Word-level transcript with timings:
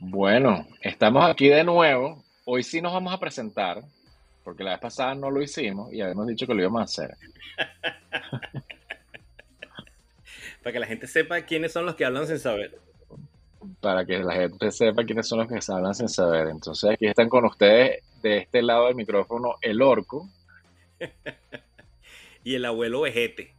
Bueno, 0.00 0.66
estamos 0.80 1.24
aquí 1.24 1.48
de 1.48 1.62
nuevo. 1.62 2.24
Hoy 2.44 2.64
sí 2.64 2.82
nos 2.82 2.92
vamos 2.92 3.14
a 3.14 3.20
presentar, 3.20 3.84
porque 4.42 4.64
la 4.64 4.72
vez 4.72 4.80
pasada 4.80 5.14
no 5.14 5.30
lo 5.30 5.40
hicimos 5.40 5.92
y 5.92 6.00
habíamos 6.00 6.26
dicho 6.26 6.44
que 6.48 6.54
lo 6.54 6.62
íbamos 6.62 6.80
a 6.80 6.84
hacer. 6.84 7.16
Para 10.62 10.72
que 10.72 10.80
la 10.80 10.86
gente 10.86 11.06
sepa 11.06 11.42
quiénes 11.42 11.72
son 11.72 11.86
los 11.86 11.94
que 11.94 12.04
hablan 12.04 12.26
sin 12.26 12.40
saber. 12.40 12.91
Para 13.82 14.06
que 14.06 14.18
la 14.20 14.32
gente 14.34 14.70
sepa 14.70 15.04
quiénes 15.04 15.26
son 15.28 15.40
los 15.40 15.48
que 15.48 15.60
se 15.60 15.72
hablan 15.72 15.92
sin 15.94 16.08
saber. 16.08 16.46
Entonces 16.48 16.88
aquí 16.90 17.06
están 17.06 17.28
con 17.28 17.44
ustedes 17.44 18.02
de 18.22 18.38
este 18.38 18.62
lado 18.62 18.86
del 18.86 18.94
micrófono 18.94 19.56
el 19.60 19.82
orco. 19.82 20.28
y 22.44 22.54
el 22.54 22.64
abuelo 22.64 23.00
vejete. 23.02 23.54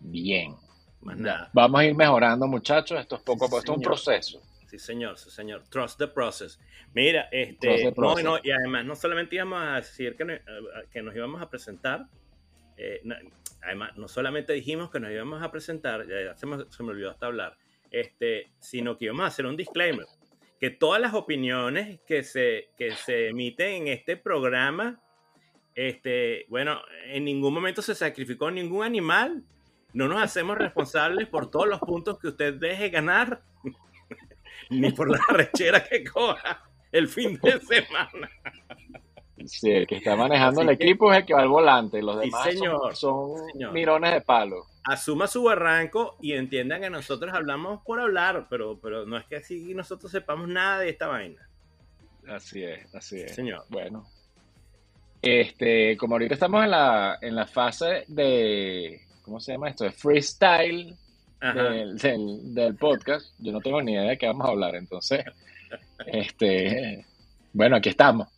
Bien. 0.00 0.56
Más 1.02 1.18
nada. 1.18 1.50
Vamos 1.52 1.80
a 1.80 1.84
ir 1.84 1.94
mejorando, 1.94 2.46
muchachos. 2.46 2.98
Esto 3.00 3.16
es 3.16 3.22
poco 3.22 3.44
a 3.44 3.48
Sí, 3.48 3.50
poco, 3.50 3.58
esto 3.58 3.72
es 3.72 3.76
un 3.78 3.82
proceso. 3.84 4.42
Sí, 4.66 4.78
señor, 4.78 5.18
sí, 5.18 5.30
señor. 5.30 5.62
Trust 5.68 5.98
the 5.98 6.08
process. 6.08 6.58
Mira, 6.94 7.28
este, 7.30 7.76
the 7.76 7.84
no, 7.84 7.92
process. 7.94 8.24
no, 8.24 8.38
y 8.42 8.50
además 8.50 8.86
no 8.86 8.96
solamente 8.96 9.36
íbamos 9.36 9.60
a 9.62 9.76
decir 9.76 10.16
que, 10.16 10.24
no- 10.24 10.34
que 10.90 11.02
nos 11.02 11.14
íbamos 11.14 11.42
a 11.42 11.50
presentar, 11.50 12.06
eh, 12.78 13.00
no- 13.04 13.14
además 13.62 13.96
no 13.96 14.08
solamente 14.08 14.54
dijimos 14.54 14.90
que 14.90 15.00
nos 15.00 15.10
íbamos 15.10 15.42
a 15.42 15.50
presentar, 15.50 16.06
ya 16.08 16.34
se, 16.34 16.46
me, 16.46 16.64
se 16.70 16.82
me 16.82 16.90
olvidó 16.90 17.10
hasta 17.10 17.26
hablar, 17.26 17.56
este, 17.92 18.50
sino 18.58 18.96
que 18.96 19.04
íbamos 19.04 19.24
a 19.24 19.28
hacer 19.28 19.46
un 19.46 19.56
disclaimer, 19.56 20.06
que 20.58 20.70
todas 20.70 21.00
las 21.00 21.14
opiniones 21.14 22.00
que 22.06 22.24
se, 22.24 22.70
que 22.76 22.92
se 22.92 23.28
emiten 23.28 23.82
en 23.82 23.88
este 23.88 24.16
programa, 24.16 25.00
este, 25.74 26.46
bueno, 26.48 26.80
en 27.06 27.24
ningún 27.24 27.54
momento 27.54 27.82
se 27.82 27.94
sacrificó 27.94 28.50
ningún 28.50 28.84
animal, 28.84 29.44
no 29.92 30.08
nos 30.08 30.22
hacemos 30.22 30.56
responsables 30.56 31.28
por 31.28 31.50
todos 31.50 31.68
los 31.68 31.80
puntos 31.80 32.18
que 32.18 32.28
usted 32.28 32.54
deje 32.54 32.88
ganar 32.88 33.42
ni 34.70 34.90
por 34.90 35.10
la 35.10 35.20
rechera 35.28 35.84
que 35.84 36.02
coja 36.02 36.62
el 36.90 37.08
fin 37.08 37.38
de 37.42 37.60
semana. 37.60 38.30
Sí, 39.46 39.70
el 39.70 39.86
que 39.86 39.96
está 39.96 40.16
manejando 40.16 40.60
Así 40.62 40.70
el 40.70 40.78
que- 40.78 40.84
equipo 40.84 41.12
es 41.12 41.18
el 41.20 41.26
que 41.26 41.34
va 41.34 41.42
al 41.42 41.48
volante. 41.48 42.02
Los 42.02 42.16
Sí, 42.20 42.24
demás 42.26 42.44
son- 42.44 42.52
señor. 42.52 42.96
son, 42.96 43.36
Sí, 43.46 43.52
señor. 43.52 43.72
mirones 43.72 44.12
de 44.12 44.20
palo. 44.20 44.66
Asuma 44.84 45.26
su 45.28 45.44
barranco 45.44 46.16
y 46.20 46.32
entiendan 46.32 46.80
que 46.80 46.90
nosotros 46.90 47.32
hablamos 47.32 47.82
por 47.84 48.00
hablar, 48.00 48.46
pero, 48.50 48.78
pero 48.80 49.06
no 49.06 49.16
es 49.16 49.24
que 49.26 49.36
así 49.36 49.74
nosotros 49.74 50.10
sepamos 50.10 50.48
nada 50.48 50.80
de 50.80 50.88
esta 50.90 51.06
vaina. 51.06 51.48
Así 52.28 52.62
es, 52.64 52.92
así 52.94 53.20
es. 53.20 53.34
Señor. 53.34 53.64
Bueno. 53.68 54.06
Este, 55.20 55.96
como 55.96 56.14
ahorita 56.16 56.34
estamos 56.34 56.64
en 56.64 56.70
la, 56.72 57.18
en 57.20 57.34
la 57.36 57.46
fase 57.46 58.04
de, 58.08 59.00
¿cómo 59.22 59.38
se 59.38 59.52
llama 59.52 59.68
esto? 59.68 59.84
De 59.84 59.92
freestyle 59.92 60.96
Ajá. 61.40 61.62
del, 61.62 61.96
del, 61.96 62.54
del 62.54 62.74
podcast. 62.76 63.32
Yo 63.38 63.52
no 63.52 63.60
tengo 63.60 63.80
ni 63.82 63.92
idea 63.92 64.02
de 64.10 64.18
qué 64.18 64.26
vamos 64.26 64.46
a 64.48 64.50
hablar. 64.50 64.74
Entonces, 64.74 65.24
este, 66.06 67.06
bueno, 67.52 67.76
aquí 67.76 67.88
estamos. 67.88 68.28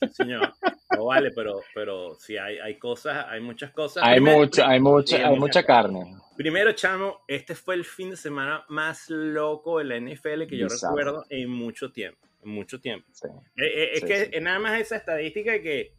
Sí, 0.00 0.08
señor. 0.12 0.52
No 0.96 1.06
vale, 1.06 1.30
pero, 1.34 1.60
pero 1.74 2.14
sí 2.14 2.36
hay, 2.36 2.58
hay 2.58 2.78
cosas, 2.78 3.26
hay 3.28 3.40
muchas 3.40 3.70
cosas. 3.72 4.02
Hay 4.04 4.16
Primero- 4.16 4.38
mucha, 4.38 4.68
hay 4.68 4.80
mucha, 4.80 5.28
hay 5.28 5.38
mucha 5.38 5.62
carne. 5.64 6.16
Primero, 6.36 6.72
chamo, 6.72 7.20
este 7.26 7.54
fue 7.54 7.74
el 7.74 7.84
fin 7.84 8.10
de 8.10 8.16
semana 8.16 8.64
más 8.68 9.08
loco 9.10 9.78
de 9.78 9.84
la 9.84 9.96
NFL 9.96 10.46
que 10.46 10.56
yo 10.58 10.66
Bizarro. 10.66 10.96
recuerdo 10.96 11.24
en 11.30 11.50
mucho 11.50 11.90
tiempo. 11.92 12.18
En 12.44 12.50
mucho 12.50 12.80
tiempo. 12.80 13.08
Sí. 13.12 13.26
Eh, 13.56 13.64
eh, 13.64 13.90
es 13.94 14.04
que 14.04 14.40
nada 14.40 14.58
más 14.58 14.80
esa 14.80 14.96
estadística 14.96 15.60
que, 15.60 15.92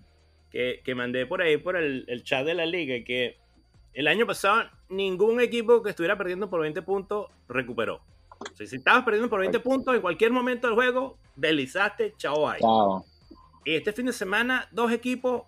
que, 0.49 0.81
que 0.83 0.95
mandé 0.95 1.25
por 1.25 1.41
ahí 1.41 1.57
por 1.57 1.75
el, 1.75 2.05
el 2.07 2.23
chat 2.23 2.45
de 2.45 2.53
la 2.53 2.65
liga, 2.65 3.03
que 3.03 3.37
el 3.93 4.07
año 4.07 4.25
pasado 4.27 4.69
ningún 4.89 5.41
equipo 5.41 5.81
que 5.83 5.89
estuviera 5.89 6.17
perdiendo 6.17 6.49
por 6.49 6.61
20 6.61 6.81
puntos 6.83 7.27
recuperó. 7.49 8.01
O 8.39 8.55
sea, 8.55 8.67
si 8.67 8.75
estabas 8.77 9.03
perdiendo 9.03 9.29
por 9.29 9.39
20 9.39 9.59
puntos 9.59 9.95
en 9.95 10.01
cualquier 10.01 10.31
momento 10.31 10.67
del 10.67 10.75
juego, 10.75 11.17
deslizaste, 11.35 12.13
chao, 12.17 12.47
bye. 12.49 12.59
Chao. 12.59 13.05
Y 13.65 13.75
este 13.75 13.91
fin 13.93 14.05
de 14.05 14.13
semana, 14.13 14.67
dos 14.71 14.91
equipos 14.91 15.43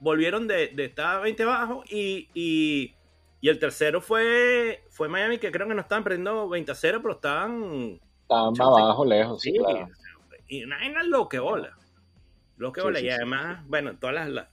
volvieron 0.00 0.48
de, 0.48 0.68
de 0.68 0.86
estar 0.86 1.22
20 1.22 1.42
abajo 1.44 1.84
y, 1.88 2.28
y, 2.34 2.94
y 3.40 3.48
el 3.48 3.58
tercero 3.58 4.00
fue, 4.00 4.82
fue 4.90 5.08
Miami, 5.08 5.38
que 5.38 5.52
creo 5.52 5.68
que 5.68 5.74
no 5.74 5.80
estaban 5.82 6.02
perdiendo 6.04 6.48
20 6.48 6.72
a 6.72 6.74
0, 6.74 6.98
pero 7.02 7.14
estaban 7.14 8.00
más 8.28 8.56
Sí, 8.56 8.62
abajo, 8.62 9.04
lejos, 9.04 9.40
sí, 9.42 9.52
claro. 9.58 9.88
y 10.48 10.64
una 10.64 10.78
vaina 10.78 11.02
lo 11.04 11.28
que 11.28 11.38
bola. 11.38 11.76
Lo 12.56 12.72
que 12.72 12.80
Sí, 12.80 12.84
bola. 12.86 12.98
sí, 12.98 13.06
y 13.06 13.08
sí. 13.10 13.14
además, 13.14 13.64
bueno, 13.68 13.96
todas 13.98 14.14
las, 14.14 14.28
las, 14.28 14.48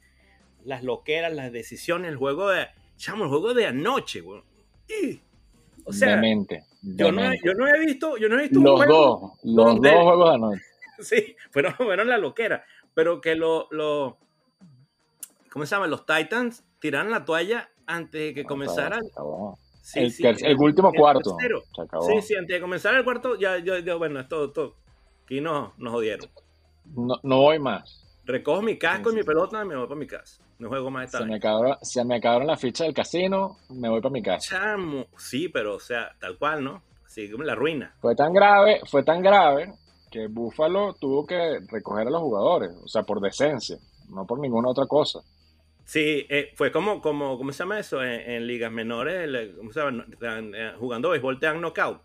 las 0.65 0.83
loqueras, 0.83 1.33
las 1.33 1.51
decisiones, 1.51 2.09
el 2.11 2.17
juego 2.17 2.49
de. 2.49 2.67
Chamo, 2.97 3.23
el 3.23 3.29
juego 3.29 3.53
de 3.53 3.65
anoche, 3.67 4.19
güey. 4.21 4.43
Y, 4.87 5.21
O 5.85 5.93
sea, 5.93 6.15
Demente, 6.15 6.63
yo 6.81 7.11
no, 7.11 7.31
he- 7.31 7.39
yo 7.43 7.53
no 7.53 7.67
he 7.67 7.79
visto, 7.79 8.17
yo 8.17 8.29
no 8.29 8.37
he 8.39 8.43
visto 8.43 8.59
un 8.59 8.65
Los 8.65 8.75
juego. 8.77 8.93
dos, 8.93 9.31
los 9.43 9.65
donde- 9.65 9.91
dos 9.91 10.03
juegos 10.03 10.29
de 10.29 10.35
anoche. 10.35 10.61
Sí, 10.99 11.35
fueron, 11.51 11.73
fueron 11.75 12.07
la 12.09 12.17
loquera. 12.17 12.65
Pero 12.93 13.21
que 13.21 13.35
lo, 13.35 13.67
lo. 13.71 14.17
¿Cómo 15.51 15.65
se 15.65 15.73
llama? 15.75 15.87
Los 15.87 16.05
Titans 16.05 16.65
tiraron 16.79 17.11
la 17.11 17.23
toalla 17.23 17.69
antes 17.85 18.19
de 18.21 18.33
que 18.33 18.43
comenzara. 18.43 18.99
Sí, 19.81 19.99
el, 20.01 20.11
sí, 20.11 20.23
el 20.25 20.57
último 20.59 20.89
el 20.93 20.99
cuarto. 20.99 21.37
Se 21.39 21.81
acabó. 21.81 22.05
Sí, 22.05 22.21
sí, 22.21 22.35
antes 22.35 22.55
de 22.55 22.61
comenzar 22.61 22.93
el 22.95 23.03
cuarto, 23.05 23.37
ya, 23.39 23.57
yo, 23.59 23.77
yo, 23.79 23.97
bueno, 23.97 24.19
esto, 24.19 24.45
esto, 24.45 24.75
aquí 25.23 25.39
no, 25.41 25.73
nos 25.77 25.93
jodieron. 25.93 26.29
No, 26.85 27.15
no 27.23 27.37
voy 27.41 27.59
más. 27.59 28.08
Recojo 28.31 28.61
mi 28.61 28.77
casco 28.77 29.09
Sí, 29.09 29.15
y 29.15 29.19
mi 29.19 29.23
pelota 29.25 29.63
y 29.63 29.67
me 29.67 29.75
voy 29.75 29.87
para 29.87 29.99
mi 29.99 30.05
casa. 30.05 30.41
No 30.59 30.69
juego 30.69 30.91
más 30.91 31.05
esta 31.05 31.17
Se 31.19 31.23
me, 31.23 31.31
vaina. 31.31 31.37
acabaron, 31.49 31.77
se 31.81 32.05
me 32.05 32.15
acabaron 32.17 32.47
las 32.47 32.61
fichas 32.61 32.85
del 32.85 32.93
casino, 32.93 33.57
me 33.69 33.89
voy 33.89 34.01
para 34.01 34.11
mi 34.13 34.21
casa. 34.21 34.55
Chamo, 34.55 35.07
sí, 35.17 35.49
pero 35.49 35.75
o 35.75 35.79
sea, 35.79 36.15
tal 36.19 36.37
cual, 36.37 36.63
¿no? 36.63 36.83
Así 37.05 37.29
como 37.31 37.43
la 37.43 37.55
ruina. 37.55 37.95
Fue 37.99 38.15
tan 38.15 38.31
grave, 38.33 38.81
fue 38.85 39.03
tan 39.03 39.21
grave 39.23 39.73
que 40.11 40.27
Buffalo 40.27 40.93
tuvo 40.99 41.25
que 41.25 41.59
recoger 41.71 42.07
a 42.07 42.11
los 42.11 42.21
jugadores, 42.21 42.69
o 42.83 42.87
sea, 42.87 43.01
por 43.03 43.19
decencia, 43.19 43.77
no 44.09 44.25
por 44.27 44.39
ninguna 44.39 44.69
otra 44.69 44.85
cosa. 44.85 45.19
Sí, 45.85 46.27
eh, 46.29 46.51
fue 46.55 46.71
como, 46.71 47.01
como, 47.01 47.35
¿cómo 47.35 47.51
se 47.51 47.59
llama 47.63 47.79
eso? 47.79 48.03
En, 48.03 48.11
en 48.29 48.45
ligas 48.45 48.71
menores, 48.71 49.23
el- 49.23 49.55
¿cómo 49.57 49.71
se 49.73 49.79
llama? 49.79 50.05
Eh, 50.55 50.73
jugando 50.77 51.09
béisbol 51.09 51.39
te 51.39 51.47
dan 51.47 51.61
knockout. 51.61 51.99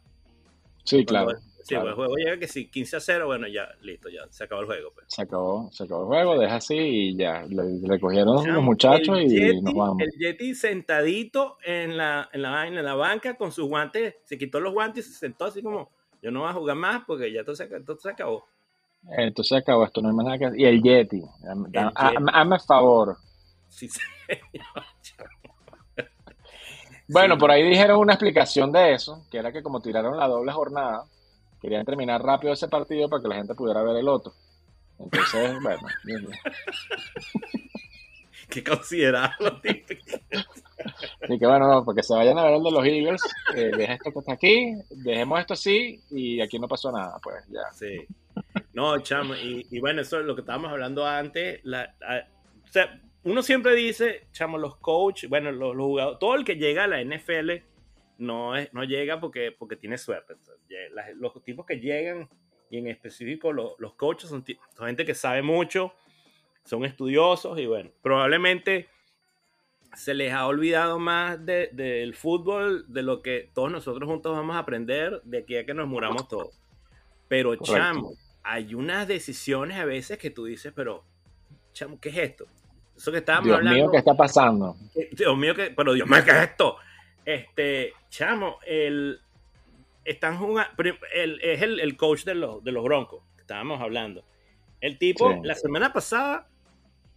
Sí, 0.84 1.04
Cuando- 1.04 1.32
claro. 1.32 1.40
Sí, 1.66 1.74
pues 1.76 1.86
el 1.88 1.94
juego 1.94 2.14
llega 2.16 2.36
que 2.38 2.46
si 2.46 2.68
15 2.68 2.96
a 2.96 3.00
0, 3.00 3.26
bueno, 3.26 3.48
ya, 3.48 3.66
listo, 3.80 4.10
ya 4.10 4.20
se 4.28 4.44
acabó 4.44 4.60
el 4.60 4.66
juego. 4.66 4.90
Pues. 4.94 5.06
Se 5.08 5.22
acabó, 5.22 5.70
se 5.72 5.84
acabó 5.84 6.02
el 6.02 6.06
juego, 6.08 6.38
deja 6.38 6.56
así 6.56 6.76
y 6.76 7.16
ya, 7.16 7.42
le 7.48 7.62
recogieron 7.88 8.42
Chamo, 8.44 8.54
los 8.56 8.62
muchachos 8.64 9.18
y 9.20 9.26
Yeti- 9.28 9.62
nos 9.62 9.74
vamos. 9.74 10.02
El 10.02 10.10
Yeti 10.18 10.54
sentadito 10.54 11.56
en 11.64 11.96
la, 11.96 12.28
en, 12.32 12.42
la, 12.42 12.66
en 12.66 12.84
la 12.84 12.94
banca 12.94 13.34
con 13.34 13.50
sus 13.50 13.66
guantes, 13.66 14.16
se 14.24 14.36
quitó 14.36 14.60
los 14.60 14.74
guantes 14.74 15.06
y 15.08 15.12
se 15.12 15.18
sentó 15.20 15.46
así 15.46 15.62
como, 15.62 15.90
yo 16.22 16.30
no 16.30 16.40
voy 16.40 16.50
a 16.50 16.52
jugar 16.52 16.76
más 16.76 17.02
porque 17.06 17.32
ya 17.32 17.42
todo 17.44 17.56
se, 17.56 17.66
todo 17.66 17.96
se 17.98 18.10
acabó. 18.10 18.46
Entonces 19.16 19.48
se 19.48 19.56
acabó 19.56 19.84
esto, 19.84 20.02
no 20.02 20.10
hay 20.10 20.14
más 20.14 20.24
nada 20.26 20.38
que 20.38 20.44
hacer. 20.46 20.60
Y 20.60 20.64
el 20.66 20.82
Yeti, 20.82 21.22
hazme- 21.44 22.52
El 22.52 22.60
favor. 22.60 23.16
Sí, 23.68 23.88
señor. 23.88 24.10
Bueno, 27.08 27.34
Sí. 27.34 27.40
por 27.40 27.50
ahí 27.50 27.62
dijeron 27.68 27.98
una 27.98 28.14
explicación 28.14 28.72
de 28.72 28.94
eso, 28.94 29.26
que 29.30 29.38
era 29.38 29.52
que 29.52 29.62
como 29.62 29.80
tiraron 29.82 30.16
la 30.16 30.26
doble 30.26 30.52
jornada, 30.52 31.04
querían 31.64 31.84
terminar 31.86 32.22
rápido 32.22 32.52
ese 32.52 32.68
partido 32.68 33.08
para 33.08 33.22
que 33.22 33.28
la 33.28 33.36
gente 33.36 33.54
pudiera 33.54 33.82
ver 33.82 33.96
el 33.96 34.08
otro. 34.08 34.32
Entonces, 34.98 35.56
bueno, 35.62 35.88
que 38.50 38.62
considerarlo. 38.62 39.60
así 41.22 41.38
que 41.38 41.46
bueno, 41.46 41.66
no, 41.66 41.84
porque 41.84 42.02
se 42.02 42.14
vayan 42.14 42.38
a 42.38 42.44
ver 42.44 42.54
el 42.54 42.62
de 42.62 42.70
los 42.70 42.84
Eagles, 42.84 43.22
eh, 43.56 43.70
deja 43.76 43.94
esto 43.94 44.12
que 44.12 44.18
está 44.18 44.32
aquí, 44.34 44.74
dejemos 44.90 45.40
esto 45.40 45.54
así 45.54 46.00
y 46.10 46.42
aquí 46.42 46.58
no 46.58 46.68
pasó 46.68 46.92
nada, 46.92 47.18
pues 47.22 47.36
ya. 47.48 47.72
Sí. 47.72 48.06
No, 48.74 48.98
chamo, 48.98 49.34
y, 49.34 49.66
y 49.70 49.80
bueno, 49.80 50.02
eso 50.02 50.20
es 50.20 50.26
lo 50.26 50.34
que 50.34 50.42
estábamos 50.42 50.70
hablando 50.70 51.06
antes. 51.06 51.60
La, 51.64 51.94
o 52.62 52.72
sea, 52.72 53.00
uno 53.22 53.42
siempre 53.42 53.74
dice, 53.74 54.26
chamo, 54.32 54.58
los 54.58 54.76
coaches, 54.76 55.30
bueno, 55.30 55.50
los, 55.50 55.74
los 55.74 55.86
jugadores, 55.86 56.18
todo 56.18 56.34
el 56.34 56.44
que 56.44 56.56
llega 56.56 56.84
a 56.84 56.88
la 56.88 57.02
NFL 57.02 57.73
no, 58.18 58.56
es, 58.56 58.72
no 58.72 58.84
llega 58.84 59.20
porque, 59.20 59.52
porque 59.56 59.76
tiene 59.76 59.98
suerte. 59.98 60.34
La- 60.92 61.10
los 61.14 61.42
tipos 61.44 61.66
que 61.66 61.80
llegan, 61.80 62.28
y 62.70 62.78
en 62.78 62.86
específico 62.88 63.52
los, 63.52 63.72
los 63.78 63.94
coaches, 63.94 64.30
son, 64.30 64.44
son 64.76 64.86
gente 64.86 65.04
que 65.04 65.14
sabe 65.14 65.42
mucho, 65.42 65.92
son 66.64 66.84
estudiosos 66.84 67.58
y 67.58 67.66
bueno, 67.66 67.90
probablemente 68.02 68.88
se 69.94 70.14
les 70.14 70.32
ha 70.32 70.46
olvidado 70.46 70.98
más 70.98 71.44
de- 71.44 71.68
del 71.72 72.14
fútbol 72.14 72.84
de 72.88 73.02
lo 73.02 73.22
que 73.22 73.50
todos 73.54 73.70
nosotros 73.70 74.08
juntos 74.08 74.32
vamos 74.36 74.56
a 74.56 74.60
aprender 74.60 75.20
de 75.24 75.38
aquí 75.38 75.56
a 75.56 75.64
que 75.66 75.74
nos 75.74 75.86
muramos 75.86 76.26
todos. 76.26 76.58
Pero, 77.28 77.50
Correcto. 77.50 77.74
chamo, 77.74 78.12
hay 78.42 78.74
unas 78.74 79.06
decisiones 79.06 79.78
a 79.78 79.84
veces 79.84 80.18
que 80.18 80.30
tú 80.30 80.44
dices, 80.46 80.72
pero, 80.74 81.04
chamo, 81.72 82.00
¿qué 82.00 82.08
es 82.08 82.16
esto? 82.18 82.46
Eso 82.96 83.10
que 83.12 83.18
estábamos 83.18 83.46
Dios 83.46 83.58
hablando. 83.58 83.78
mío, 83.78 83.90
¿qué 83.90 83.98
está 83.98 84.14
pasando? 84.14 84.76
Dios 85.12 85.36
mío, 85.36 85.54
que, 85.54 85.70
pero 85.70 85.92
Dios 85.94 86.08
mío, 86.08 86.18
¿qué 86.24 86.30
es 86.30 86.36
esto? 86.50 86.76
Este, 87.24 87.92
chamo, 88.10 88.58
el, 88.66 89.20
están 90.04 90.38
jugando, 90.38 90.70
es 91.12 91.62
el, 91.62 91.80
el, 91.80 91.96
coach 91.96 92.24
de 92.24 92.34
los, 92.34 92.62
de 92.62 92.72
los 92.72 92.84
Broncos, 92.84 93.22
que 93.34 93.42
estábamos 93.42 93.80
hablando. 93.80 94.24
El 94.80 94.98
tipo, 94.98 95.40
la 95.42 95.54
semana 95.54 95.92
pasada, 95.92 96.48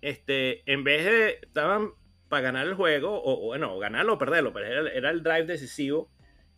este, 0.01 0.61
en 0.71 0.83
vez 0.83 1.03
de, 1.05 1.29
estaban 1.41 1.91
para 2.29 2.41
ganar 2.41 2.67
el 2.67 2.75
juego, 2.75 3.21
o, 3.23 3.47
bueno, 3.47 3.77
ganarlo 3.79 4.13
o 4.13 4.17
perderlo, 4.17 4.53
pero 4.53 4.87
era, 4.87 5.09
el 5.09 5.23
drive 5.23 5.45
decisivo, 5.45 6.09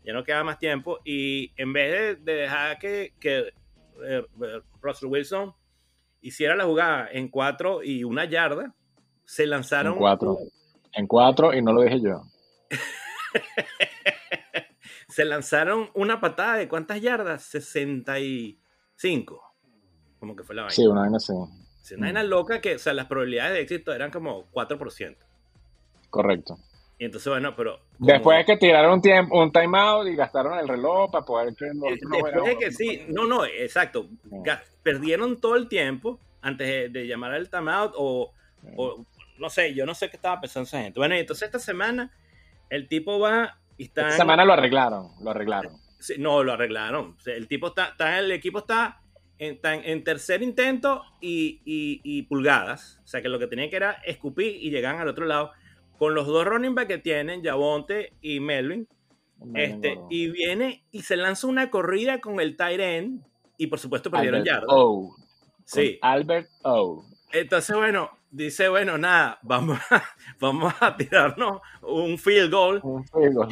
ya 0.03 0.13
no 0.13 0.23
quedaba 0.23 0.43
más 0.43 0.59
tiempo, 0.59 0.99
y 1.03 1.51
en 1.57 1.73
vez 1.73 2.23
de, 2.23 2.33
dejar 2.33 2.77
que, 2.77 3.13
que 3.19 3.51
eh, 4.03 4.23
Russell 4.81 5.09
Wilson 5.09 5.53
hiciera 6.21 6.55
la 6.55 6.65
jugada 6.65 7.09
en 7.11 7.29
cuatro 7.29 7.83
y 7.83 8.03
una 8.03 8.25
yarda, 8.25 8.75
se 9.25 9.47
lanzaron... 9.47 9.93
En 9.93 9.99
cuatro. 9.99 10.37
En 10.93 11.07
cuatro 11.07 11.53
y 11.53 11.61
no 11.61 11.73
lo 11.73 11.81
dije 11.81 12.01
yo. 12.01 12.21
se 15.07 15.25
lanzaron 15.25 15.89
una 15.93 16.19
patada 16.19 16.55
de 16.55 16.67
cuántas 16.67 17.01
yardas? 17.01 17.43
65. 17.43 19.41
Como 20.19 20.35
que 20.35 20.43
fue 20.43 20.55
la 20.55 20.63
vaina. 20.63 20.75
Sí, 20.75 20.85
una 20.85 21.01
vaina 21.01 21.17
así. 21.17 21.33
una 21.33 22.07
vaina 22.07 22.23
loca 22.23 22.61
que, 22.61 22.75
o 22.75 22.79
sea, 22.79 22.93
las 22.93 23.07
probabilidades 23.07 23.53
de 23.53 23.61
éxito 23.61 23.93
eran 23.93 24.11
como 24.11 24.49
4%. 24.51 25.17
Correcto. 26.09 26.57
Y 26.97 27.05
entonces, 27.05 27.31
bueno, 27.31 27.55
pero. 27.55 27.79
Después 27.97 28.45
que 28.45 28.57
tiraron 28.57 28.95
un 28.95 29.01
tiempo, 29.01 29.41
un 29.41 29.51
timeout 29.51 30.05
y 30.07 30.15
gastaron 30.15 30.59
el 30.59 30.67
reloj 30.67 31.09
para 31.09 31.25
poder 31.25 31.55
que 31.55 31.65
Después 31.65 32.43
de 32.43 32.57
que 32.57 32.71
sí, 32.71 33.05
no, 33.07 33.25
no, 33.25 33.45
exacto. 33.45 34.09
Perdieron 34.83 35.39
todo 35.39 35.55
el 35.55 35.69
tiempo 35.69 36.19
antes 36.41 36.91
de, 36.91 37.07
llamar 37.07 37.33
al 37.33 37.49
timeout 37.49 37.93
o, 37.95 38.33
o, 38.75 39.05
no 39.37 39.49
sé, 39.49 39.73
yo 39.73 39.85
no 39.85 39.95
sé 39.95 40.09
qué 40.09 40.17
estaba 40.17 40.41
pensando 40.41 40.67
esa 40.67 40.81
gente. 40.81 40.99
Bueno, 40.99 41.15
y 41.15 41.19
entonces 41.19 41.45
esta 41.45 41.59
semana 41.59 42.11
el 42.69 42.87
tipo 42.87 43.19
va 43.19 43.59
y 43.77 43.85
está. 43.85 44.01
Esta 44.01 44.17
semana 44.17 44.45
lo 44.45 44.53
arreglaron, 44.53 45.09
lo 45.21 45.31
arreglaron. 45.31 45.73
no, 46.17 46.43
lo 46.43 46.53
arreglaron. 46.53 47.17
el 47.25 47.47
tipo 47.47 47.67
está, 47.67 47.89
está, 47.89 48.19
el 48.19 48.31
equipo 48.31 48.59
está 48.59 49.01
en, 49.37 49.59
en 49.63 50.03
tercer 50.03 50.43
intento 50.43 51.03
y, 51.21 51.61
y, 51.65 52.21
pulgadas. 52.23 52.99
O 53.03 53.07
sea 53.07 53.21
que 53.21 53.29
lo 53.29 53.39
que 53.39 53.47
tenía 53.47 53.69
que 53.69 53.77
era 53.77 53.93
escupir 54.05 54.55
y 54.55 54.69
llegar 54.69 54.95
al 54.95 55.07
otro 55.07 55.25
lado. 55.25 55.51
Con 55.97 56.13
los 56.13 56.27
dos 56.27 56.45
running 56.45 56.75
back 56.75 56.87
que 56.87 56.97
tienen, 56.97 57.41
Yabonte 57.41 58.13
y 58.21 58.39
Melvin. 58.39 58.87
Este, 59.53 59.97
y 60.09 60.29
viene 60.29 60.85
y 60.91 61.01
se 61.03 61.15
lanza 61.17 61.47
una 61.47 61.69
corrida 61.69 62.19
con 62.19 62.39
el 62.39 62.55
tight 62.55 62.79
end. 62.79 63.25
Y 63.57 63.67
por 63.67 63.79
supuesto 63.79 64.09
perdieron 64.09 64.43
yardas. 64.43 64.69
Oh. 64.69 65.13
Sí. 65.65 65.99
Albert 66.01 66.49
O. 66.63 67.05
Entonces, 67.31 67.75
bueno, 67.75 68.09
dice, 68.31 68.69
bueno, 68.69 68.97
nada, 68.97 69.39
vamos 69.41 69.79
a, 69.89 70.03
vamos 70.39 70.73
a 70.79 70.95
tirarnos 70.95 71.61
un 71.81 72.17
field 72.17 72.51
goal. 72.51 72.81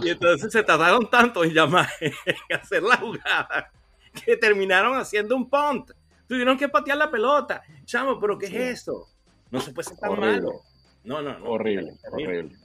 Y 0.03 0.09
entonces 0.09 0.51
se 0.51 0.63
tardaron 0.63 1.09
tanto 1.09 1.43
en 1.43 1.53
llamar, 1.53 1.89
en 2.01 2.13
hacer 2.55 2.83
la 2.83 2.97
jugada, 2.97 3.71
que 4.25 4.37
terminaron 4.37 4.97
haciendo 4.97 5.35
un 5.35 5.49
punt. 5.49 5.91
Tuvieron 6.27 6.57
que 6.57 6.67
patear 6.67 6.97
la 6.97 7.09
pelota. 7.09 7.63
Chamo, 7.85 8.19
pero 8.19 8.37
¿qué 8.37 8.47
es 8.47 8.81
eso? 8.81 9.07
No 9.49 9.61
se 9.61 9.71
puede 9.71 9.89
ser 9.89 9.97
tan 9.97 10.19
malo. 10.19 10.61
No, 11.03 11.21
no, 11.21 11.39
no. 11.39 11.51
Horrible, 11.51 11.93
horrible. 12.11 12.57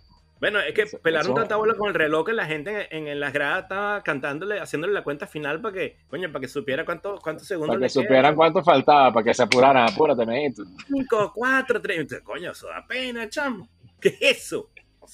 Bueno, 0.43 0.59
es 0.59 0.75
que 0.75 0.87
pelaron 0.99 1.37
tanta 1.37 1.55
bola 1.55 1.75
con 1.75 1.87
el 1.87 1.95
reloj 1.95 2.27
que 2.27 2.33
la 2.33 2.45
gente 2.47 2.89
en, 2.91 3.21
las 3.21 3.33
gradas 3.33 3.63
estaba 3.63 4.03
cantándole, 4.03 4.59
haciéndole 4.59 4.93
la 4.93 5.05
cuenta 5.05 5.29
final 5.29 5.61
para 5.61 5.73
que, 5.73 5.99
coño, 6.09 6.33
para 6.33 6.41
que 6.41 6.49
supiera 6.49 6.85
cuántos 6.85 7.21
cuántos 7.21 7.47
segundos 7.47 7.77
Para 7.77 7.87
que 7.87 7.89
supieran 7.89 8.35
cuánto 8.35 8.61
faltaba, 8.61 9.13
para 9.13 9.23
que 9.23 9.35
se 9.35 9.45
apuraran, 9.45 9.89
apúrate, 9.89 10.27
mejito. 10.27 10.65
5, 10.89 11.33
4, 11.33 11.81
3, 11.81 12.23
coño, 12.25 12.51
eso 12.51 12.67
da 12.67 12.85
pena, 12.85 13.29
chamo. 13.29 13.69
¿Qué 14.01 14.09
es 14.09 14.21
eso? 14.21 14.71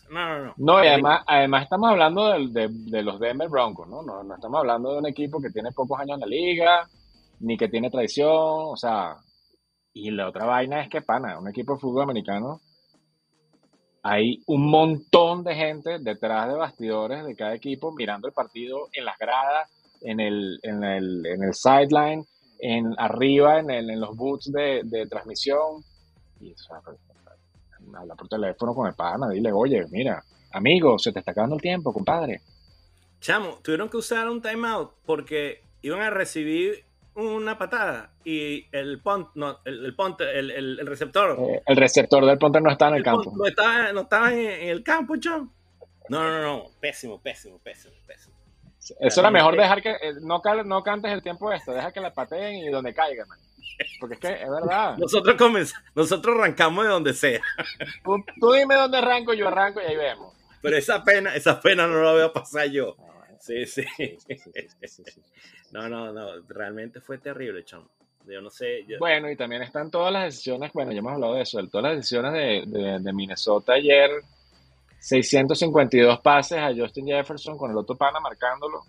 no, 0.09 0.29
no, 0.29 0.45
no. 0.47 0.55
No, 0.57 0.83
y 0.83 0.87
además, 0.87 1.23
además 1.27 1.65
estamos 1.65 1.91
hablando 1.91 2.49
de, 2.49 2.69
de, 2.71 3.03
los 3.03 3.21
Denver 3.21 3.51
Broncos, 3.51 3.87
¿no? 3.87 4.01
¿no? 4.03 4.23
No 4.23 4.35
estamos 4.35 4.61
hablando 4.61 4.93
de 4.93 4.99
un 5.01 5.07
equipo 5.09 5.43
que 5.43 5.51
tiene 5.51 5.73
pocos 5.73 6.01
años 6.01 6.15
en 6.15 6.21
la 6.21 6.27
liga, 6.27 6.89
ni 7.41 7.59
que 7.59 7.69
tiene 7.69 7.91
tradición, 7.91 8.31
o 8.33 8.77
sea, 8.79 9.19
y 9.93 10.11
la 10.11 10.27
otra 10.27 10.47
vaina 10.47 10.81
es 10.81 10.89
que, 10.89 11.03
pana, 11.03 11.39
un 11.39 11.49
equipo 11.49 11.75
de 11.75 11.81
fútbol 11.81 12.05
americano 12.05 12.63
hay 14.11 14.43
un 14.47 14.71
montón 14.71 15.45
de 15.45 15.55
gente 15.55 15.99
detrás 15.99 16.49
de 16.49 16.55
bastidores 16.55 17.27
de 17.27 17.37
cada 17.37 17.55
equipo 17.55 17.93
mirando 17.93 18.27
el 18.27 18.33
partido 18.33 18.89
en 18.95 19.05
las 19.05 19.19
gradas, 19.19 19.69
en 20.01 20.19
el, 20.19 20.59
en 20.63 20.83
el, 20.83 21.27
en 21.27 21.43
el 21.43 21.53
sideline, 21.53 22.25
en 22.59 22.95
arriba, 22.97 23.59
en, 23.59 23.69
el, 23.71 23.91
en 23.91 24.01
los 24.01 24.17
boots 24.17 24.51
de, 24.51 25.07
transmisión. 25.11 25.85
Y 26.41 26.53
eso, 26.53 26.75
habla 27.95 28.15
por 28.15 28.29
teléfono 28.29 28.75
con 28.75 28.87
el 28.87 28.95
pana, 28.95 29.29
dile, 29.29 29.53
oye, 29.53 29.85
mira, 29.91 30.25
amigo, 30.53 30.99
se 30.99 31.13
te 31.13 31.19
está 31.19 31.33
acabando 31.33 31.57
el 31.57 31.63
tiempo, 31.63 31.93
compadre. 31.93 32.41
Chamo, 33.21 33.59
tuvieron 33.63 33.91
que 33.91 33.99
usar 33.99 34.31
un 34.31 34.41
timeout 34.41 34.91
porque 35.05 35.65
iban 35.83 36.01
a 36.01 36.09
recibir 36.09 36.88
una 37.19 37.59
patada 37.59 38.13
y 38.25 38.67
el 38.71 39.01
punt, 39.01 39.29
no, 39.35 39.59
el, 39.65 39.95
el, 39.97 40.51
el, 40.81 40.87
receptor. 40.87 41.37
Eh, 41.39 41.63
el 41.67 41.77
receptor 41.77 42.25
del 42.25 42.39
punter 42.39 42.63
no 42.63 42.71
está 42.71 42.89
en 42.89 42.95
el, 42.95 43.03
campo. 43.03 43.33
no 43.37 43.47
estaba, 43.47 43.93
no 43.93 44.03
estaba 44.03 44.33
en, 44.33 44.69
el 44.69 44.83
campo, 44.85 45.17
chon. 45.17 45.53
No, 46.09 46.23
no, 46.23 46.43
no, 46.43 46.65
pésimo, 46.81 47.21
pésimo, 47.21 47.59
pésimo, 47.59 47.95
pésimo. 48.07 48.37
Eso 49.01 49.21
era 49.21 49.31
mejor 49.31 49.57
dejar 49.57 49.83
que 49.83 49.91
eh, 49.91 50.15
no, 50.23 50.41
no 50.65 50.83
cantes 50.83 51.13
el 51.13 51.23
tiempo 51.23 51.53
esto, 51.53 51.73
deja 51.73 51.93
que 51.93 52.01
la 52.01 52.13
pateen 52.13 52.57
y 52.57 52.71
donde 52.71 52.95
caiga, 52.95 53.25
Porque 54.01 54.15
es 54.15 54.21
que 54.21 54.33
es 54.33 54.49
verdad. 54.49 54.97
Nosotros 54.97 55.37
comenzamos, 55.37 55.85
nosotros 55.95 56.37
arrancamos 56.39 56.85
de 56.85 56.91
donde 56.91 57.13
sea. 57.15 57.41
Tú, 58.05 58.53
dime 58.53 58.77
dónde 58.77 58.99
arranco, 58.99 59.35
yo 59.35 59.49
arranco 59.49 59.81
y 59.83 59.85
ahí 59.85 59.97
vemos. 59.97 60.35
Pero 60.63 60.77
esa 60.77 61.05
pena, 61.05 61.35
esa 61.35 61.61
pena 61.61 61.87
no 61.87 62.03
la 62.03 62.13
voy 62.13 62.23
a 62.23 62.33
pasar 62.33 62.67
yo. 62.69 62.97
Sí, 63.41 63.67
sí. 63.67 63.85
No, 65.73 65.89
no, 65.89 66.13
no, 66.13 66.41
realmente 66.49 67.01
fue 67.01 67.19
terrible, 67.19 67.65
chamo. 67.65 67.89
Yo 68.27 68.41
no 68.43 68.51
sé. 68.51 68.85
Bueno, 68.99 69.31
y 69.31 69.37
también 69.37 69.63
están 69.63 69.91
todas 69.91 70.13
las 70.13 70.25
decisiones, 70.25 70.73
bueno, 70.73 70.93
ya 70.93 70.99
hemos 70.99 71.13
hablado 71.13 71.35
de 71.35 71.43
eso, 71.43 71.67
todas 71.69 71.85
las 71.85 71.97
decisiones 71.97 72.33
de, 72.67 72.99
de, 73.01 73.13
Minnesota 73.13 73.75
ayer. 73.75 74.11
652 75.01 76.21
pases 76.21 76.59
a 76.59 76.75
Justin 76.75 77.07
Jefferson 77.07 77.57
con 77.57 77.71
el 77.71 77.77
otro 77.77 77.97
pana 77.97 78.21
marcándolo. 78.21 78.83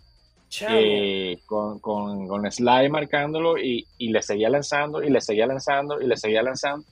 Eh, 0.68 1.38
con, 1.46 1.80
con, 1.80 2.28
con 2.28 2.52
Sly 2.52 2.90
marcándolo 2.90 3.60
y, 3.60 3.86
y, 4.00 4.10
le 4.10 4.20
seguía 4.24 4.50
lanzando 4.50 5.04
y 5.04 5.10
le 5.12 5.22
seguía 5.22 5.46
lanzando 5.46 6.02
y 6.02 6.08
le 6.08 6.18
seguía 6.18 6.42
lanzando. 6.42 6.88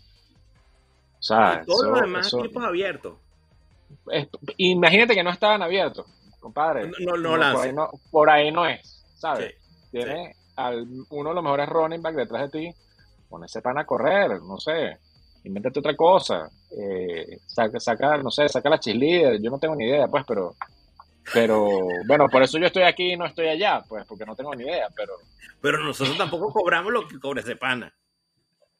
O 1.20 1.24
sea, 1.24 1.62
y 1.64 1.66
todos 1.66 1.88
los 1.88 2.02
demás 2.02 2.34
equipos 2.34 2.64
abiertos. 2.64 3.16
imagínate 4.58 5.16
que 5.16 5.24
no 5.24 5.32
estaban 5.32 5.64
abiertos 5.64 6.06
compadre. 6.40 6.92
No, 7.00 7.18
no, 7.18 7.38
no, 7.38 7.90
por, 8.12 8.30
ahí 8.30 8.52
no, 8.52 8.66
es, 8.66 9.06
¿sabes? 9.16 9.56
Tiene 9.92 10.36
al, 10.56 10.88
uno 11.10 11.30
de 11.30 11.36
los 11.36 11.44
mejores 11.44 11.70
running 11.70 12.02
back 12.02 12.16
detrás 12.16 12.52
de 12.52 12.60
ti, 12.60 12.76
pon 13.30 13.44
ese 13.44 13.62
pan 13.62 13.78
a 13.78 13.86
correr, 13.86 14.42
no 14.42 14.58
sé, 14.58 14.98
invéntate 15.44 15.80
otra 15.80 15.96
cosa, 15.96 16.50
eh, 16.72 17.40
saca, 17.80 18.18
no 18.18 18.32
sé, 18.32 18.50
saca 18.50 18.70
la 18.70 18.80
cheerleader, 18.80 19.42
yo 19.42 19.50
no 19.50 19.60
tengo 19.60 19.76
ni 19.76 19.86
idea, 19.86 20.08
pues, 20.08 20.24
pero, 20.28 20.56
pero, 21.34 21.68
bueno, 22.06 22.28
por 22.30 22.42
eso 22.44 22.58
yo 22.58 22.68
estoy 22.68 22.84
aquí 22.84 23.14
y 23.14 23.18
no 23.18 23.26
estoy 23.26 23.48
allá, 23.48 23.84
pues, 23.88 24.06
porque 24.06 24.26
no 24.26 24.36
tengo 24.36 24.54
ni 24.56 24.64
idea, 24.64 24.88
pero... 24.96 25.14
Pero 25.60 25.84
nosotros 25.84 26.16
tampoco 26.18 26.54
cobramos 26.54 26.94
lo 26.94 27.08
que 27.08 27.20
cobra 27.20 27.42
ese 27.42 27.56
pana. 27.56 27.92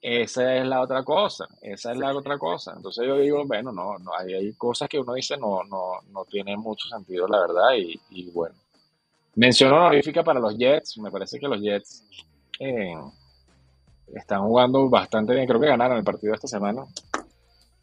Esa 0.02 0.56
es 0.58 0.68
la 0.68 0.82
otra 0.82 1.04
cosa, 1.04 1.48
esa 1.62 1.92
es 1.92 1.98
la 1.98 2.16
otra 2.16 2.38
cosa. 2.38 2.74
Entonces 2.76 3.06
yo 3.06 3.18
digo, 3.18 3.44
bueno, 3.46 3.72
no, 3.72 3.98
no 3.98 4.12
hay, 4.18 4.34
hay 4.34 4.54
cosas 4.54 4.88
que 4.88 5.00
uno 5.00 5.14
dice 5.14 5.38
no, 5.38 5.64
no, 5.64 6.02
no 6.12 6.26
tiene 6.26 6.56
mucho 6.56 6.88
sentido, 6.88 7.28
la 7.28 7.40
verdad, 7.40 7.74
y, 7.78 8.00
y 8.12 8.30
bueno. 8.30 8.56
Menciono 9.36 9.76
honorífica 9.76 10.24
para 10.24 10.40
los 10.40 10.58
Jets, 10.58 10.98
me 10.98 11.12
parece 11.12 11.40
que 11.40 11.48
los 11.48 11.62
Jets 11.62 12.04
eh, 12.60 12.96
están 14.14 14.42
jugando 14.42 14.90
bastante 14.90 15.34
bien, 15.34 15.48
creo 15.48 15.60
que 15.60 15.68
ganaron 15.68 15.98
el 15.98 16.04
partido 16.04 16.34
esta 16.34 16.48
semana. 16.48 16.86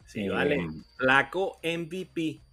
Sí, 0.05 0.27
vale. 0.29 0.55
Eh, 0.55 0.67
Flaco 0.97 1.59
MVP 1.63 2.44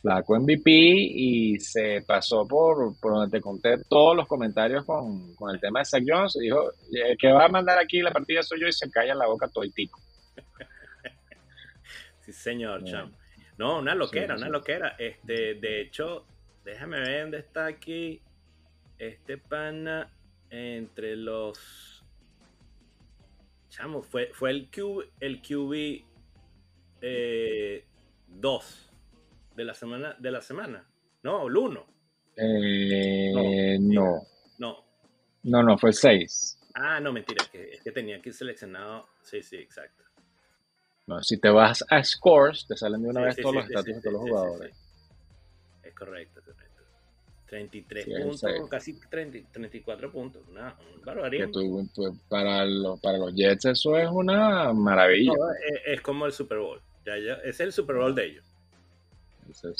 flaco 0.00 0.38
MVP 0.38 0.70
y 0.70 1.60
se 1.60 2.02
pasó 2.06 2.46
por, 2.46 2.98
por 3.00 3.12
donde 3.12 3.38
te 3.38 3.42
conté 3.42 3.76
todos 3.88 4.16
los 4.16 4.26
comentarios 4.26 4.84
con, 4.84 5.34
con 5.34 5.54
el 5.54 5.60
tema 5.60 5.80
de 5.80 5.84
Zach 5.84 6.02
Jones 6.06 6.36
y 6.36 6.44
dijo, 6.44 6.72
el 6.92 7.16
que 7.18 7.32
va 7.32 7.44
a 7.46 7.48
mandar 7.48 7.78
aquí 7.78 8.00
la 8.00 8.12
partida 8.12 8.42
soy 8.42 8.60
yo 8.60 8.66
y 8.66 8.72
se 8.72 8.90
calla 8.90 9.14
la 9.14 9.26
boca 9.26 9.48
todo 9.48 9.64
y 9.64 9.70
tico. 9.70 10.00
sí, 12.20 12.32
señor, 12.32 12.84
cham. 12.84 13.12
No, 13.58 13.78
una 13.78 13.94
loquera, 13.94 14.36
una 14.36 14.48
loquera. 14.48 14.96
Este, 14.98 15.54
de 15.54 15.82
hecho, 15.82 16.24
déjame 16.64 16.98
ver 17.00 17.22
dónde 17.22 17.38
está 17.38 17.66
aquí 17.66 18.22
este 18.98 19.36
pana 19.36 20.10
entre 20.48 21.16
los... 21.16 22.02
Chamo, 23.68 24.02
fue, 24.02 24.30
fue 24.32 24.50
el, 24.50 24.70
Q, 24.70 25.04
el 25.20 25.42
QB 25.42 26.04
2. 27.02 27.02
Eh, 27.02 27.84
de 29.60 29.66
la 29.66 29.74
semana, 29.74 30.16
de 30.18 30.30
la 30.30 30.40
semana. 30.40 30.84
No, 31.22 31.46
el 31.46 31.54
1. 31.56 31.86
Eh, 32.36 33.76
no, 33.78 34.22
no. 34.58 34.84
No, 35.42 35.62
no, 35.62 35.76
fue 35.78 35.90
el 35.90 35.94
6. 35.94 36.58
Ah, 36.74 36.98
no, 36.98 37.12
mentira, 37.12 37.42
es 37.44 37.50
que, 37.50 37.70
es 37.74 37.82
que 37.82 37.92
tenía 37.92 38.20
que 38.22 38.30
ir 38.30 38.34
seleccionado. 38.34 39.06
Sí, 39.22 39.42
sí, 39.42 39.56
exacto. 39.56 40.04
No, 41.06 41.22
si 41.22 41.38
te 41.38 41.50
vas 41.50 41.84
a 41.90 42.02
scores, 42.02 42.66
te 42.66 42.74
salen 42.76 43.02
de 43.02 43.08
una 43.10 43.22
vez 43.22 43.36
todos 43.36 43.54
los 43.56 43.64
estatus 43.64 43.96
de 43.96 44.00
todos 44.00 44.12
los 44.14 44.22
jugadores. 44.22 44.76
Es 45.82 45.94
correcto, 45.94 46.40
correcto. 46.42 46.82
33 47.46 48.04
Sí, 48.04 48.12
el 48.12 48.22
puntos, 48.22 48.68
casi 48.70 49.00
30 49.10 49.50
34 49.52 50.12
puntos. 50.12 50.42
Una, 50.48 50.74
un 50.94 51.00
Que 51.00 51.04
barbarismo. 51.06 51.50
tú, 51.52 51.88
pues, 51.94 52.12
para, 52.28 52.64
los, 52.64 52.98
para 53.00 53.18
los 53.18 53.34
Jets 53.34 53.64
eso 53.66 53.98
es 53.98 54.08
una 54.08 54.72
maravilla. 54.72 55.32
No, 55.36 55.50
es, 55.52 55.82
es 55.84 56.00
como 56.00 56.24
el 56.26 56.32
Super 56.32 56.58
Bowl. 56.58 56.80
Ya, 57.04 57.18
ya, 57.18 57.34
es 57.44 57.58
el 57.60 57.72
Super 57.72 57.96
Bowl 57.96 58.14
de 58.14 58.24
ellos. 58.26 58.49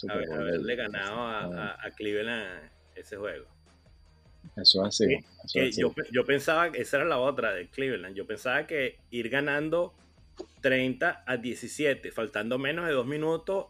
Haber- 0.08 0.32
haberle 0.32 0.76
ganado 0.76 1.20
a, 1.20 1.44
a- 1.44 1.86
a 1.86 1.90
Cleveland 1.92 2.70
ese 2.94 3.16
juego. 3.16 3.46
Eso 4.56 4.82
es 4.82 4.88
así. 4.88 5.06
Que- 5.06 5.14
eso 5.16 5.52
Que 5.52 5.62
es 5.64 5.68
así. 5.74 5.80
yo, 5.80 5.94
yo 6.12 6.24
pensaba 6.24 6.72
que 6.72 6.80
esa 6.80 6.96
era 6.98 7.06
la 7.06 7.18
otra 7.18 7.52
de 7.54 7.68
Cleveland. 7.68 8.14
Yo 8.16 8.26
pensaba 8.26 8.66
que 8.66 8.98
ir 9.10 9.28
ganando 9.28 9.94
30 10.60 11.22
a 11.26 11.36
17, 11.36 12.10
faltando 12.12 12.58
menos 12.58 12.86
de 12.86 12.92
dos 12.92 13.06
minutos, 13.06 13.66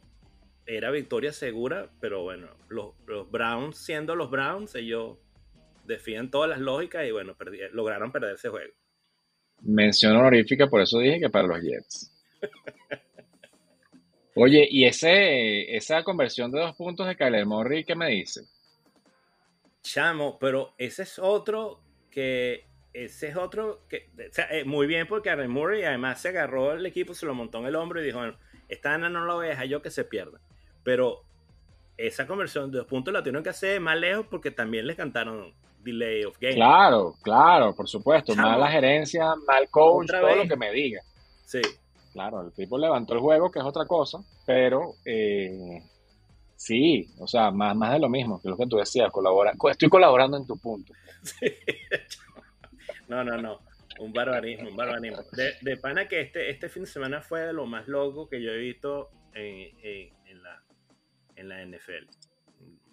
era 0.67 0.91
victoria 0.91 1.33
segura. 1.33 1.91
Pero 2.01 2.23
bueno, 2.23 2.49
los, 2.69 2.95
los 3.07 3.31
Browns, 3.31 3.77
siendo 3.79 4.15
los 4.15 4.31
Browns, 4.31 4.75
ellos 4.77 5.19
defían 5.85 6.31
todas 6.31 6.49
las 6.49 6.61
lógicas 6.61 7.05
y 7.07 7.11
bueno, 7.11 7.37
perdi- 7.37 7.69
lograron 7.73 8.13
perder 8.13 8.35
ese 8.37 8.49
juego. 8.49 8.73
Mención 9.63 10.17
honorífica, 10.17 10.69
por 10.69 10.81
eso 10.81 10.99
dije 11.01 11.21
que 11.21 11.29
para 11.31 11.49
los 11.49 11.61
Jets. 11.61 12.17
Oye, 14.37 14.67
y 14.71 14.85
ese, 14.85 15.77
esa 15.77 16.05
conversión 16.05 16.51
de 16.53 16.61
dos 16.61 16.77
puntos 16.77 17.07
de 17.07 17.17
Kyler 17.17 17.47
Murray, 17.47 17.85
¿qué 17.85 17.95
me 17.95 18.09
dice? 18.09 18.43
Chamo, 19.83 20.39
pero 20.39 20.75
ese 20.79 21.03
es 21.03 21.19
otro 21.19 21.81
que. 22.11 22.67
Ese 22.93 23.29
es 23.29 23.37
otro 23.37 23.87
que. 23.89 24.11
O 24.17 24.33
sea, 24.33 24.49
eh, 24.51 24.65
muy 24.65 24.87
bien 24.87 25.07
porque 25.07 25.31
Aaron 25.31 25.51
Murray 25.51 25.83
además 25.85 26.21
se 26.21 26.29
agarró 26.29 26.73
el 26.73 26.85
equipo, 26.87 27.15
se 27.15 27.27
lo 27.27 27.35
montó 27.35 27.59
en 27.59 27.67
el 27.67 27.77
hombro 27.77 28.01
y 28.01 28.05
dijo: 28.05 28.19
bueno, 28.19 28.37
esta 28.69 28.95
Ana 28.95 29.09
no 29.09 29.25
la 29.27 29.35
voy 29.35 29.47
a 29.47 29.51
dejar 29.51 29.67
yo 29.67 29.83
que 29.83 29.91
se 29.91 30.05
pierda. 30.05 30.41
Pero 30.83 31.23
esa 31.97 32.27
conversión 32.27 32.71
de 32.71 32.79
dos 32.79 32.87
puntos 32.87 33.13
la 33.13 33.21
tuvieron 33.21 33.43
que 33.43 33.51
hacer 33.51 33.81
más 33.81 33.99
lejos 33.99 34.27
porque 34.31 34.51
también 34.51 34.87
les 34.87 34.97
cantaron 34.97 35.55
delay 35.79 36.25
of 36.25 36.39
game. 36.41 36.55
Claro, 36.55 37.15
claro, 37.23 37.75
por 37.75 37.89
supuesto. 37.89 38.35
Chamo. 38.35 38.49
Mala 38.49 38.69
gerencia, 38.71 39.35
mal 39.47 39.69
coach, 39.71 40.09
todo 40.09 40.27
vez. 40.27 40.37
lo 40.37 40.49
que 40.49 40.57
me 40.57 40.73
diga. 40.73 41.01
Sí, 41.47 41.61
Claro, 42.13 42.41
el 42.43 42.53
tipo 42.53 42.77
levantó 42.79 43.15
el 43.15 43.21
juego, 43.21 43.51
que 43.51 43.61
es 43.61 43.65
otra 43.65 43.87
cosa, 43.87 44.19
pero 44.47 44.95
eh, 45.05 45.83
sí, 46.57 47.09
o 47.19 47.27
sea, 47.29 47.51
más, 47.51 47.77
más 47.77 47.93
de 47.93 48.01
lo 48.01 48.09
mismo, 48.09 48.41
que 48.43 48.49
lo 48.49 48.57
que 48.57 48.67
tú 48.67 48.77
decías, 48.77 49.11
colabora, 49.13 49.53
co- 49.57 49.71
estoy 49.71 49.89
colaborando 49.89 50.37
en 50.37 50.47
tu 50.47 50.57
punto. 50.59 50.93
sí. 51.23 51.47
No, 53.09 53.23
no, 53.25 53.37
no. 53.41 53.61
Un 53.99 54.13
barbarismo, 54.13 54.71
un 54.71 54.77
barbarismo. 54.77 55.19
De, 55.33 55.55
de 55.61 55.77
pana 55.77 56.09
que 56.09 56.21
este, 56.21 56.49
este 56.51 56.69
fin 56.69 56.85
de 56.85 56.89
semana 56.91 57.21
fue 57.21 57.41
de 57.43 57.53
lo 57.53 57.67
más 57.67 57.87
loco 57.87 58.29
que 58.29 58.41
yo 58.43 58.51
he 58.53 58.57
visto 58.59 59.11
en, 59.35 59.69
en- 59.83 60.13
en 60.27 60.43
la, 60.43 60.63
en 61.37 61.49
la 61.49 61.63
NFL. 61.63 62.09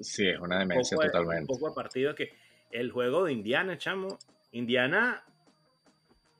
Sí, 0.02 0.28
es 0.28 0.40
una 0.40 0.60
demencia 0.60 0.96
poco, 0.96 1.08
totalmente. 1.08 1.42
un 1.54 1.60
poco 1.60 1.70
de 1.70 1.76
partido 1.76 2.14
que 2.16 2.34
el 2.72 2.92
juego 2.92 3.24
de 3.26 3.34
Indiana, 3.34 3.78
chamo, 3.78 4.18
Indiana 4.52 5.24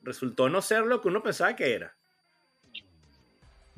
resultó 0.02 0.48
no 0.48 0.60
ser 0.62 0.84
lo 0.86 1.00
que 1.00 1.08
uno 1.08 1.22
pensaba 1.22 1.56
que 1.56 1.74
era. 1.74 1.94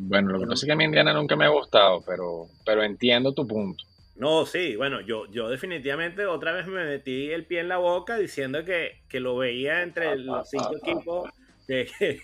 Bueno, 0.03 0.33
lo 0.33 0.41
que 0.41 0.47
pasa 0.47 0.65
es 0.65 0.67
que 0.67 0.73
a 0.73 0.77
mí 0.77 0.85
Indiana 0.85 1.13
nunca 1.13 1.37
me 1.37 1.45
ha 1.45 1.51
gustado, 1.51 2.03
pero, 2.07 2.47
pero 2.65 2.83
entiendo 2.83 3.35
tu 3.35 3.47
punto. 3.47 3.85
No, 4.17 4.47
sí, 4.47 4.75
bueno, 4.77 5.03
yo, 5.03 5.27
yo 5.31 5.49
definitivamente 5.49 6.25
otra 6.27 6.53
vez 6.53 6.67
me 6.67 6.85
metí 6.85 7.31
el 7.31 7.45
pie 7.45 7.61
en 7.61 7.69
la 7.69 7.77
boca 7.77 8.17
diciendo 8.17 8.65
que, 8.65 9.03
que 9.09 9.21
lo 9.21 9.37
veía 9.37 9.83
entre 9.83 10.17
los 10.17 10.49
cinco 10.49 10.77
equipos 10.77 11.31
que, 11.67 11.87
que, 11.99 12.21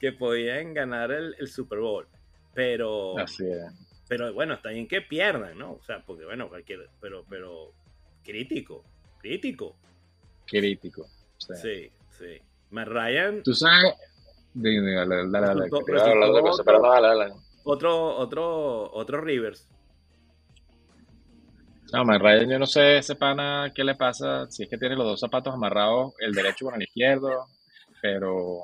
que 0.00 0.12
podían 0.12 0.74
ganar 0.74 1.12
el, 1.12 1.36
el 1.38 1.48
Super 1.48 1.78
Bowl. 1.78 2.06
Pero, 2.52 3.16
Así 3.16 3.44
es. 3.48 3.62
pero 4.08 4.32
bueno, 4.34 4.54
está 4.54 4.70
bien 4.70 4.88
que 4.88 5.00
pierdan, 5.00 5.56
¿no? 5.56 5.74
O 5.74 5.82
sea, 5.84 6.04
porque 6.04 6.24
bueno, 6.24 6.48
cualquier, 6.48 6.88
pero, 7.00 7.24
pero 7.30 7.72
crítico, 8.24 8.84
crítico. 9.18 9.76
Crítico. 10.46 11.02
o 11.02 11.40
sea. 11.40 11.56
Sí, 11.56 11.90
sí. 12.10 12.40
Matt 12.70 12.88
Ryan 12.88 13.42
Tú 13.42 13.54
sabes. 13.54 13.94
Otro, 17.64 18.16
otro, 18.16 18.90
otro 18.92 19.20
Rivers. 19.20 19.68
No, 21.92 22.04
man, 22.04 22.20
Ryan, 22.20 22.48
yo 22.48 22.58
no 22.58 22.66
sé 22.66 22.98
ese 22.98 23.16
pana 23.16 23.72
qué 23.74 23.82
le 23.82 23.96
pasa, 23.96 24.46
si 24.50 24.62
es 24.62 24.68
que 24.68 24.78
tiene 24.78 24.94
los 24.96 25.06
dos 25.06 25.20
zapatos 25.20 25.52
amarrados, 25.54 26.14
el 26.20 26.32
derecho 26.32 26.66
con 26.66 26.74
el 26.76 26.82
izquierdo, 26.82 27.46
pero 28.00 28.60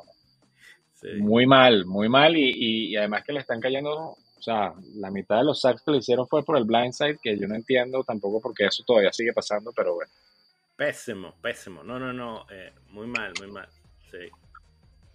Sí. 0.95 1.09
muy 1.19 1.45
mal, 1.47 1.85
muy 1.87 2.09
mal, 2.09 2.37
y, 2.37 2.51
y- 2.51 2.87
y 2.93 2.97
además 2.97 3.23
que 3.25 3.33
le 3.33 3.41
están 3.41 3.61
cayendo, 3.61 3.91
o 3.93 4.43
sea, 4.43 4.73
la 4.95 5.11
mitad 5.11 5.39
de 5.39 5.45
los 5.45 5.61
sacks 5.61 5.83
que 5.83 5.91
le 5.91 5.99
hicieron 5.99 6.27
fue 6.29 6.43
por 6.45 6.57
el 6.57 6.65
blindside, 6.65 7.19
que 7.21 7.37
yo 7.39 7.47
no 7.49 7.55
entiendo 7.55 8.03
tampoco 8.05 8.41
porque 8.41 8.67
eso 8.67 8.83
todavía 8.87 9.13
sigue 9.13 9.33
pasando, 9.33 9.73
pero 9.75 9.95
bueno, 9.95 10.11
Pésimo, 10.77 11.35
pésimo. 11.43 11.83
No, 11.83 11.99
no, 11.99 12.13
no. 12.13 12.45
eh, 12.51 12.73
muy 12.91 13.07
mal, 13.07 13.33
muy 13.41 13.51
mal. 13.51 13.67
Sí, 14.11 14.19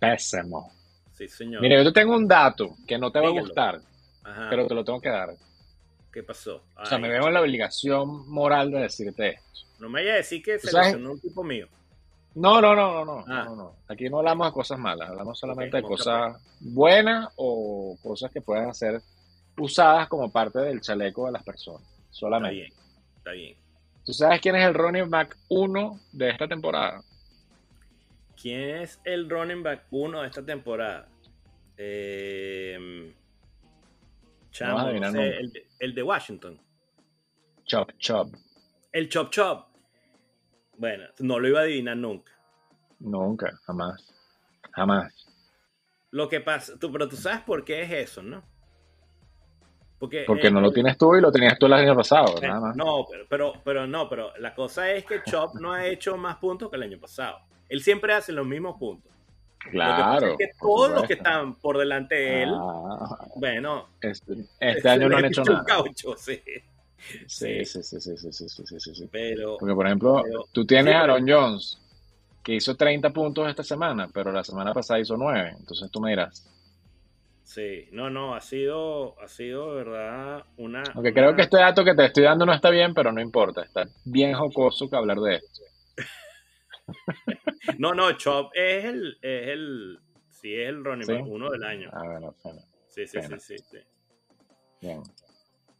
pésimo. 0.02 0.72
sí, 1.14 1.28
señor. 1.28 1.62
Mira, 1.62 1.78
yo 1.78 1.84
te 1.94 2.00
tengo 2.02 2.16
un 2.16 2.28
dato 2.28 2.76
que 2.88 2.98
no 2.98 3.12
te 3.12 3.20
va 3.20 3.28
a 3.28 3.32
gustar, 3.40 3.80
Ajá. 4.24 4.48
pero 4.50 4.68
te 4.68 4.74
lo 4.74 4.84
tengo 4.84 5.00
que 5.00 5.10
dar. 5.10 5.30
¿Qué 6.12 6.24
pasó? 6.24 6.64
O 6.76 6.86
sea, 6.86 6.98
me 6.98 7.08
veo 7.08 7.28
en 7.28 7.34
la 7.34 7.42
obligación 7.42 8.28
moral 8.30 8.72
de 8.72 8.80
decirte 8.80 9.30
esto. 9.30 9.62
No 9.80 9.88
me 9.90 10.02
vaya 10.02 10.14
a 10.14 10.18
decir 10.18 10.42
que 10.44 10.56
¿Tú 10.58 10.68
se 10.68 10.72
sabes? 10.72 10.88
lesionó 10.88 11.12
un 11.14 11.20
tipo 11.22 11.44
mío. 11.44 11.68
No, 12.36 12.60
no, 12.62 12.76
no, 12.76 13.06
no, 13.06 13.06
no, 13.06 13.26
Ah. 13.28 13.44
no, 13.46 13.56
no. 13.56 13.76
Aquí 13.88 14.10
no 14.10 14.18
hablamos 14.20 14.48
de 14.48 14.54
cosas 14.54 14.80
malas, 14.80 15.10
hablamos 15.10 15.38
solamente 15.40 15.78
de 15.78 15.84
cosas 15.84 16.42
buenas 16.60 17.30
o 17.38 17.98
cosas 18.02 18.32
que 18.32 18.42
puedan 18.42 18.74
ser 18.74 19.02
usadas 19.58 20.08
como 20.10 20.32
parte 20.32 20.60
del 20.60 20.82
chaleco 20.82 21.28
de 21.28 21.34
las 21.34 21.44
personas. 21.44 21.82
Está 21.88 22.12
Solamente. 22.20 22.56
bien, 22.56 22.74
está 23.18 23.32
bien. 23.32 23.56
¿Tú 24.06 24.14
sabes 24.14 24.42
quién 24.42 24.56
es 24.56 24.66
el 24.68 24.74
running 24.74 25.10
back 25.10 25.38
1 25.50 26.00
de 26.14 26.30
esta 26.30 26.48
temporada? 26.48 27.02
¿Quién 28.40 28.78
es 28.78 29.00
el 29.04 29.30
running 29.30 29.64
back 29.64 29.86
uno 29.92 30.22
de 30.22 30.28
esta 30.28 30.44
temporada? 30.46 31.08
Eh, 31.78 33.14
chamo, 34.52 34.92
no 34.92 35.12
sé, 35.12 35.38
el, 35.38 35.52
de- 35.52 35.68
el 35.80 35.96
de 35.96 36.04
Washington. 36.04 36.60
Chop, 37.66 37.92
chop. 38.00 38.34
El 38.92 39.08
Chop 39.10 39.30
Chop. 39.32 39.68
Bueno, 40.78 41.06
no 41.20 41.40
lo 41.40 41.48
iba 41.48 41.60
a 41.60 41.64
adivinar 41.64 41.96
nunca. 41.98 42.32
Nunca, 43.00 43.52
jamás. 43.66 44.14
Jamás. 44.72 45.14
Lo 46.12 46.28
que 46.28 46.42
pasa, 46.42 46.78
tú, 46.78 46.92
pero 46.92 47.08
tú 47.08 47.16
sabes 47.16 47.42
por 47.42 47.64
qué 47.64 47.84
es 47.84 47.92
eso, 48.10 48.22
¿no? 48.22 48.44
Porque, 49.98 50.24
Porque 50.26 50.48
eh, 50.48 50.52
no 50.52 50.60
lo 50.60 50.72
tienes 50.72 50.98
tú 50.98 51.16
y 51.16 51.22
lo 51.22 51.32
tenías 51.32 51.58
tú 51.60 51.68
el 51.68 51.74
año 51.74 51.96
pasado, 51.96 52.36
Eh, 52.42 52.48
nada 52.48 52.60
más. 52.60 52.76
No, 52.76 53.06
pero, 53.10 53.26
pero, 53.30 53.54
pero 53.64 53.88
no, 53.88 54.10
pero 54.10 54.36
la 54.38 54.54
cosa 54.56 54.92
es 54.92 55.06
que 55.06 55.22
Chop 55.24 55.54
no 55.60 55.72
ha 55.72 55.86
hecho 55.86 56.18
más 56.18 56.38
puntos 56.38 56.70
que 56.70 56.76
el 56.76 56.84
año 56.84 57.00
pasado 57.00 57.40
él 57.72 57.82
siempre 57.82 58.14
hace 58.14 58.34
los 58.34 58.46
mismos 58.46 58.78
puntos. 58.78 59.10
Claro. 59.70 60.32
Es 60.32 60.38
que 60.38 60.50
todos 60.60 60.92
los 60.92 61.04
que 61.04 61.14
están 61.14 61.56
por 61.56 61.78
delante 61.78 62.16
de 62.16 62.44
él, 62.44 62.50
ah. 62.54 63.28
bueno, 63.38 63.88
este, 64.02 64.34
este, 64.60 64.90
año 64.90 65.08
no 65.08 65.18
han 65.18 65.26
hecho 65.26 65.42
nada. 65.44 65.66
Sí. 66.18 66.42
Sí, 67.28 67.64
sí. 67.66 67.82
Sí, 67.82 67.84
sí, 67.84 68.00
sí, 68.02 68.32
sí, 68.32 68.80
sí, 68.80 68.96
sí, 68.96 69.10
Pero, 69.10 69.58
Porque, 69.58 69.74
por 69.74 69.86
ejemplo, 69.86 70.22
pero, 70.22 70.46
tú 70.52 70.66
tienes 70.66 70.94
a 70.94 71.00
Aaron 71.04 71.26
Jones, 71.26 71.80
que 72.44 72.56
hizo 72.56 72.76
30 72.76 73.10
puntos 73.12 73.48
esta 73.48 73.64
semana, 73.64 74.10
pero 74.14 74.34
la 74.34 74.44
semana 74.44 74.74
pasada 74.74 75.00
hizo 75.00 75.16
9. 75.16 75.56
Entonces 75.58 75.90
tú 75.90 76.02
me 76.02 76.10
dirás. 76.10 76.46
Sí, 77.46 77.88
no, 77.94 78.10
no, 78.10 78.36
ha 78.36 78.42
sido, 78.42 79.16
ha 79.22 79.30
sido, 79.30 79.76
verdad, 79.76 80.44
una. 80.58 80.84
Aunque 80.94 81.14
creo 81.14 81.34
que 81.36 81.44
este 81.44 81.58
dato 81.58 81.86
que 81.86 81.96
te 81.96 82.06
estoy 82.06 82.24
dando 82.24 82.46
no 82.46 82.54
está 82.54 82.70
bien, 82.70 82.94
pero 82.94 83.14
no 83.14 83.22
importa. 83.22 83.62
Está 83.62 83.88
bien 84.04 84.34
jocoso 84.34 84.90
que 84.90 84.98
hablar 84.98 85.20
de 85.20 85.36
esto. 85.36 85.62
No, 87.78 87.94
no, 87.94 88.12
Chop 88.14 88.52
es 88.56 88.86
el, 88.86 89.18
es 89.22 89.48
el, 89.50 90.00
sí, 90.30 90.54
es 90.56 90.70
el 90.70 90.84
running 90.84 91.06
¿Sí? 91.06 91.14
back 91.14 91.26
uno 91.28 91.50
del 91.50 91.64
año. 91.64 91.90
Ah, 91.94 92.04
bueno, 92.04 92.36
bueno, 92.44 92.60
Sí, 92.88 93.08
sí, 93.08 93.20
sí, 93.22 93.40
sí, 93.40 93.58
sí, 93.58 93.78
bien. 94.82 95.02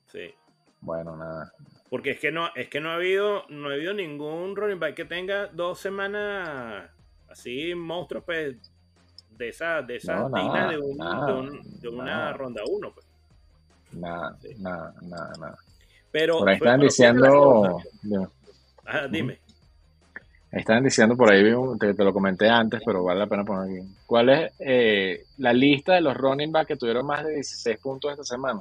sí. 0.08 0.34
Bueno, 0.80 1.16
nada. 1.18 1.52
Porque 1.90 2.12
es 2.12 2.20
que 2.20 2.32
no, 2.32 2.50
es 2.56 2.70
que 2.70 2.80
no 2.80 2.90
ha 2.92 2.96
habido, 2.96 3.46
no 3.50 3.70
ha 3.70 3.74
habido 3.74 3.94
ningún 3.94 4.56
running 4.56 4.80
back 4.80 4.96
que 4.96 5.06
tenga 5.06 5.48
dos 5.48 5.80
semanas 5.80 6.90
así 7.30 7.76
monstruos 7.76 8.24
pues, 8.24 8.56
de 9.32 9.50
esa, 9.50 9.82
de 9.82 9.98
esa 9.98 10.16
No, 10.16 10.30
nada, 10.30 10.70
de, 10.72 10.78
un- 10.80 10.98
nada, 10.98 11.26
de, 11.28 11.34
un- 11.34 11.80
de 11.82 11.88
una 11.90 12.04
nada. 12.06 12.34
ronda 12.34 12.64
uno, 12.70 12.94
pues. 12.94 13.06
Nada, 13.92 14.38
Sí. 14.42 14.56
nada, 14.60 14.94
nada, 15.02 15.32
nada. 15.40 15.58
Pero 16.12 16.40
Por 16.40 16.50
ahí 16.50 16.60
pero- 16.60 16.88
están 16.88 17.16
pero 17.20 17.78
diciendo. 18.02 18.32
Ajá, 18.86 19.08
dime. 19.10 19.40
Estaban 20.52 20.84
diciendo 20.84 21.16
por 21.16 21.32
ahí, 21.32 21.44
te, 21.80 21.94
te 21.94 22.04
lo 22.04 22.12
comenté 22.12 22.50
antes, 22.50 22.82
pero 22.86 23.04
vale 23.04 23.20
la 23.20 23.28
pena 23.28 23.46
poner 23.46 23.80
aquí. 23.80 23.88
¿Cuál 24.06 24.30
es 24.30 24.52
eh, 24.60 25.24
la 25.38 25.54
lista 25.54 25.94
de 25.94 26.02
los 26.02 26.16
running 26.16 26.52
back 26.52 26.68
que 26.68 26.76
tuvieron 26.76 27.06
más 27.06 27.24
de 27.26 27.36
16 27.36 27.78
puntos 27.80 28.12
esta 28.12 28.24
semana? 28.26 28.60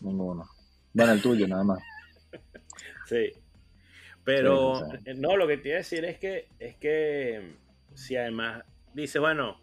Ninguno. 0.00 0.44
Bueno, 0.92 1.12
el 1.12 1.22
tuyo, 1.22 1.46
nada 1.48 1.64
más. 1.64 1.78
Sí. 3.06 3.30
Pero 4.24 4.76
Sí, 4.76 4.84
sí, 4.92 4.96
sí. 5.04 5.10
eh, 5.10 5.14
no, 5.18 5.36
lo 5.36 5.46
que 5.48 5.56
te 5.58 5.68
iba 5.70 5.76
a 5.76 5.78
decir 5.78 6.04
es 6.04 6.18
que 6.18 6.48
es 6.60 6.76
que 6.76 7.56
si 7.94 8.16
además 8.16 8.62
dice, 8.94 9.18
bueno, 9.18 9.60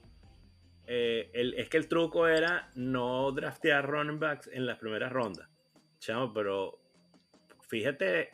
eh, 0.85 1.29
el- 1.33 1.53
es 1.53 1.69
que 1.69 1.77
el 1.77 1.87
truco 1.87 2.27
era 2.27 2.69
no 2.75 3.31
draftear 3.31 3.87
running 3.89 4.19
backs 4.19 4.49
en 4.51 4.65
las 4.65 4.77
primeras 4.77 5.11
rondas. 5.13 5.47
Chamo, 5.99 6.33
pero 6.33 6.79
fíjate 7.69 8.31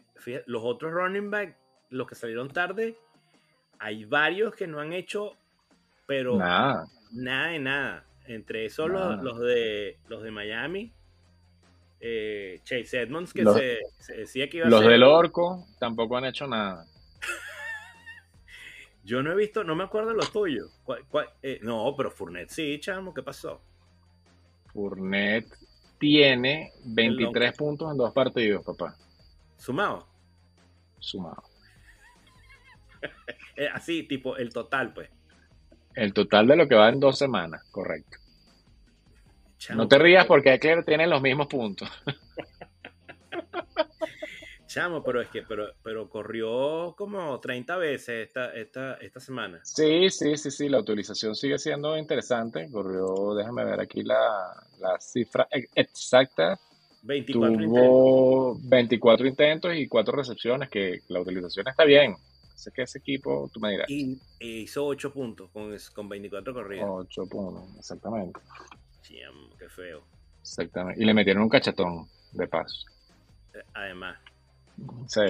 los 0.47 0.63
otros 0.65 0.91
running 0.91 1.29
back, 1.29 1.55
los 1.89 2.07
que 2.07 2.15
salieron 2.15 2.49
tarde, 2.49 2.97
hay 3.79 4.05
varios 4.05 4.55
que 4.55 4.67
no 4.67 4.79
han 4.79 4.93
hecho, 4.93 5.33
pero 6.05 6.37
nada, 6.37 6.85
nada 7.11 7.47
de 7.47 7.59
nada. 7.59 8.05
Entre 8.27 8.65
esos 8.65 8.89
los, 8.89 9.21
los, 9.21 9.39
de 9.39 9.99
los 10.07 10.23
de 10.23 10.31
Miami, 10.31 10.91
eh, 11.99 12.59
Chase 12.63 13.01
Edmonds, 13.01 13.33
que 13.33 13.45
se, 13.99 14.13
decía 14.13 14.49
que 14.49 14.57
iba 14.57 14.67
a 14.67 14.69
Los 14.69 14.81
del 14.81 15.03
Orco 15.03 15.65
tampoco 15.79 16.17
han 16.17 16.25
hecho 16.25 16.47
nada. 16.47 16.85
Yo 19.03 19.21
no 19.21 19.31
he 19.31 19.35
visto, 19.35 19.63
no 19.63 19.75
me 19.75 19.83
acuerdo 19.83 20.13
los 20.13 20.31
tuyos. 20.31 20.71
Eh, 21.41 21.59
no, 21.61 21.93
pero 21.95 22.11
Fournette 22.11 22.49
sí, 22.49 22.79
chamo, 22.79 23.13
¿qué 23.13 23.21
pasó? 23.23 23.61
Fournette 24.73 25.51
tiene 25.99 26.71
23 26.85 27.55
puntos 27.55 27.91
en 27.91 27.97
dos 27.97 28.11
partidos, 28.11 28.65
papá. 28.65 28.95
¿Sumado? 29.57 30.07
Sumado. 30.99 31.54
Eh, 33.57 33.69
así, 33.73 34.03
tipo, 34.03 34.35
el 34.35 34.51
total, 34.51 34.91
pues. 34.93 35.09
El 35.93 36.11
total 36.13 36.45
de 36.45 36.57
lo 36.57 36.67
que 36.67 36.75
va 36.75 36.89
en 36.89 36.99
dos 36.99 37.17
semanas, 37.17 37.63
correcto. 37.71 38.17
no 39.73 39.87
te 39.87 39.97
rías 39.97 40.25
porque 40.25 40.53
Eckler 40.53 40.83
tiene 40.83 41.07
los 41.07 41.21
mismos 41.21 41.47
puntos. 41.47 41.89
Chamo, 44.75 45.01
pero 45.01 45.21
es 45.21 45.29
que, 45.29 45.41
pero, 45.43 45.73
pero 45.81 46.09
corrió 46.09 46.95
como 46.97 47.39
30 47.39 47.77
veces 47.77 48.27
esta, 48.27 48.51
esta, 48.53 48.95
esta 48.95 49.21
semana. 49.21 49.61
Sí, 49.63 50.09
sí, 50.09 50.35
sí, 50.35 50.51
sí, 50.51 50.67
la 50.67 50.79
utilización 50.79 51.33
sigue 51.33 51.57
siendo 51.57 51.97
interesante. 51.97 52.69
Corrió, 52.69 53.33
déjame 53.35 53.63
ver 53.63 53.79
aquí 53.79 54.03
la, 54.03 54.53
cifra 54.99 55.47
e, 55.49 55.67
exacta. 55.75 56.59
24 57.03 57.57
Tuvo 57.57 58.51
intentos. 58.51 58.69
24 58.69 59.27
intentos 59.27 59.75
y 59.75 59.87
4 59.87 60.13
recepciones, 60.13 60.69
que 60.69 60.99
la 61.07 61.21
utilización 61.21 61.65
está 61.69 61.85
bien. 61.85 62.13
Sé 62.55 62.71
que 62.71 62.83
ese 62.83 62.99
equipo, 62.99 63.49
tú 63.53 63.59
me 63.59 63.71
dirás. 63.71 63.89
Y 63.89 64.17
hizo 64.39 64.85
8 64.85 65.11
puntos 65.11 65.49
con, 65.51 65.75
con 65.93 66.09
24 66.09 66.53
corridas. 66.53 66.87
8 66.89 67.25
puntos, 67.29 67.77
exactamente. 67.77 68.39
Chamo, 69.01 69.49
qué 69.59 69.69
feo. 69.69 70.03
Exactamente. 70.39 71.01
Y 71.01 71.05
le 71.05 71.13
metieron 71.13 71.43
un 71.43 71.49
cachetón 71.49 72.07
de 72.31 72.47
paso. 72.47 72.87
Eh, 73.53 73.59
además. 73.73 74.17
Sí, 75.07 75.21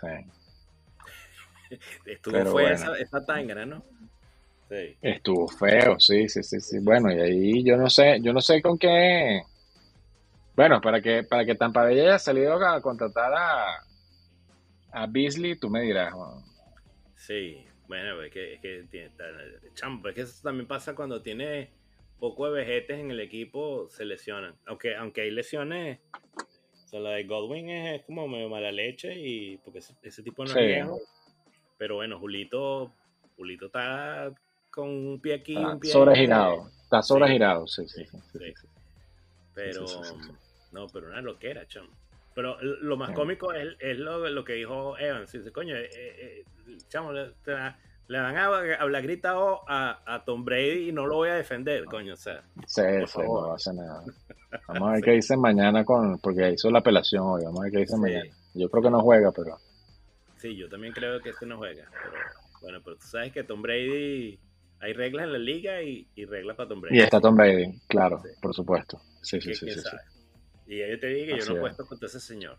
sí. 0.00 1.76
Estuvo 2.06 2.34
feo 2.34 2.68
esa, 2.68 2.98
esa 2.98 3.24
tangana, 3.24 3.64
¿no? 3.64 3.84
Sí. 4.68 4.96
Estuvo 5.00 5.48
feo, 5.48 5.98
sí, 5.98 6.28
sí, 6.28 6.42
sí, 6.42 6.60
sí. 6.60 6.78
Bueno, 6.80 7.10
y 7.12 7.20
ahí 7.20 7.64
yo 7.64 7.76
no 7.76 7.88
sé, 7.88 8.20
yo 8.20 8.32
no 8.32 8.40
sé 8.40 8.60
con 8.60 8.76
qué. 8.76 9.42
Bueno, 10.56 10.80
para 10.80 11.00
que, 11.00 11.22
para 11.22 11.44
que 11.44 11.54
Tampa 11.54 11.84
Bay 11.84 12.00
haya 12.00 12.18
salido 12.18 12.54
a 12.54 12.80
contratar 12.82 13.32
a, 13.32 13.87
a 15.02 15.06
Beasley, 15.06 15.56
tú 15.56 15.70
me 15.70 15.82
dirás. 15.82 16.14
Sí, 17.14 17.64
bueno, 17.86 18.22
es 18.22 18.32
que, 18.32 18.54
es 18.54 18.60
que, 18.60 18.80
es 18.80 18.88
que 18.90 20.20
eso 20.20 20.42
también 20.42 20.66
pasa 20.66 20.94
cuando 20.94 21.22
tiene 21.22 21.70
poco 22.18 22.50
de 22.50 22.64
vejetes 22.64 22.98
en 22.98 23.10
el 23.10 23.20
equipo, 23.20 23.88
se 23.90 24.04
lesionan. 24.04 24.54
Aunque, 24.66 24.96
aunque 24.96 25.22
hay 25.22 25.30
lesiones 25.30 26.00
o 26.88 26.90
sea, 26.90 27.00
la 27.00 27.10
de 27.10 27.24
Godwin 27.24 27.68
es, 27.68 28.02
como 28.04 28.26
medio 28.26 28.48
mala 28.48 28.72
leche 28.72 29.14
y 29.14 29.58
porque 29.58 29.80
ese, 30.02 30.22
tipo 30.22 30.44
no 30.44 30.50
es 30.50 30.66
viejo. 30.66 30.98
Pero 31.76 31.96
bueno, 31.96 32.18
Julito, 32.18 32.92
Julito 33.36 33.66
está 33.66 34.32
con 34.70 34.88
un 34.88 35.20
pie 35.20 35.34
aquí, 35.34 35.54
un 35.54 35.78
pie 35.78 35.92
sobregirado. 35.92 36.70
Está 36.82 37.02
sobregirado, 37.02 37.66
sí, 37.66 37.86
sí, 37.88 38.06
sí. 38.06 38.38
Pero, 39.54 39.84
no, 40.72 40.86
pero 40.88 41.08
una 41.08 41.20
loquera, 41.20 41.66
chamo. 41.68 41.90
Pero 42.38 42.56
lo 42.62 42.96
más 42.96 43.10
cómico 43.10 43.52
es, 43.52 43.74
es 43.80 43.98
lo, 43.98 44.28
lo, 44.28 44.44
que 44.44 44.52
dijo 44.52 44.96
Evans. 44.96 45.32
Dice, 45.32 45.50
coño, 45.50 45.74
eh, 45.74 45.90
eh, 45.92 46.44
chamo, 46.86 47.10
le, 47.10 47.32
van 48.06 48.36
a 48.36 48.44
hablar 48.78 49.02
gritado 49.02 49.68
a, 49.68 50.00
a, 50.06 50.24
Tom 50.24 50.44
Brady 50.44 50.90
y 50.90 50.92
no 50.92 51.04
lo 51.04 51.16
voy 51.16 51.30
a 51.30 51.34
defender, 51.34 51.84
coño, 51.86 52.14
o 52.14 52.16
sea. 52.16 52.44
Sí, 52.64 52.82
sí, 53.08 53.18
no 53.18 53.52
hace 53.52 53.74
nada. 53.74 54.04
Vamos 54.68 54.88
a 54.88 54.92
ver 54.92 55.02
qué 55.02 55.10
dicen 55.14 55.40
mañana 55.40 55.84
con, 55.84 56.20
porque 56.20 56.52
hizo 56.52 56.70
la 56.70 56.78
apelación 56.78 57.24
hoy, 57.24 57.42
vamos 57.42 57.58
a 57.58 57.62
ver 57.64 57.72
qué 57.72 57.78
dicen 57.78 58.00
mañana. 58.00 58.30
Yo 58.54 58.70
creo 58.70 58.84
que 58.84 58.90
no 58.90 59.00
juega, 59.00 59.32
pero. 59.32 59.56
Sí, 60.36 60.54
yo 60.54 60.68
también 60.68 60.92
creo 60.92 61.20
que 61.20 61.30
este 61.30 61.44
no 61.44 61.56
juega. 61.56 61.90
Pero, 61.90 62.14
bueno, 62.62 62.80
pero 62.84 62.96
tú 62.98 63.06
sabes 63.08 63.32
que 63.32 63.42
Tom 63.42 63.62
Brady, 63.62 64.38
hay 64.78 64.92
reglas 64.92 65.24
en 65.24 65.32
la 65.32 65.38
liga 65.40 65.82
y, 65.82 66.06
reglas 66.24 66.56
para 66.56 66.68
Tom 66.68 66.82
Brady. 66.82 66.98
Y 66.98 67.00
está 67.00 67.20
Tom 67.20 67.34
Brady, 67.34 67.80
claro, 67.88 68.22
por 68.40 68.54
supuesto. 68.54 69.00
Sí, 69.22 69.40
sí, 69.40 69.52
sí, 69.56 69.72
sí, 69.72 69.80
Y 70.68 70.78
yo 70.78 71.00
te 71.00 71.06
dije 71.06 71.32
que 71.32 71.40
yo 71.40 71.46
no 71.46 71.56
he 71.56 71.60
puesto 71.60 71.86
contra 71.86 72.06
ese 72.06 72.20
señor. 72.20 72.58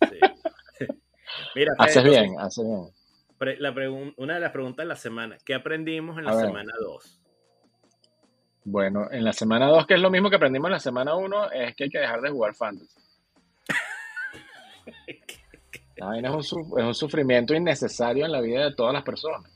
Mira, 1.54 1.74
haces 1.78 2.02
bien, 2.02 2.34
haces 2.38 2.64
bien. 2.64 2.88
La 3.58 3.74
una 4.16 4.34
de 4.34 4.40
las 4.40 4.52
preguntas 4.52 4.84
de 4.84 4.88
la 4.88 4.96
semana, 4.96 5.36
¿qué 5.44 5.54
aprendimos 5.54 6.16
en 6.16 6.24
la 6.24 6.40
semana 6.40 6.72
2? 6.80 7.20
Bueno, 8.64 9.10
en 9.10 9.22
la 9.22 9.34
semana 9.34 9.66
2, 9.66 9.86
que 9.86 9.94
es 9.94 10.00
lo 10.00 10.10
mismo 10.10 10.30
que 10.30 10.36
aprendimos 10.36 10.68
en 10.68 10.72
la 10.72 10.80
semana 10.80 11.14
1, 11.14 11.50
es 11.50 11.76
que 11.76 11.84
hay 11.84 11.90
que 11.90 11.98
dejar 11.98 12.22
de 12.22 12.30
jugar 12.30 12.54
fantasy. 12.54 12.98
es 15.96 16.52
un, 16.52 16.94
sufrimiento 16.94 17.54
innecesario 17.54 18.24
en 18.24 18.32
la 18.32 18.40
vida 18.40 18.64
de 18.64 18.74
todas 18.74 18.94
las 18.94 19.02
personas. 19.02 19.52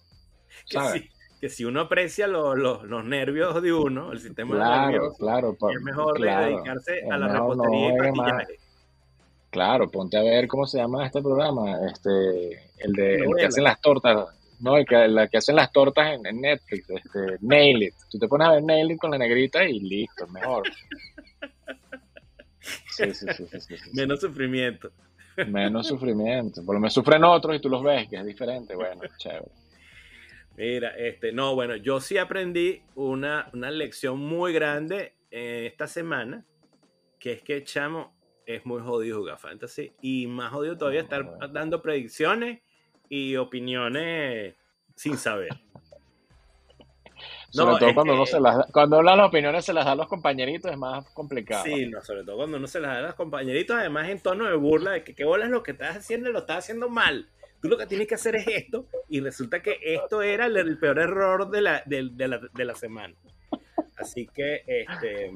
Que, 1.41 1.49
si, 1.49 1.65
uno 1.65 1.81
aprecia 1.83 2.27
los 2.27 3.05
nervios 3.05 3.63
de 3.63 3.73
uno, 3.73 4.13
el 4.13 4.21
sistema 4.21 4.57
claro, 4.57 4.91
nervioso, 4.91 5.17
claro, 5.19 5.57
es 5.73 5.83
mejor 5.83 6.21
dedicarse 6.21 7.03
a 7.11 7.17
la 7.17 7.29
repostería 7.29 7.89
y 7.89 8.13
maquillaje. 8.13 8.59
Claro, 9.51 9.89
ponte 9.91 10.17
a 10.19 10.23
ver 10.23 10.47
cómo 10.47 10.67
se 10.67 10.79
llama 10.79 11.07
este 11.07 11.23
programa, 11.23 11.87
este, 11.87 12.71
el 12.79 12.93
de 12.93 13.15
el 13.17 13.35
que 13.35 13.47
hacen 13.47 13.65
las 13.65 13.81
tortas 13.81 14.29
no, 14.61 14.77
el 14.77 14.87
que, 14.87 15.09
la 15.09 15.29
que 15.29 15.39
hacen 15.39 15.57
las 15.57 15.71
tortas 15.71 16.15
en, 16.15 16.41
Netflix, 16.41 16.91
este, 16.91 17.39
Nail 17.41 17.85
It. 17.85 17.95
Tú 18.11 18.19
te 18.19 18.27
pones 18.27 18.49
a 18.49 18.53
ver 18.53 18.63
Nail 18.65 18.91
It 18.91 18.99
con 18.99 19.11
la 19.11 19.19
negrita 19.19 19.65
y 19.65 19.79
listo, 19.79 20.27
mejor. 20.29 20.65
Sí, 22.91 23.15
sí, 23.15 23.27
sí, 23.33 23.61
sí, 23.61 23.75
Menos 23.93 24.21
sufrimiento. 24.21 24.91
Menos 25.47 25.87
sufrimiento. 25.87 26.65
Por 26.65 26.75
lo 26.75 26.81
menos 26.81 26.93
sufren 26.93 27.23
otros 27.23 27.55
y 27.57 27.61
tú 27.61 27.69
los 27.69 27.83
ves, 27.83 28.09
que 28.09 28.17
es 28.17 28.25
diferente. 28.25 28.75
Bueno, 28.75 29.03
chévere. 29.17 29.47
Mira, 30.59 30.89
este, 30.97 31.31
no, 31.31 31.55
bueno, 31.55 31.77
yo 31.77 32.01
sí 32.01 32.19
aprendí 32.19 32.83
una, 32.97 33.49
una 33.53 33.71
lección 33.71 34.19
muy 34.19 34.53
grande 34.53 35.15
esta 35.31 35.87
semana, 35.87 36.45
que 37.21 37.35
es 37.35 37.43
que 37.43 37.63
chamo 37.63 38.13
es 38.45 38.67
muy 38.67 38.83
jodido 38.83 39.19
jugar 39.19 39.39
fantasy 39.39 39.93
y 40.03 40.27
más 40.27 40.51
jodido 40.51 40.77
todavía 40.77 41.03
estar 41.03 41.53
dando 41.53 41.81
predicciones 41.81 42.61
y 43.09 43.37
opiniones 43.37 44.57
sin 44.97 45.17
saber. 45.17 45.51
sobre 47.51 47.79
todo 47.79 47.95
cuando, 47.95 48.27
se 48.27 48.41
las, 48.41 48.67
cuando 48.73 49.01
las 49.01 49.21
opiniones 49.21 49.65
se 49.65 49.73
las 49.73 49.85
da 49.85 49.93
a 49.93 49.95
los 49.95 50.09
compañeritos 50.09 50.73
es 50.73 50.77
más 50.77 51.09
complicado. 51.11 51.63
Sí, 51.63 51.87
no, 51.87 52.03
sobre 52.03 52.25
todo 52.25 52.37
cuando 52.37 52.57
uno 52.57 52.67
se 52.67 52.81
las 52.81 52.95
da 52.95 52.99
a 52.99 53.03
los 53.03 53.15
compañeritos, 53.15 53.77
además 53.77 54.09
en 54.09 54.21
tono 54.21 54.47
de 54.47 54.57
burla 54.57 54.91
de 54.91 55.05
que 55.05 55.15
qué 55.15 55.25
bolas 55.25 55.51
lo 55.51 55.63
que 55.63 55.71
estás 55.71 55.99
haciendo 55.99 56.31
y 56.31 56.33
lo 56.33 56.41
estás 56.41 56.59
haciendo 56.59 56.89
mal. 56.89 57.29
Tú 57.61 57.69
lo 57.69 57.77
que 57.77 57.87
tienes 57.87 58.07
que 58.07 58.15
hacer 58.15 58.37
es 58.37 58.47
esto 58.47 58.87
y 59.09 59.21
resulta 59.21 59.63
que 59.63 59.79
esto 59.83 60.23
era 60.23 60.47
el, 60.47 60.79
peor 60.79 60.99
error 60.99 61.51
de 61.51 61.61
la, 61.61 61.83
de, 61.87 62.03
la, 62.29 62.39
de 62.39 62.65
la 62.65 62.75
semana. 62.75 63.15
Así 63.97 64.29
que, 64.33 64.63
este, 64.67 65.33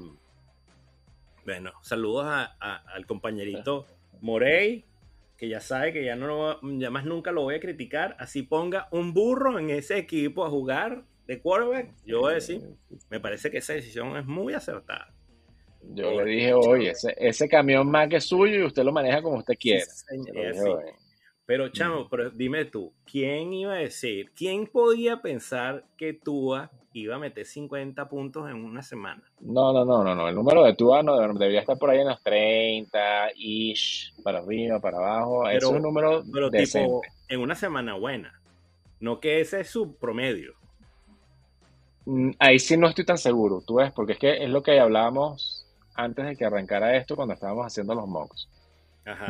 bueno, 1.44 1.72
saludos 1.82 2.26
al 2.60 3.06
compañerito 3.06 3.86
Morey, 4.20 4.84
que 5.36 5.48
ya 5.48 5.60
sabe 5.60 5.92
que 5.92 6.04
ya 6.04 6.14
no 6.14 6.60
ya 6.78 6.90
más 6.90 7.04
nunca 7.04 7.32
lo 7.32 7.42
voy 7.42 7.56
a 7.56 7.60
criticar, 7.60 8.16
así 8.20 8.42
ponga 8.42 8.86
un 8.92 9.12
burro 9.12 9.58
en 9.58 9.70
ese 9.70 9.98
equipo 9.98 10.44
a 10.44 10.50
jugar 10.50 11.02
de 11.26 11.40
quarterback, 11.40 11.92
yo 12.04 12.20
voy 12.20 12.32
a 12.32 12.34
decir, 12.36 12.62
me 13.10 13.18
parece 13.18 13.50
que 13.50 13.58
esa 13.58 13.72
decisión 13.72 14.16
es 14.16 14.26
muy 14.26 14.54
acertada. 14.54 15.12
Yo 15.94 16.12
le 16.12 16.30
dije, 16.30 16.54
oye, 16.54 16.90
ese, 16.90 17.16
ese 17.18 17.48
camión 17.48 17.90
más 17.90 18.08
que 18.08 18.20
suyo 18.20 18.60
y 18.60 18.62
usted 18.62 18.84
lo 18.84 18.92
maneja 18.92 19.20
como 19.20 19.38
usted 19.38 19.54
quiere. 19.58 19.82
Pero 21.52 21.68
chamo, 21.68 22.08
pero 22.08 22.30
dime 22.30 22.64
tú, 22.64 22.94
¿quién 23.04 23.52
iba 23.52 23.74
a 23.74 23.76
decir, 23.76 24.32
quién 24.34 24.66
podía 24.66 25.20
pensar 25.20 25.84
que 25.98 26.14
Tua 26.14 26.70
iba 26.94 27.16
a 27.16 27.18
meter 27.18 27.44
50 27.44 28.08
puntos 28.08 28.48
en 28.48 28.64
una 28.64 28.80
semana. 28.80 29.22
No, 29.38 29.70
no, 29.70 29.84
no, 29.84 30.02
no, 30.02 30.14
no. 30.14 30.28
El 30.30 30.34
número 30.34 30.64
de 30.64 30.74
Tua 30.74 31.02
no 31.02 31.14
debería 31.34 31.60
estar 31.60 31.76
por 31.76 31.90
ahí 31.90 32.00
en 32.00 32.08
los 32.08 32.22
30, 32.22 33.32
ish, 33.36 34.14
para 34.22 34.38
arriba, 34.38 34.80
para 34.80 34.96
abajo. 34.96 35.46
es 35.46 35.62
un 35.62 35.82
número 35.82 36.22
pero 36.32 36.50
tipo 36.50 37.02
en 37.28 37.40
una 37.40 37.54
semana 37.54 37.96
buena. 37.96 38.40
No 39.00 39.20
que 39.20 39.42
ese 39.42 39.60
es 39.60 39.68
su 39.68 39.94
promedio. 39.96 40.54
Mm, 42.06 42.30
ahí 42.38 42.58
sí 42.60 42.78
no 42.78 42.88
estoy 42.88 43.04
tan 43.04 43.18
seguro, 43.18 43.60
tú 43.60 43.74
ves, 43.74 43.92
porque 43.92 44.14
es 44.14 44.18
que 44.18 44.42
es 44.42 44.48
lo 44.48 44.62
que 44.62 44.80
hablábamos 44.80 45.66
antes 45.94 46.24
de 46.24 46.34
que 46.34 46.46
arrancara 46.46 46.96
esto 46.96 47.14
cuando 47.14 47.34
estábamos 47.34 47.66
haciendo 47.66 47.94
los 47.94 48.08
mocks. 48.08 48.48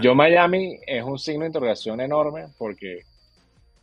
Yo 0.02 0.14
Miami 0.14 0.78
es 0.86 1.02
un 1.02 1.18
signo 1.18 1.40
de 1.40 1.46
interrogación 1.46 2.00
enorme 2.00 2.48
porque, 2.58 3.00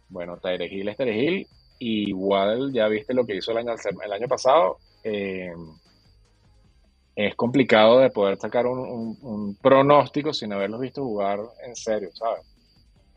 bueno, 0.10 0.38
Tyre 0.38 0.68
Hill 0.68 0.90
es 0.90 0.98
Tyre 0.98 1.18
Hill 1.18 1.48
igual 1.80 2.72
ya 2.74 2.88
viste 2.88 3.14
lo 3.14 3.26
que 3.26 3.36
hizo 3.36 3.52
el 3.52 3.58
año, 3.58 3.74
el 4.04 4.12
año 4.12 4.28
pasado. 4.28 4.78
Eh, 5.04 5.54
es 7.16 7.36
complicado 7.36 8.00
de 8.00 8.10
poder 8.12 8.38
sacar 8.38 8.66
un, 8.66 9.58
pronóstico 9.62 10.34
sin 10.34 10.54
haberlos 10.54 10.80
visto 10.80 11.04
jugar 11.04 11.40
en 11.66 11.76
serio, 11.76 12.10
¿sabes? 12.14 12.46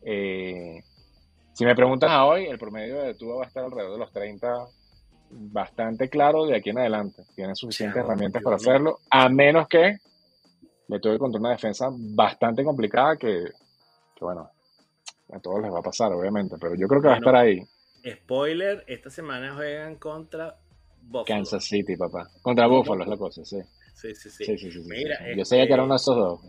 Eh, 0.05 0.83
si 1.53 1.65
me 1.65 1.77
preguntas 1.77 2.11
a 2.11 2.25
hoy, 2.25 2.47
el 2.47 2.59
promedio 2.59 3.03
de 3.03 3.15
Tua 3.15 3.37
va 3.37 3.45
a 3.45 3.47
estar 3.47 3.65
alrededor 3.65 3.93
de 3.93 3.99
los 3.99 4.13
30, 4.13 4.67
bastante 5.31 6.09
claro 6.09 6.47
de 6.47 6.57
aquí 6.57 6.71
en 6.71 6.79
adelante. 6.79 7.23
Tiene 7.37 7.55
suficientes 7.55 8.03
herramientas 8.03 8.43
para 8.43 8.57
hacerlo, 8.57 8.99
a 9.11 9.29
menos 9.29 9.69
que 9.69 9.99
le 10.89 11.01
tuve 11.01 11.19
contra 11.19 11.41
una 11.41 11.51
defensa 11.51 11.89
bastante 11.91 12.65
complicada 12.65 13.17
que, 13.17 13.45
bueno, 14.21 14.51
a 15.33 15.41
todos 15.41 15.63
les 15.63 15.73
va 15.73 15.79
a 15.79 15.83
pasar, 15.83 16.13
obviamente, 16.13 16.57
pero 16.61 16.75
yo 16.75 16.87
creo 16.87 17.01
que 17.01 17.09
va 17.09 17.15
a 17.15 17.19
estar 17.19 17.37
ahí. 17.37 17.61
Spoiler, 18.07 18.85
esta 18.87 19.11
semana 19.11 19.55
juegan 19.55 19.97
contra 19.97 20.57
Buffalo. 21.01 21.25
Kansas 21.25 21.65
City, 21.65 21.97
papá. 21.97 22.29
Contra 22.43 22.67
Buffalo 22.67 23.03
es 23.03 23.09
la 23.09 23.17
cosa, 23.17 23.45
sí. 23.45 23.59
Sí, 23.95 24.15
sí, 24.15 24.31
sí. 24.31 24.83
Mira, 24.87 25.19
yo 25.37 25.45
sabía 25.45 25.67
que 25.67 25.75
era 25.75 25.85
uno 25.85 25.95
de 25.95 25.97
esos 25.97 26.17
dos. 26.17 26.41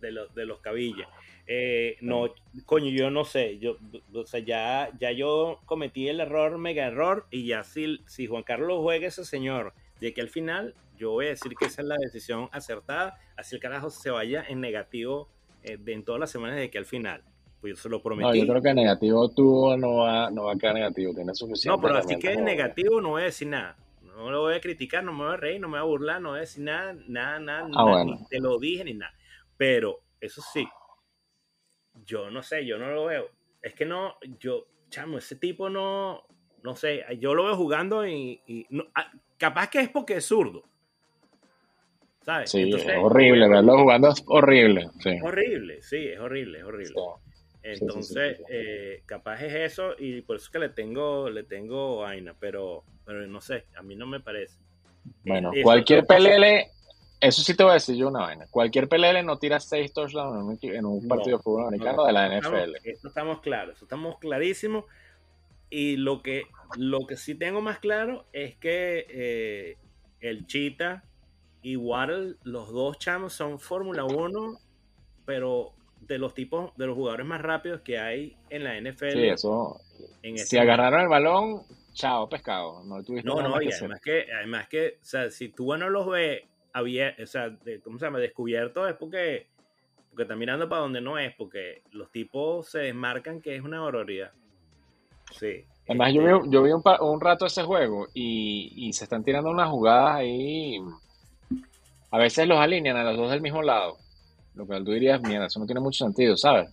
De, 0.00 0.12
los, 0.12 0.32
de 0.34 0.46
los 0.46 0.60
cabillas. 0.60 1.08
Eh, 1.46 1.96
no, 2.02 2.32
coño, 2.66 2.90
yo 2.90 3.10
no 3.10 3.24
sé, 3.24 3.58
yo, 3.58 3.76
o 4.14 4.24
sea, 4.24 4.38
ya, 4.38 4.90
ya 5.00 5.10
yo 5.10 5.58
cometí 5.64 6.06
el 6.06 6.20
error, 6.20 6.58
mega 6.58 6.86
error, 6.86 7.26
y 7.32 7.48
ya 7.48 7.64
si, 7.64 7.98
si 8.06 8.28
Juan 8.28 8.44
Carlos 8.44 8.78
juega 8.80 9.08
ese 9.08 9.24
señor 9.24 9.72
de 10.00 10.14
que 10.14 10.20
al 10.20 10.28
final, 10.28 10.76
yo 11.00 11.12
voy 11.12 11.26
a 11.26 11.28
decir 11.30 11.54
que 11.58 11.64
esa 11.64 11.80
es 11.80 11.88
la 11.88 11.96
decisión 11.96 12.50
acertada, 12.52 13.18
así 13.36 13.54
el 13.54 13.60
carajo 13.60 13.88
se 13.88 14.10
vaya 14.10 14.44
en 14.46 14.60
negativo 14.60 15.30
eh, 15.62 15.78
en 15.86 16.04
todas 16.04 16.20
las 16.20 16.30
semanas 16.30 16.56
de 16.56 16.70
que 16.70 16.76
al 16.76 16.84
final. 16.84 17.24
Pues 17.60 17.74
yo 17.74 17.82
se 17.82 17.88
lo 17.88 18.02
prometí. 18.02 18.28
No, 18.28 18.34
yo 18.34 18.46
creo 18.46 18.62
que 18.62 18.74
negativo 18.74 19.28
tú 19.30 19.76
no 19.76 19.96
va, 19.96 20.30
no 20.30 20.44
va 20.44 20.52
a 20.52 20.56
quedar 20.56 20.74
negativo, 20.74 21.14
tiene 21.14 21.34
suficiente. 21.34 21.68
No, 21.76 21.82
pero 21.82 21.98
así 21.98 22.18
que 22.18 22.32
en 22.32 22.44
negativo 22.44 23.00
no 23.00 23.10
voy 23.10 23.22
a 23.22 23.26
decir 23.26 23.48
nada. 23.48 23.76
No 24.02 24.30
lo 24.30 24.42
voy 24.42 24.54
a 24.54 24.60
criticar, 24.60 25.02
no 25.02 25.12
me 25.12 25.24
voy 25.24 25.32
a 25.32 25.36
reír, 25.36 25.60
no 25.60 25.68
me 25.68 25.78
voy 25.78 25.86
a 25.86 25.88
burlar, 25.88 26.20
no 26.20 26.30
voy 26.30 26.38
a 26.38 26.40
decir 26.42 26.62
nada, 26.62 26.94
nada, 27.08 27.38
nada, 27.38 27.68
ah, 27.74 28.04
ni 28.04 28.26
te 28.26 28.38
lo 28.38 28.58
dije 28.58 28.84
ni 28.84 28.94
nada. 28.94 29.12
Pero 29.56 30.00
eso 30.20 30.42
sí, 30.52 30.66
yo 32.04 32.30
no 32.30 32.42
sé, 32.42 32.66
yo 32.66 32.78
no 32.78 32.90
lo 32.90 33.06
veo. 33.06 33.30
Es 33.62 33.74
que 33.74 33.86
no, 33.86 34.16
yo, 34.38 34.66
chamo, 34.90 35.18
ese 35.18 35.36
tipo 35.36 35.70
no, 35.70 36.22
no 36.62 36.76
sé, 36.76 37.04
yo 37.18 37.34
lo 37.34 37.44
veo 37.44 37.56
jugando 37.56 38.06
y, 38.06 38.66
ah, 38.94 39.10
capaz 39.38 39.68
que 39.68 39.80
es 39.80 39.88
porque 39.88 40.16
es 40.16 40.26
zurdo. 40.26 40.69
¿Sabes? 42.22 42.50
Sí, 42.50 42.70
es 42.70 42.86
horrible, 42.98 43.48
verlo 43.48 43.78
jugando 43.78 44.08
es 44.08 44.22
horrible. 44.26 44.88
Sí. 45.00 45.18
Horrible, 45.22 45.82
sí, 45.82 46.08
es 46.08 46.18
horrible, 46.18 46.58
es 46.58 46.64
horrible. 46.64 46.94
Entonces, 47.62 48.40
eh, 48.48 49.02
capaz 49.06 49.42
es 49.42 49.72
eso 49.72 49.94
y 49.98 50.22
por 50.22 50.36
eso 50.36 50.46
es 50.46 50.50
que 50.50 50.58
le 50.58 50.68
tengo, 50.70 51.28
le 51.28 51.44
tengo 51.44 51.98
vaina, 51.98 52.34
pero, 52.38 52.84
pero 53.04 53.26
no 53.26 53.40
sé, 53.40 53.66
a 53.76 53.82
mí 53.82 53.96
no 53.96 54.06
me 54.06 54.20
parece. 54.20 54.58
Bueno, 55.24 55.50
cualquier 55.62 56.06
PLL 56.06 56.70
eso 57.20 57.42
sí 57.42 57.54
te 57.54 57.62
voy 57.62 57.72
a 57.72 57.74
decir 57.74 57.96
yo 57.96 58.08
una 58.08 58.20
vaina. 58.20 58.46
Cualquier 58.50 58.88
PLL 58.88 59.24
no 59.24 59.38
tira 59.38 59.60
seis 59.60 59.92
touchdowns 59.92 60.62
en 60.62 60.86
un, 60.86 61.06
partido 61.06 61.36
de 61.36 61.42
fútbol 61.42 61.66
americano 61.66 62.06
de 62.06 62.12
la 62.12 62.40
NFL. 62.40 62.76
eso 62.82 63.08
estamos 63.08 63.40
claros, 63.40 63.76
eso 63.76 63.84
estamos 63.84 64.18
clarísimos. 64.18 64.84
Y 65.68 65.96
lo 65.96 66.22
que, 66.22 66.44
lo 66.78 67.06
que 67.06 67.16
sí 67.16 67.34
tengo 67.34 67.60
más 67.60 67.78
claro 67.78 68.24
es 68.32 68.56
que 68.56 69.06
eh, 69.08 69.76
el 70.20 70.46
Cheetah 70.46 71.04
y 71.62 71.76
Waddle, 71.76 72.36
los 72.44 72.72
dos 72.72 72.98
chamos 72.98 73.32
son 73.32 73.58
Fórmula 73.58 74.04
1, 74.04 74.58
pero 75.26 75.72
de 76.00 76.18
los 76.18 76.34
tipos, 76.34 76.74
de 76.76 76.86
los 76.86 76.96
jugadores 76.96 77.26
más 77.26 77.40
rápidos 77.42 77.82
que 77.82 77.98
hay 77.98 78.36
en 78.48 78.64
la 78.64 78.80
NFL. 78.80 79.12
Sí, 79.12 79.28
eso. 79.28 79.80
si 80.22 80.28
este 80.34 80.60
agarraron 80.60 81.02
el 81.02 81.08
balón, 81.08 81.62
chao, 81.92 82.28
pescado. 82.28 82.82
No, 82.84 83.00
no, 83.00 83.42
no 83.48 83.62
y 83.62 83.70
además 83.70 84.00
que, 84.00 84.26
además 84.32 84.68
que, 84.68 84.98
o 85.00 85.04
sea, 85.04 85.30
si 85.30 85.50
tú 85.50 85.76
no 85.76 85.90
los 85.90 86.08
ves 86.08 86.42
había, 86.72 87.14
o 87.22 87.26
sea, 87.26 87.56
¿cómo 87.84 87.98
se 87.98 88.06
llama? 88.06 88.18
Descubierto 88.18 88.88
es 88.88 88.94
porque, 88.94 89.48
porque 90.08 90.22
está 90.22 90.36
mirando 90.36 90.68
para 90.68 90.82
donde 90.82 91.00
no 91.00 91.18
es, 91.18 91.34
porque 91.36 91.82
los 91.92 92.10
tipos 92.10 92.68
se 92.70 92.78
desmarcan 92.78 93.40
que 93.40 93.56
es 93.56 93.62
una 93.62 93.80
barbaridad. 93.80 94.32
Sí. 95.32 95.64
Además, 95.86 96.12
yo 96.12 96.22
este 96.22 96.48
vi, 96.48 96.52
yo 96.52 96.62
vi 96.62 96.70
un, 96.72 96.82
un, 97.00 97.20
rato 97.20 97.46
ese 97.46 97.62
juego 97.62 98.06
y, 98.14 98.72
y, 98.76 98.92
se 98.92 99.04
están 99.04 99.24
tirando 99.24 99.50
unas 99.50 99.68
jugadas 99.68 100.16
ahí. 100.16 100.78
A 102.10 102.18
veces 102.18 102.46
los 102.46 102.58
alinean 102.58 102.96
a 102.96 103.04
los 103.04 103.16
dos 103.16 103.30
del 103.30 103.40
mismo 103.40 103.62
lado. 103.62 103.98
Lo 104.54 104.66
que 104.66 104.80
tú 104.80 104.92
dirías, 104.92 105.20
mira, 105.22 105.46
eso 105.46 105.60
no 105.60 105.66
tiene 105.66 105.80
mucho 105.80 106.04
sentido, 106.04 106.36
¿sabes? 106.36 106.68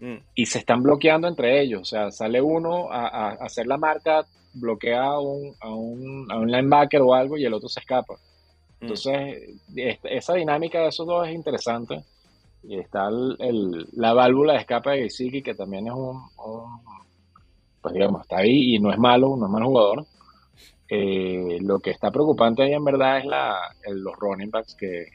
Mm. 0.00 0.16
Y 0.34 0.46
se 0.46 0.58
están 0.58 0.82
bloqueando 0.82 1.28
entre 1.28 1.60
ellos. 1.60 1.82
O 1.82 1.84
sea, 1.84 2.10
sale 2.10 2.40
uno 2.40 2.90
a, 2.90 3.08
a 3.08 3.28
hacer 3.40 3.66
la 3.66 3.78
marca, 3.78 4.26
bloquea 4.54 5.02
a 5.02 5.20
un, 5.20 5.54
a, 5.60 5.74
un, 5.74 6.30
a 6.30 6.38
un 6.38 6.50
linebacker 6.50 7.00
o 7.00 7.14
algo 7.14 7.36
y 7.36 7.44
el 7.44 7.54
otro 7.54 7.68
se 7.68 7.80
escapa. 7.80 8.14
Mm. 8.14 8.82
Entonces, 8.82 9.50
esa 10.04 10.34
dinámica 10.34 10.80
de 10.80 10.88
esos 10.88 11.06
dos 11.06 11.26
es 11.26 11.34
interesante. 11.34 12.04
Y 12.62 12.78
está 12.78 13.08
el, 13.08 13.86
la 13.92 14.12
válvula 14.12 14.54
de 14.54 14.60
escape 14.60 14.90
de 14.90 15.02
Gesicki, 15.04 15.42
que 15.42 15.54
también 15.54 15.86
es 15.86 15.94
un, 15.94 16.20
pues 17.80 17.94
digamos, 17.94 18.22
está 18.22 18.38
ahí 18.38 18.74
y 18.74 18.78
no 18.78 18.90
es 18.90 18.98
malo, 18.98 19.36
no 19.36 19.46
es 19.46 19.52
mal 19.52 19.62
jugador. 19.62 20.04
Eh, 20.88 21.58
lo 21.62 21.80
que 21.80 21.90
está 21.90 22.10
preocupante 22.10 22.62
ahí 22.62 22.72
en 22.72 22.84
verdad 22.84 23.18
es 23.18 23.24
la, 23.24 23.74
los 23.88 24.14
running 24.16 24.50
backs, 24.50 24.74
que 24.74 25.06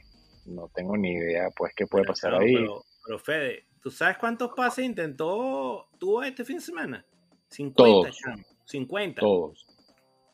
no 0.46 0.68
tengo 0.74 0.96
ni 0.96 1.12
idea, 1.12 1.48
pues, 1.56 1.72
qué 1.74 1.86
puede 1.86 2.04
pasar 2.04 2.34
ahí. 2.34 2.54
Pero, 2.54 3.18
Fede, 3.18 3.66
¿tú 3.80 3.90
sabes 3.90 4.18
cuántos 4.18 4.52
pases 4.54 4.84
intentó 4.84 5.88
tuvo 5.98 6.22
este 6.22 6.44
fin 6.44 6.56
de 6.56 6.62
semana? 6.62 7.06
50, 7.48 7.76
Todos. 7.76 8.20
50. 8.64 9.20
Todos. 9.20 9.66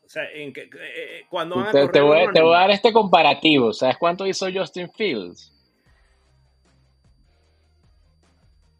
O 0.04 0.08
sea, 0.10 0.24
en 0.32 0.52
que, 0.52 0.62
eh, 0.62 0.68
eh, 0.72 1.26
cuando 1.28 1.56
van 1.56 1.66
a 1.66 1.70
te, 1.70 2.00
voy, 2.00 2.32
te, 2.32 2.40
voy, 2.40 2.54
a 2.54 2.60
dar 2.60 2.70
este 2.70 2.92
comparativo. 2.92 3.72
¿Sabes 3.74 3.98
cuánto 3.98 4.26
hizo 4.26 4.46
Justin 4.52 4.90
Fields? 4.90 5.52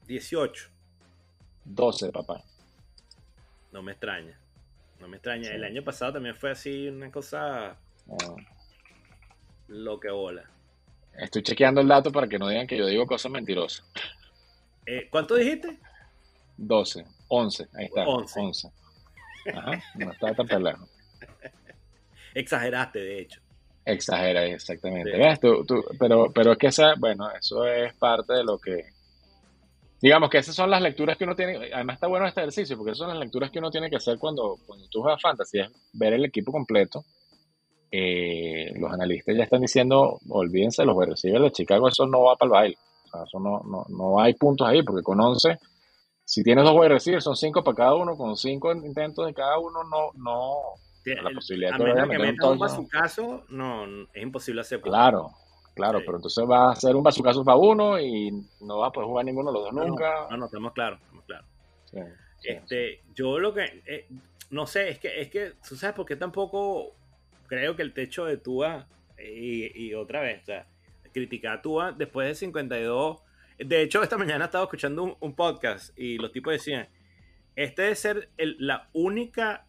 18. 0.06 0.70
12, 1.66 2.12
papá. 2.12 2.42
No 3.72 3.82
me 3.82 3.92
extraña. 3.92 4.40
No 5.00 5.08
me 5.08 5.16
extraña. 5.16 5.50
El 5.50 5.64
año 5.64 5.82
pasado 5.82 6.14
también 6.14 6.34
fue 6.34 6.50
así 6.50 6.88
una 6.88 7.10
cosa. 7.10 7.76
Ah. 8.10 8.36
Lo 9.68 10.00
que 10.00 10.10
bola. 10.10 10.44
Estoy 11.16 11.42
chequeando 11.42 11.80
el 11.80 11.88
dato 11.88 12.10
para 12.12 12.28
que 12.28 12.38
no 12.38 12.48
digan 12.48 12.66
que 12.66 12.76
yo 12.76 12.86
digo 12.86 13.06
cosas 13.06 13.30
mentirosas. 13.30 13.84
Eh, 14.86 15.08
¿Cuánto 15.10 15.34
dijiste? 15.34 15.78
12. 16.56 17.04
11. 17.28 17.68
Ahí 17.74 17.84
está. 17.86 18.06
11. 18.06 18.40
11. 18.40 18.68
Ajá. 19.54 19.82
No 19.96 20.12
está 20.12 20.34
tan 20.34 20.46
pelado. 20.46 20.88
Exageraste, 22.34 22.98
de 23.00 23.20
hecho. 23.20 23.40
Exagera, 23.84 24.44
exactamente. 24.44 25.10
pero, 25.98 26.30
pero 26.32 26.52
es 26.52 26.58
que 26.58 26.66
esa, 26.66 26.94
bueno, 26.98 27.30
eso 27.30 27.66
es 27.66 27.94
parte 27.94 28.34
de 28.34 28.44
lo 28.44 28.58
que. 28.58 28.84
Digamos 30.00 30.30
que 30.30 30.38
esas 30.38 30.54
son 30.54 30.70
las 30.70 30.80
lecturas 30.80 31.16
que 31.16 31.24
uno 31.24 31.34
tiene. 31.34 31.72
Además, 31.72 31.94
está 31.94 32.06
bueno 32.06 32.26
este 32.26 32.40
ejercicio, 32.40 32.76
porque 32.76 32.92
esas 32.92 33.06
son 33.06 33.08
las 33.08 33.18
lecturas 33.18 33.50
que 33.50 33.58
uno 33.58 33.70
tiene 33.70 33.90
que 33.90 33.96
hacer 33.96 34.18
cuando, 34.18 34.56
cuando 34.66 34.86
tú 34.88 35.02
juegas 35.02 35.20
fantasy, 35.20 35.60
es 35.60 35.68
ver 35.92 36.12
el 36.12 36.24
equipo 36.24 36.52
completo. 36.52 37.04
Eh, 37.90 38.72
los 38.78 38.92
analistas 38.92 39.34
ya 39.36 39.44
están 39.44 39.62
diciendo, 39.62 40.18
olvídense, 40.28 40.84
los 40.84 40.96
receivers 41.04 41.44
de 41.44 41.52
Chicago, 41.52 41.88
eso 41.88 42.06
no 42.06 42.22
va 42.24 42.36
para 42.36 42.46
el 42.46 42.52
baile. 42.52 42.78
O 43.06 43.10
sea, 43.10 43.22
eso 43.24 43.40
no, 43.40 43.60
no, 43.64 43.86
no 43.88 44.20
hay 44.20 44.34
puntos 44.34 44.68
ahí, 44.68 44.82
porque 44.82 45.02
con 45.02 45.20
11, 45.20 45.58
si 46.24 46.42
tienes 46.42 46.64
dos 46.64 46.74
wide 46.76 46.90
receivers, 46.90 47.24
son 47.24 47.34
cinco 47.34 47.64
para 47.64 47.74
cada 47.74 47.94
uno, 47.94 48.16
con 48.16 48.36
cinco 48.36 48.70
intentos 48.72 49.26
de 49.26 49.32
cada 49.32 49.58
uno, 49.58 49.82
no, 49.84 50.12
no, 50.14 50.60
la 51.22 51.30
posibilidad 51.30 51.72
a 51.72 51.78
menos 51.78 52.08
que 52.08 52.18
metas 52.18 52.50
un 52.50 52.58
bazucazo, 52.58 53.44
no, 53.48 53.84
es 54.12 54.22
imposible 54.22 54.60
hacer. 54.60 54.80
Claro, 54.82 55.30
claro, 55.78 56.00
pero 56.04 56.16
entonces 56.16 56.44
va 56.44 56.72
a 56.72 56.76
ser 56.76 56.96
un 56.96 57.02
bazucazo 57.04 57.44
para 57.44 57.56
uno 57.56 57.98
y 58.00 58.30
no 58.60 58.78
va 58.78 58.88
a 58.88 58.92
poder 58.92 59.06
jugar 59.06 59.24
ninguno 59.24 59.52
de 59.52 59.58
los 59.58 59.64
dos 59.64 59.72
nunca. 59.72 60.26
No, 60.30 60.36
no, 60.36 60.44
estamos 60.46 60.72
claros, 60.72 61.00
estamos 61.00 61.24
claros. 61.24 61.46
este, 62.42 63.02
Yo 63.14 63.38
lo 63.38 63.54
que, 63.54 63.82
eh, 63.86 64.08
no 64.50 64.66
sé, 64.66 64.88
es 64.88 64.98
que, 64.98 65.20
es 65.20 65.30
que, 65.30 65.52
tú 65.66 65.76
sabes 65.76 65.94
por 65.94 66.04
qué 66.04 66.16
tampoco 66.16 66.94
creo 67.46 67.76
que 67.76 67.82
el 67.82 67.94
techo 67.94 68.24
de 68.24 68.36
Tua, 68.36 68.86
y, 69.18 69.94
otra 69.94 70.20
vez, 70.20 70.42
o 70.42 70.46
sea, 70.46 70.66
criticar 71.12 71.58
a 71.58 71.62
Tua 71.62 71.92
después 71.92 72.28
de 72.28 72.34
52. 72.34 73.20
De 73.58 73.82
hecho, 73.82 74.02
esta 74.02 74.18
mañana 74.18 74.46
estaba 74.46 74.64
escuchando 74.64 75.16
un, 75.20 75.34
podcast 75.34 75.96
y 75.98 76.18
los 76.18 76.32
tipos 76.32 76.52
decían, 76.52 76.88
este 77.56 77.82
debe 77.82 77.94
ser 77.94 78.28
la 78.36 78.88
única 78.92 79.66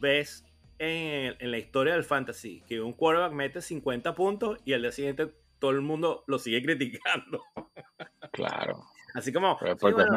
vez 0.00 0.44
en, 0.78 1.50
la 1.50 1.58
historia 1.58 1.94
del 1.94 2.04
fantasy 2.04 2.62
que 2.66 2.80
un 2.80 2.92
quarterback 2.92 3.32
mete 3.32 3.60
50 3.60 4.14
puntos 4.14 4.58
y 4.64 4.72
al 4.72 4.82
día 4.82 4.92
siguiente 4.92 5.32
todo 5.58 5.72
el 5.72 5.80
mundo 5.80 6.24
lo 6.26 6.38
sigue 6.38 6.62
criticando. 6.62 7.42
Claro. 8.30 8.84
Así 9.14 9.32
como, 9.32 9.58
pero, 9.58 9.74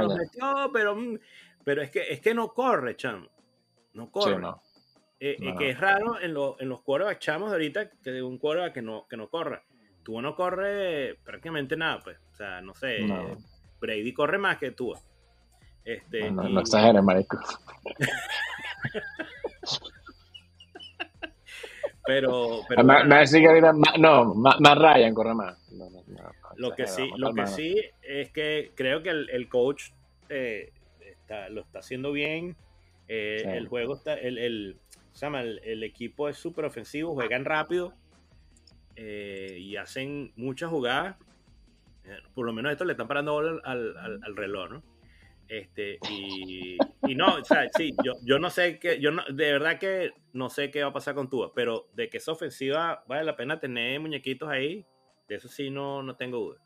metió, 0.10 0.70
pero, 0.74 0.96
mm, 0.96 1.18
pero 1.64 1.82
es 1.82 1.90
que 1.90 2.12
es 2.12 2.20
que 2.20 2.34
no 2.34 2.50
corre, 2.50 2.96
chamo. 2.98 3.26
No 3.94 4.12
corre. 4.12 4.46
Eh, 5.20 5.38
eh, 5.40 5.56
que 5.58 5.70
es 5.70 5.80
raro 5.80 6.20
en, 6.20 6.36
en 6.60 6.70
los 6.70 6.82
quarterbacks 6.82 7.20
chamos 7.20 7.50
de 7.50 7.56
ahorita 7.56 7.90
que 7.90 8.22
un 8.22 8.38
quarterback 8.38 8.74
que 8.74 8.82
no, 8.82 9.08
que 9.08 9.18
no 9.18 9.30
corre. 9.30 9.64
Tú 10.04 10.22
no 10.22 10.36
corre 10.36 11.20
prácticamente 11.24 11.78
nada, 11.78 12.00
pues. 12.04 12.18
O 12.32 12.36
sea, 12.36 12.62
no 12.62 12.76
sé. 12.76 13.00
Brady 13.80 14.14
corre 14.14 14.38
más 14.38 14.58
que 14.58 14.72
tú. 14.72 14.94
Este, 15.84 16.30
no, 16.30 16.44
no 16.50 16.60
exageres, 16.60 17.02
marico. 17.02 17.40
Pero, 22.14 22.62
pero 22.68 22.82
bueno, 22.84 23.10
que 23.42 23.48
ahorita, 23.48 23.74
ma- 23.74 23.94
no, 23.98 24.36
más, 24.36 24.60
más 24.60 24.78
Ryan 24.78 25.14
corre 25.14 25.34
más. 25.34 25.72
No, 25.72 25.90
no, 25.90 26.04
no, 26.08 26.32
lo 26.58 26.72
que 26.76 26.88
sí, 26.88 27.10
lo 27.18 27.34
que 27.34 27.42
sí 27.48 27.82
es 28.02 28.32
que 28.32 28.72
creo 28.76 29.02
que 29.02 29.10
el, 29.10 29.30
el 29.30 29.48
coach 29.48 29.92
eh, 30.30 30.72
está- 31.00 31.50
lo 31.50 31.62
está 31.62 31.80
haciendo 31.80 32.12
bien. 32.12 32.56
Eh, 33.08 33.40
Sí. 33.44 33.50
El 33.50 33.68
juego 33.68 33.96
está, 33.96 34.14
el, 34.16 34.38
el, 34.38 34.78
se 35.14 35.26
llama, 35.26 35.42
el, 35.42 35.60
el 35.64 35.84
equipo 35.84 36.30
es 36.30 36.38
súper 36.38 36.66
ofensivo, 36.66 37.14
juegan 37.14 37.44
rápido 37.46 37.94
eh, 38.96 39.58
y 39.60 39.76
hacen 39.78 40.32
muchas 40.36 40.70
jugadas. 40.70 41.16
Por 42.34 42.46
lo 42.46 42.54
menos 42.54 42.72
esto 42.72 42.84
le 42.86 42.94
están 42.94 43.08
parando 43.08 43.38
al, 43.40 43.62
al- 43.64 44.20
al 44.24 44.36
reloj, 44.36 44.70
¿no? 44.70 44.84
Este, 45.54 46.00
y, 46.10 46.78
y 47.06 47.14
no, 47.16 47.36
o 47.36 47.44
sea, 47.44 47.68
sí, 47.76 47.94
yo, 48.06 48.14
yo 48.24 48.40
no 48.40 48.50
sé 48.50 48.80
qué, 48.80 49.02
yo 49.02 49.12
no, 49.12 49.22
de 49.26 49.52
verdad 49.52 49.78
que 49.80 50.14
no 50.32 50.50
sé 50.50 50.72
qué 50.72 50.82
va 50.82 50.92
a 50.92 50.94
pasar 50.94 51.14
con 51.14 51.30
Tua, 51.30 51.54
pero 51.54 51.90
de 51.94 52.10
que 52.10 52.20
es 52.20 52.28
ofensiva 52.30 53.04
vale 53.06 53.26
la 53.26 53.36
pena 53.36 53.60
tener 53.60 54.00
muñequitos 54.00 54.48
ahí, 54.48 54.86
de 55.28 55.36
eso 55.36 55.50
sí 55.50 55.70
no, 55.70 56.04
no 56.04 56.16
tengo 56.16 56.38
duda. 56.40 56.62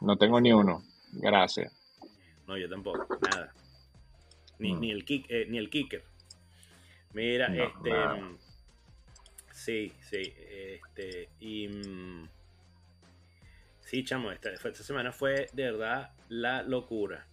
No 0.00 0.16
tengo 0.16 0.40
ni 0.40 0.52
uno. 0.52 0.82
Gracias. 1.14 1.72
No, 2.46 2.56
yo 2.56 2.68
tampoco, 2.68 3.06
nada. 3.32 3.52
Ni, 4.60 4.72
Mm. 4.74 4.80
ni, 4.80 4.90
el, 4.92 5.04
kick, 5.04 5.26
eh, 5.28 5.46
ni 5.48 5.58
el 5.58 5.68
kicker. 5.68 6.04
Mira, 7.12 7.48
No, 7.48 7.64
este. 7.64 7.90
nada. 7.90 8.14
mm, 8.16 8.38
Sí, 9.52 9.92
sí. 10.00 10.22
Este. 10.48 11.28
Y. 11.40 11.66
mm, 11.68 12.28
Sí, 13.86 14.02
chamo, 14.04 14.32
esta, 14.32 14.50
esta 14.50 14.72
semana 14.72 15.12
fue 15.12 15.46
de 15.52 15.62
verdad 15.62 16.10
la 16.28 16.64
locura. 16.64 17.24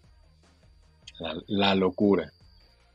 La, 1.19 1.35
la 1.47 1.73
locura. 1.73 2.31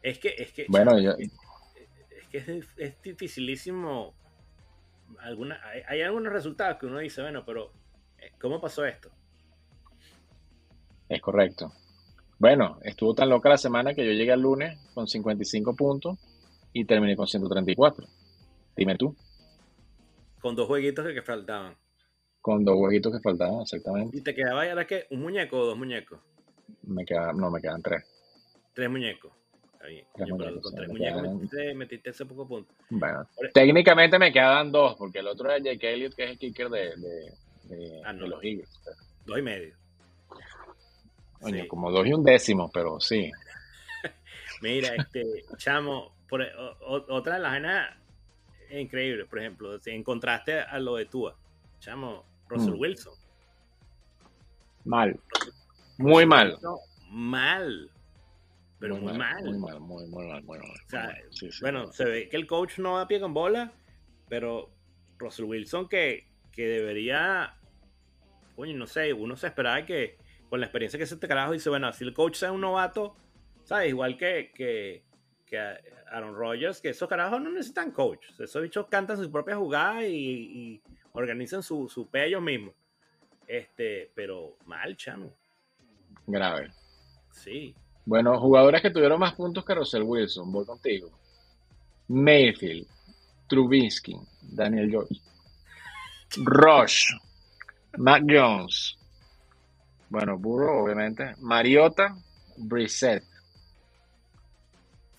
Es 0.01 0.21
que, 0.21 0.29
es 0.39 0.53
que. 0.53 0.67
Bueno, 0.69 0.93
chamo, 0.93 1.01
yo, 1.01 1.11
es 1.19 2.29
que 2.29 2.39
es, 2.39 2.69
es 2.77 3.03
dificilísimo. 3.03 4.15
Alguna, 5.19 5.61
hay, 5.65 5.83
hay 5.89 6.03
algunos 6.03 6.33
resultados 6.33 6.79
que 6.79 6.87
uno 6.87 7.01
dice, 7.01 7.21
bueno, 7.21 7.45
pero 7.45 7.73
eh, 8.19 8.31
¿cómo 8.41 8.61
pasó 8.61 8.85
esto? 8.85 9.11
es 11.09 11.21
correcto. 11.21 11.73
Bueno, 12.39 12.79
estuvo 12.85 13.13
tan 13.13 13.29
loca 13.29 13.49
la 13.49 13.59
semana 13.59 13.93
que 13.93 14.07
yo 14.07 14.13
llegué 14.13 14.31
al 14.31 14.43
lunes 14.43 14.79
con 14.95 15.09
55 15.09 15.75
puntos 15.75 16.17
y 16.73 16.85
terminé 16.85 17.17
con 17.17 17.27
134. 17.27 18.07
Dime 18.77 18.97
tú, 18.97 19.17
Con 20.41 20.55
dos 20.55 20.69
jueguitos 20.69 21.05
que 21.13 21.23
faltaban. 21.23 21.75
Con 22.41 22.65
dos 22.65 22.77
huevitos 22.79 23.13
que 23.13 23.21
faltaban, 23.21 23.63
exactamente. 23.63 24.17
Y 24.17 24.21
te 24.23 24.35
quedaba 24.35 24.65
ya 24.67 24.87
que 24.87 25.07
un 25.11 25.21
muñeco 25.23 25.59
o 25.59 25.67
dos 25.67 25.77
muñecos. 25.79 26.21
Me 26.83 27.05
quedan, 27.05 27.37
no, 27.37 27.51
me 27.51 27.61
quedan 27.61 27.83
tres. 27.83 28.05
Tres 28.75 28.89
muñecos. 28.91 29.33
Tres 29.81 30.05
con 30.63 30.75
tres 30.75 30.89
me 30.89 30.95
muñecos 30.95 31.23
quedan- 31.23 31.35
metiste, 31.37 31.75
metiste 31.75 32.11
ese 32.11 32.27
poco 32.27 32.47
punto. 32.49 32.75
Bueno, 32.91 33.27
técnicamente 33.55 34.19
me 34.19 34.33
quedan 34.33 34.71
dos, 34.73 34.97
porque 34.97 35.19
el 35.21 35.29
otro 35.29 35.51
es 35.53 35.63
Jake 35.63 35.93
Elliott, 35.95 36.15
que 36.15 36.25
es 36.25 36.31
el 36.33 36.39
kicker 36.39 36.69
de, 36.69 36.97
de, 36.97 37.33
de- 37.77 38.03
Ah, 38.05 38.13
no. 38.13 38.23
de 38.25 38.29
los 38.29 38.43
Eagles. 38.45 38.69
Dos 39.27 39.39
y 39.39 39.43
medio. 39.43 39.75
Sí. 41.41 41.69
como 41.69 41.91
dos 41.93 42.05
y 42.07 42.13
un 42.13 42.25
décimo, 42.25 42.69
pero 42.73 42.99
sí. 42.99 43.31
Mira, 44.63 44.95
este, 44.97 45.45
chamo, 45.57 46.13
por, 46.29 46.43
o- 46.43 46.77
o- 46.81 47.15
otra 47.15 47.35
de 47.35 47.41
las 47.41 47.53
vainas 47.53 47.97
increíbles, 48.71 49.27
por 49.29 49.39
ejemplo, 49.39 49.79
si 49.79 49.91
encontraste 49.91 50.59
a 50.61 50.79
lo 50.81 50.97
de 50.97 51.07
Tua, 51.07 51.37
chamo, 51.81 52.25
Russell 52.49 52.75
Mm. 52.75 52.81
Wilson. 52.81 53.15
Mal. 54.85 55.21
Muy 55.99 56.27
mal. 56.27 56.57
Mal. 57.11 57.91
Pero 58.79 58.97
muy, 58.97 59.13
mal. 59.19 59.43
Muy 59.45 59.59
mal, 59.59 59.81
muy, 59.81 60.07
muy 60.07 60.27
mal, 60.29 60.43
muy 60.45 60.59
mal. 60.59 60.69
O 60.71 60.89
sea, 60.89 61.05
muy 61.05 61.13
mal. 61.15 61.23
Sí, 61.31 61.51
sí. 61.51 61.59
Bueno, 61.61 61.93
se 61.93 62.05
ve 62.05 62.29
que 62.29 62.37
el 62.37 62.47
coach 62.47 62.79
no 62.79 62.97
da 62.97 63.09
pie 63.09 63.21
con 63.21 63.35
bola, 63.35 63.73
pero 64.29 64.71
Russell 65.19 65.47
Wilson 65.47 65.89
que, 65.89 66.29
que 66.53 66.67
debería, 66.69 67.55
coño, 68.55 68.77
no 68.77 68.87
sé, 68.87 69.13
uno 69.13 69.37
se 69.37 69.49
esperaba 69.49 69.85
que 69.85 70.17
con 70.49 70.61
la 70.61 70.67
experiencia 70.67 70.97
que 70.97 71.05
ese 71.05 71.15
este 71.15 71.29
carajo 71.29 71.53
dice, 71.53 71.69
bueno, 71.69 71.93
si 71.93 72.05
el 72.05 72.15
coach 72.15 72.37
sea 72.37 72.53
un 72.53 72.61
novato, 72.61 73.17
¿sabes? 73.65 73.89
Igual 73.91 74.17
que, 74.17 74.53
que, 74.55 75.03
que 75.45 75.59
Aaron 76.11 76.35
Rodgers, 76.35 76.81
que 76.81 76.91
esos 76.91 77.09
carajos 77.09 77.43
no 77.43 77.51
necesitan 77.51 77.91
coach. 77.91 78.25
Esos 78.39 78.63
bichos 78.63 78.87
cantan 78.87 79.17
sus 79.17 79.29
propias 79.29 79.59
jugadas 79.59 80.05
y, 80.05 80.07
y 80.09 80.83
organizan 81.19 81.63
su, 81.63 81.89
su 81.89 82.07
pe 82.07 82.27
ellos 82.27 82.43
mismos. 82.43 82.75
Este, 83.47 84.11
pero 84.15 84.57
mal, 84.67 84.97
chamo. 84.97 85.31
Grave. 86.27 86.71
Sí. 87.33 87.75
Bueno, 88.05 88.39
jugadores 88.41 88.81
que 88.83 88.91
tuvieron 88.91 89.19
más 89.21 89.35
puntos 89.35 89.65
que 89.65 89.75
Russell 89.75 90.03
Wilson, 90.03 90.51
voy 90.53 90.65
contigo. 90.65 91.11
Mayfield, 92.09 92.87
Trubisky, 93.49 94.17
Daniel 94.43 94.91
Jones, 94.91 95.23
Rush, 96.37 97.05
Mac 97.99 98.23
Jones, 98.27 98.97
bueno, 100.09 100.39
Burrow, 100.39 100.85
obviamente, 100.85 101.35
Mariota, 101.39 102.17
Brissett, 102.57 103.25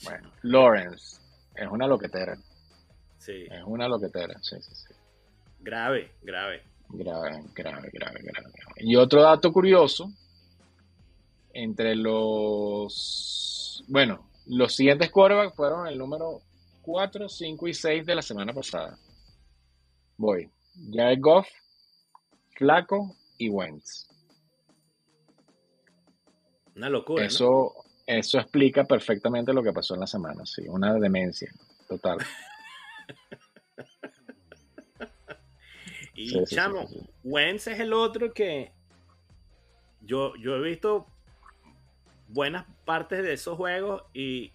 bueno, 0.04 0.32
Lawrence, 0.42 1.22
es 1.56 1.68
una 1.68 1.86
loquetera, 1.86 2.36
Sí. 3.20 3.46
es 3.52 3.64
una 3.66 3.88
loquetera, 3.88 4.34
sí, 4.42 4.56
sí, 4.62 4.74
sí. 4.74 4.94
Grave, 5.62 6.12
grave. 6.22 6.64
Grave, 6.90 7.44
grave, 7.54 7.90
grave, 7.94 8.20
grave. 8.22 8.50
Y 8.78 8.96
otro 8.96 9.22
dato 9.22 9.52
curioso, 9.52 10.10
entre 11.54 11.96
los, 11.96 13.84
bueno, 13.88 14.30
los 14.48 14.76
siguientes 14.76 15.12
quarterbacks 15.12 15.56
fueron 15.56 15.88
el 15.88 15.98
número 15.98 16.42
4, 16.82 17.30
5 17.30 17.68
y 17.68 17.74
6 17.74 18.06
de 18.06 18.16
la 18.16 18.22
semana 18.22 18.54
pasada. 18.54 18.98
Voy. 20.18 20.50
Jared 20.92 21.20
Goff, 21.20 21.48
Flaco 22.56 23.16
y 23.38 23.50
Wentz. 23.50 24.08
Una 26.76 26.90
locura. 26.90 27.24
¿no? 27.24 27.28
Eso, 27.28 27.74
eso 28.08 28.40
explica 28.40 28.86
perfectamente 28.86 29.54
lo 29.54 29.62
que 29.62 29.74
pasó 29.74 29.94
en 29.94 30.00
la 30.00 30.08
semana, 30.08 30.46
sí, 30.46 30.64
una 30.68 30.94
demencia 30.96 31.52
total. 31.88 32.18
Y 36.20 36.28
Sí, 36.28 36.44
chamo, 36.48 36.86
sí, 36.86 37.00
sí. 37.00 37.10
Wentz 37.24 37.68
es 37.68 37.80
el 37.80 37.94
otro 37.94 38.34
que 38.34 38.74
yo, 40.02 40.36
yo 40.36 40.58
he 40.58 40.62
visto 40.62 41.08
buenas 42.28 42.66
partes 42.84 43.24
de 43.24 43.32
esos 43.32 43.56
juegos 43.56 44.04
y 44.14 44.52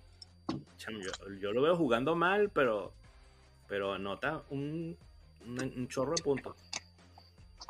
chamo, 0.76 0.98
yo, 1.00 1.10
yo 1.40 1.52
lo 1.52 1.62
veo 1.62 1.74
jugando 1.74 2.14
mal, 2.16 2.50
pero, 2.50 2.92
pero 3.66 3.94
anota 3.94 4.42
un, 4.50 4.94
un, 5.46 5.72
un 5.74 5.88
chorro 5.88 6.14
de 6.14 6.22
puntos. 6.22 6.54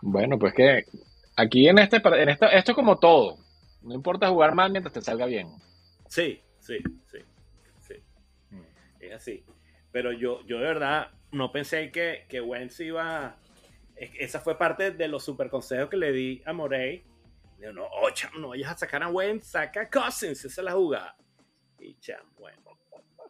Bueno, 0.03 0.41
pues 0.41 0.55
que 0.55 0.85
aquí 1.37 1.69
en 1.69 1.79
este, 1.79 2.03
en 2.05 2.29
esta, 2.29 2.49
esto 2.49 2.73
es 2.73 2.75
como 2.75 2.99
todo. 2.99 3.39
No 3.83 3.95
importa 3.95 4.29
jugar 4.29 4.57
mal 4.57 4.73
mientras 4.73 4.93
te 4.93 5.03
salga 5.03 5.27
bien. 5.27 5.47
Sí, 6.09 6.41
sí, 6.59 6.79
sí, 7.07 7.19
sí. 7.79 7.95
Es 8.99 9.13
así. 9.13 9.45
Pero 9.93 10.11
yo, 10.11 10.45
yo 10.47 10.59
de 10.59 10.65
verdad 10.65 11.13
no 11.31 11.53
pensé 11.53 11.93
que, 11.93 12.25
que 12.29 12.41
Wentz 12.41 12.81
iba. 12.81 13.37
Es- 13.97 14.11
Esa 14.19 14.41
fue 14.41 14.57
parte 14.59 14.91
de 14.93 15.09
los 15.09 15.25
super 15.25 15.49
consejos 15.51 15.89
que 15.91 15.97
le 15.97 16.13
di 16.13 16.43
a 16.45 16.53
Morey. 16.53 17.05
Digo, 17.59 17.73
no, 17.73 17.87
oh, 17.87 18.11
chamo, 18.11 18.39
no 18.39 18.49
vayas 18.49 18.73
a 18.73 18.77
sacar 18.79 19.03
a 19.03 19.09
Wentz, 19.09 19.47
saca 19.47 19.83
a 19.83 19.91
Cousins, 19.91 20.45
esa 20.45 20.61
es 20.61 20.65
la 20.65 20.73
jugada. 20.73 21.17
Y 21.79 21.95
chamo, 21.99 22.31
bueno. 22.39 22.63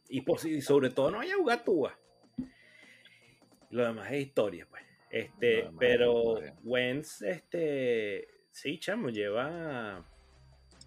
Y, 0.08 0.20
pues, 0.20 0.44
y 0.44 0.60
sobre 0.60 0.90
todo 0.90 1.10
no 1.10 1.18
vaya 1.18 1.34
a 1.34 1.38
jugar 1.38 1.64
Tua. 1.64 1.98
Lo 3.70 3.84
demás 3.84 4.10
es 4.12 4.22
historia, 4.26 4.66
pues. 4.68 4.82
Este, 5.10 5.60
es 5.60 5.70
pero 5.78 6.18
historia. 6.38 6.54
Wentz, 6.64 7.22
este, 7.22 8.28
sí, 8.50 8.78
chamo, 8.78 9.10
lleva 9.10 10.04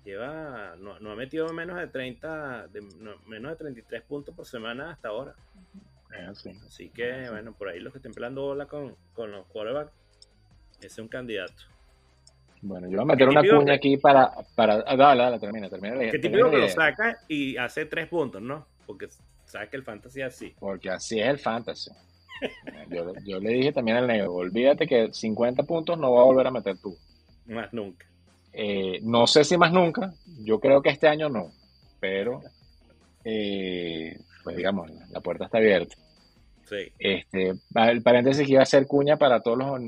lleva 0.04 0.76
no, 0.78 0.98
no 1.02 1.12
ha 1.12 1.16
metido 1.18 1.50
menos 1.50 1.78
de 1.78 1.88
30 1.88 2.68
de- 2.70 2.80
no, 2.98 3.18
menos 3.26 3.52
de 3.52 3.58
33 3.58 4.04
puntos 4.04 4.34
por 4.34 4.46
semana 4.46 4.92
hasta 4.92 5.10
ahora 5.10 5.36
Es 5.76 5.87
así. 6.30 6.52
así 6.66 6.90
que 6.90 7.30
bueno 7.30 7.54
por 7.54 7.70
ahí 7.70 7.80
los 7.80 7.92
que 7.94 8.00
estén 8.00 8.14
pelando 8.14 8.42
bola 8.44 8.66
con, 8.66 8.96
con 9.14 9.32
los 9.32 9.46
quarterbacks 9.48 9.92
ese 10.80 10.88
es 10.88 11.00
un 11.00 11.08
candidato 11.08 11.64
Bueno, 12.62 12.88
yo 12.88 12.98
voy 12.98 13.02
a 13.04 13.06
meter 13.06 13.30
una 13.30 13.42
cuña 13.42 13.66
que- 13.66 13.72
aquí 13.74 13.98
para, 13.98 14.32
para, 14.56 14.84
ah, 14.88 14.96
dale, 14.96 15.24
dale, 15.24 15.40
termina, 15.40 15.70
termina. 15.70 16.00
que 16.12 16.20
típico 16.20 16.50
que 16.50 16.58
lo 16.58 16.70
saca 16.70 17.20
y 17.28 17.56
hace 17.58 17.86
3 17.86 18.08
puntos 18.08 18.42
no 18.42 18.68
porque 18.86 19.08
sabe 19.46 19.70
que 19.70 19.78
el 19.78 19.84
fantasy 19.84 20.22
es 20.22 20.28
así 20.28 20.56
Porque 20.60 20.90
así 20.90 21.20
es 21.20 21.28
el 21.28 21.40
fantasy. 21.40 21.92
Yo, 22.90 23.14
yo 23.26 23.40
le 23.40 23.50
dije 23.50 23.72
también 23.74 23.98
al 23.98 24.06
negro, 24.08 24.32
olvídate 24.34 24.86
que 24.86 25.12
50 25.12 25.64
puntos 25.64 25.98
no 25.98 26.12
va 26.14 26.22
a 26.22 26.26
volver 26.26 26.46
a 26.46 26.52
meter 26.52 26.78
tú. 26.78 26.96
más 27.48 27.74
nunca 27.74 28.06
Eh, 28.54 29.00
no 29.02 29.26
sé 29.26 29.44
si 29.44 29.58
más 29.58 29.72
nunca, 29.74 30.14
yo 30.44 30.60
creo 30.60 30.82
que 30.84 30.90
este 30.90 31.08
año 31.08 31.30
no, 31.30 31.52
pero 32.00 32.42
eh, 33.24 34.20
pues 34.48 34.56
digamos, 34.56 34.90
la 35.12 35.20
puerta 35.20 35.44
está 35.44 35.58
abierta. 35.58 35.94
sí 36.70 36.90
Este, 36.98 37.52
el 37.76 38.02
paréntesis 38.02 38.46
que 38.46 38.54
iba 38.54 38.62
a 38.62 38.64
hacer 38.64 38.88
cuña 38.88 39.18
para 39.18 39.42
todos 39.42 39.58
los, 39.58 39.82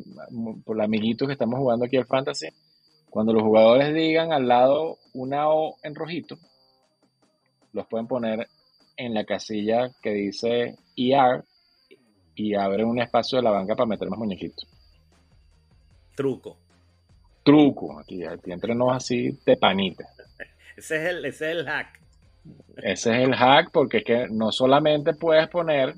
los 0.67 0.79
amiguitos 0.83 1.29
que 1.29 1.31
estamos 1.31 1.59
jugando 1.59 1.85
aquí 1.85 1.95
al 1.95 2.05
fantasy. 2.05 2.49
Cuando 3.09 3.31
los 3.31 3.41
jugadores 3.41 3.93
digan 3.93 4.33
al 4.33 4.49
lado 4.49 4.97
una 5.13 5.47
O 5.47 5.77
en 5.81 5.95
rojito, 5.95 6.37
los 7.71 7.87
pueden 7.87 8.07
poner 8.07 8.49
en 8.97 9.13
la 9.13 9.23
casilla 9.23 9.91
que 10.01 10.09
dice 10.09 10.75
ER 10.97 11.45
y 12.35 12.53
abren 12.53 12.85
un 12.85 12.99
espacio 12.99 13.37
de 13.37 13.43
la 13.43 13.51
banca 13.51 13.77
para 13.77 13.87
meter 13.87 14.09
más 14.09 14.19
muñequitos. 14.19 14.67
Truco. 16.17 16.57
Truco, 17.43 17.97
aquí, 17.97 18.25
aquí 18.25 18.51
entre 18.51 18.75
nos 18.75 18.91
así 18.91 19.39
de 19.45 19.55
panita. 19.55 20.03
Ese 20.75 20.97
es 20.97 21.09
el, 21.11 21.25
ese 21.25 21.51
es 21.51 21.57
el 21.59 21.65
hack. 21.65 21.99
Ese 22.77 23.11
es 23.11 23.27
el 23.27 23.35
hack 23.35 23.71
porque 23.71 23.97
es 23.97 24.03
que 24.03 24.27
no 24.29 24.51
solamente 24.51 25.13
puedes 25.13 25.47
poner 25.49 25.95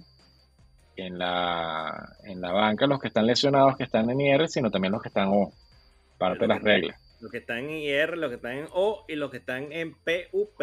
en 0.95 1.17
la, 1.17 2.15
en 2.23 2.41
la 2.41 2.51
banca 2.51 2.87
los 2.87 2.99
que 2.99 3.07
están 3.07 3.25
lesionados 3.25 3.77
que 3.77 3.83
están 3.83 4.09
en 4.09 4.21
IR, 4.21 4.47
sino 4.47 4.71
también 4.71 4.91
los 4.91 5.01
que 5.01 5.09
están 5.09 5.29
O, 5.29 5.53
parte 6.17 6.39
de 6.39 6.47
las 6.47 6.61
reglas. 6.61 6.99
Los 7.19 7.31
que 7.31 7.39
están 7.39 7.59
en 7.59 7.69
IR, 7.69 8.17
los 8.17 8.29
que 8.29 8.35
están 8.35 8.57
en 8.57 8.67
O 8.73 9.05
y 9.07 9.15
los 9.15 9.29
que 9.31 9.37
están 9.37 9.71
en 9.71 9.93
PUP. 9.93 10.61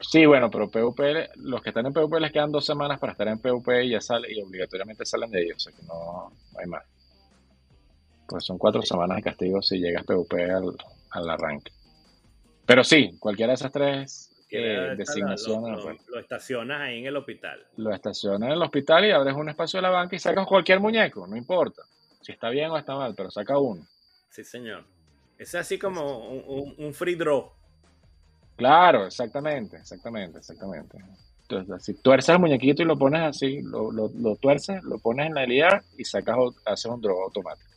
Sí, 0.00 0.26
bueno, 0.26 0.50
pero 0.50 0.70
PUP, 0.70 1.00
los 1.36 1.60
que 1.62 1.70
están 1.70 1.86
en 1.86 1.92
PUP 1.92 2.14
les 2.14 2.32
quedan 2.32 2.52
dos 2.52 2.64
semanas 2.64 3.00
para 3.00 3.12
estar 3.12 3.28
en 3.28 3.40
PUP 3.40 3.68
y 3.82 3.90
ya 3.90 4.00
sale, 4.00 4.32
y 4.32 4.40
obligatoriamente 4.40 5.04
salen 5.04 5.30
de 5.30 5.42
ellos, 5.42 5.56
o 5.56 5.60
sea 5.60 5.72
que 5.72 5.86
no, 5.86 6.32
hay 6.58 6.66
más. 6.66 6.84
Pues 8.28 8.44
son 8.44 8.58
cuatro 8.58 8.82
semanas 8.82 9.16
de 9.16 9.22
castigo 9.22 9.62
si 9.62 9.78
llegas 9.78 10.04
PUP 10.04 10.32
al, 10.34 10.76
al 11.10 11.30
arranque. 11.30 11.72
Pero 12.66 12.84
sí, 12.84 13.16
cualquiera 13.18 13.52
de 13.52 13.54
esas 13.54 13.72
tres 13.72 14.27
eh. 14.50 14.96
Lo, 15.46 15.96
lo, 16.08 16.20
estacionas 16.20 16.80
ahí 16.80 17.00
en 17.00 17.06
el 17.06 17.16
hospital. 17.16 17.66
Lo 17.76 17.92
estacionas 17.92 18.48
en 18.48 18.52
el 18.54 18.62
hospital 18.62 19.04
y 19.04 19.10
abres 19.10 19.34
un 19.34 19.48
espacio 19.48 19.78
de 19.78 19.82
la 19.82 19.90
banca 19.90 20.16
y 20.16 20.18
sacas 20.18 20.46
cualquier 20.46 20.80
muñeco, 20.80 21.26
no 21.26 21.36
importa 21.36 21.82
si 22.28 22.32
está 22.32 22.50
bien 22.50 22.70
o 22.70 22.76
está 22.76 22.94
mal, 22.94 23.14
pero 23.16 23.30
saca 23.30 23.58
uno. 23.58 23.86
Sí, 24.28 24.44
señor. 24.44 24.84
Es 25.38 25.54
así 25.54 25.78
como 25.78 26.28
un, 26.28 26.74
un 26.76 26.92
free 26.92 27.14
draw. 27.14 27.50
Claro, 28.56 29.06
exactamente, 29.06 29.76
exactamente, 29.76 30.38
exactamente. 30.38 30.98
Entonces, 31.42 31.84
si 31.84 31.94
tuerces 31.94 32.34
el 32.34 32.40
muñequito 32.40 32.82
y 32.82 32.84
lo 32.84 32.98
pones 32.98 33.22
así, 33.22 33.62
lo, 33.62 33.90
lo, 33.90 34.10
lo 34.14 34.36
tuerces, 34.36 34.82
lo 34.82 34.98
pones 34.98 35.28
en 35.28 35.34
la 35.34 35.46
LIA 35.46 35.82
y 35.96 36.04
sacas, 36.04 36.36
haces 36.66 36.90
un 36.90 37.00
draw 37.00 37.18
automático. 37.22 37.70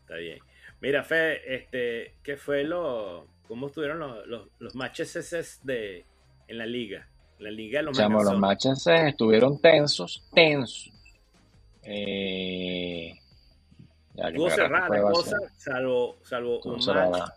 Está 0.00 0.16
bien. 0.16 0.38
Mira, 0.80 1.02
Fe, 1.02 1.54
este, 1.54 2.14
¿qué 2.22 2.36
fue 2.36 2.64
lo, 2.64 3.26
cómo 3.48 3.66
estuvieron 3.66 3.98
los, 3.98 4.26
los, 4.26 4.48
los 4.58 4.74
matches 4.76 5.16
esos 5.16 5.58
de, 5.64 6.04
en 6.46 6.58
la 6.58 6.66
liga? 6.66 7.08
La 7.38 7.50
liga 7.50 7.82
los, 7.82 7.96
Chamo, 7.96 8.22
los 8.22 8.38
matches 8.38 8.86
estuvieron 8.86 9.60
tensos, 9.60 10.28
tensos. 10.34 10.92
Eh, 11.82 13.12
Estuvo 14.14 14.50
cerrada 14.50 14.88
la 14.88 15.00
cosa, 15.02 15.36
salvo, 15.56 16.18
salvo 16.22 16.60
un 16.64 16.84
match 16.84 17.30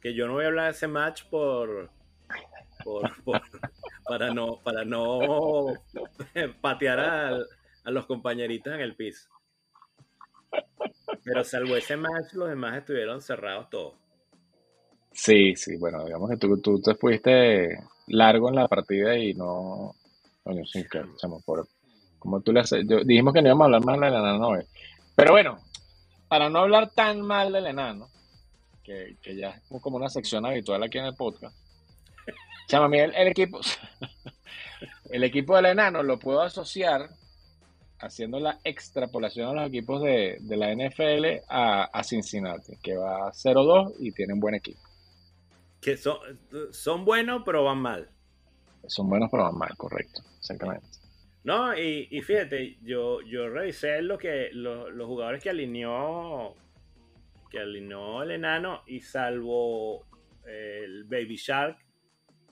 que 0.00 0.14
yo 0.14 0.26
no 0.26 0.34
voy 0.34 0.44
a 0.44 0.48
hablar 0.48 0.66
de 0.66 0.70
ese 0.72 0.86
match 0.86 1.24
por, 1.24 1.90
para 4.04 4.32
no, 4.32 4.60
para 4.62 4.84
no 4.84 5.72
patear 6.60 7.00
a, 7.00 7.38
a, 7.84 7.90
los 7.90 8.06
compañeritos 8.06 8.72
en 8.72 8.80
el 8.80 8.94
piso. 8.94 9.28
Pero 11.24 11.42
salvo 11.42 11.74
ese 11.76 11.96
match, 11.96 12.34
los 12.34 12.48
demás 12.48 12.76
estuvieron 12.76 13.20
cerrados 13.20 13.68
todos. 13.70 13.94
Sí, 15.16 15.56
sí, 15.56 15.76
bueno, 15.76 16.04
digamos 16.04 16.28
que 16.28 16.36
tú, 16.36 16.58
tú 16.58 16.80
te 16.80 16.94
fuiste 16.94 17.78
largo 18.08 18.50
en 18.50 18.56
la 18.56 18.68
partida 18.68 19.16
y 19.16 19.32
no. 19.34 19.94
Coño, 20.44 20.64
sí, 20.66 20.84
que, 20.90 21.02
por, 21.44 21.66
como 22.18 22.40
tú 22.42 22.52
le 22.52 22.60
haces. 22.60 22.86
dijimos 23.04 23.32
que 23.32 23.40
no 23.40 23.48
íbamos 23.48 23.62
a 23.62 23.64
hablar 23.64 23.84
más 23.84 24.00
del 24.00 24.20
enano 24.20 24.48
hoy. 24.48 24.64
Pero 25.14 25.32
bueno, 25.32 25.58
para 26.28 26.50
no 26.50 26.60
hablar 26.60 26.90
tan 26.90 27.22
mal 27.22 27.50
del 27.50 27.66
enano, 27.66 28.08
que, 28.84 29.16
que 29.22 29.34
ya 29.34 29.60
es 29.70 29.80
como 29.80 29.96
una 29.96 30.10
sección 30.10 30.44
habitual 30.44 30.82
aquí 30.82 30.98
en 30.98 31.06
el 31.06 31.14
podcast, 31.14 31.56
Chama, 32.68 32.94
el, 32.96 33.14
el 33.14 33.28
equipo, 33.28 33.60
el 35.10 35.24
equipo 35.24 35.56
del 35.56 35.66
enano 35.66 36.02
lo 36.02 36.18
puedo 36.18 36.42
asociar 36.42 37.08
haciendo 38.00 38.40
la 38.40 38.58
extrapolación 38.64 39.48
a 39.48 39.62
los 39.62 39.68
equipos 39.68 40.02
de, 40.02 40.36
de 40.40 40.56
la 40.56 40.74
NFL 40.74 41.44
a, 41.48 41.84
a, 41.84 42.04
Cincinnati, 42.04 42.76
que 42.82 42.96
va 42.96 43.32
0-2 43.32 43.94
y 44.00 44.12
tienen 44.12 44.40
buen 44.40 44.56
equipo. 44.56 44.80
Que 45.86 45.96
son, 45.96 46.18
son 46.72 47.04
buenos, 47.04 47.42
pero 47.44 47.62
van 47.62 47.78
mal. 47.78 48.10
Son 48.88 49.08
buenos, 49.08 49.28
pero 49.30 49.44
van 49.44 49.56
mal, 49.56 49.70
correcto, 49.76 50.20
exactamente. 50.36 50.84
No, 51.44 51.78
y, 51.78 52.08
y 52.10 52.22
fíjate, 52.22 52.76
yo, 52.82 53.20
yo 53.20 53.48
revisé 53.48 54.02
lo 54.02 54.18
que 54.18 54.50
lo, 54.52 54.90
los 54.90 55.06
jugadores 55.06 55.40
que 55.40 55.50
alineó 55.50 56.56
que 57.48 57.60
alineó 57.60 58.24
el 58.24 58.32
enano 58.32 58.82
y 58.88 58.98
salvo 58.98 60.04
el 60.44 61.04
Baby 61.04 61.36
Shark 61.36 61.78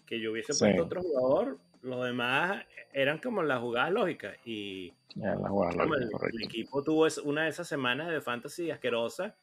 que 0.07 0.20
yo 0.20 0.31
hubiese 0.31 0.55
puesto 0.57 0.85
otro 0.85 1.03
jugador, 1.03 1.59
los 1.83 2.05
demás 2.05 2.64
eran 2.92 3.18
como 3.18 3.42
las 3.42 3.59
jugadas 3.59 3.90
lógicas. 3.90 4.37
Y 4.44 4.94
el, 5.16 6.44
equipo 6.44 6.85
tuvo 6.85 7.09
una 7.25 7.42
de 7.42 7.49
esas 7.49 7.66
semanas 7.66 8.12
de 8.12 8.20
fantasy 8.20 8.70
asquerosa 8.70 9.35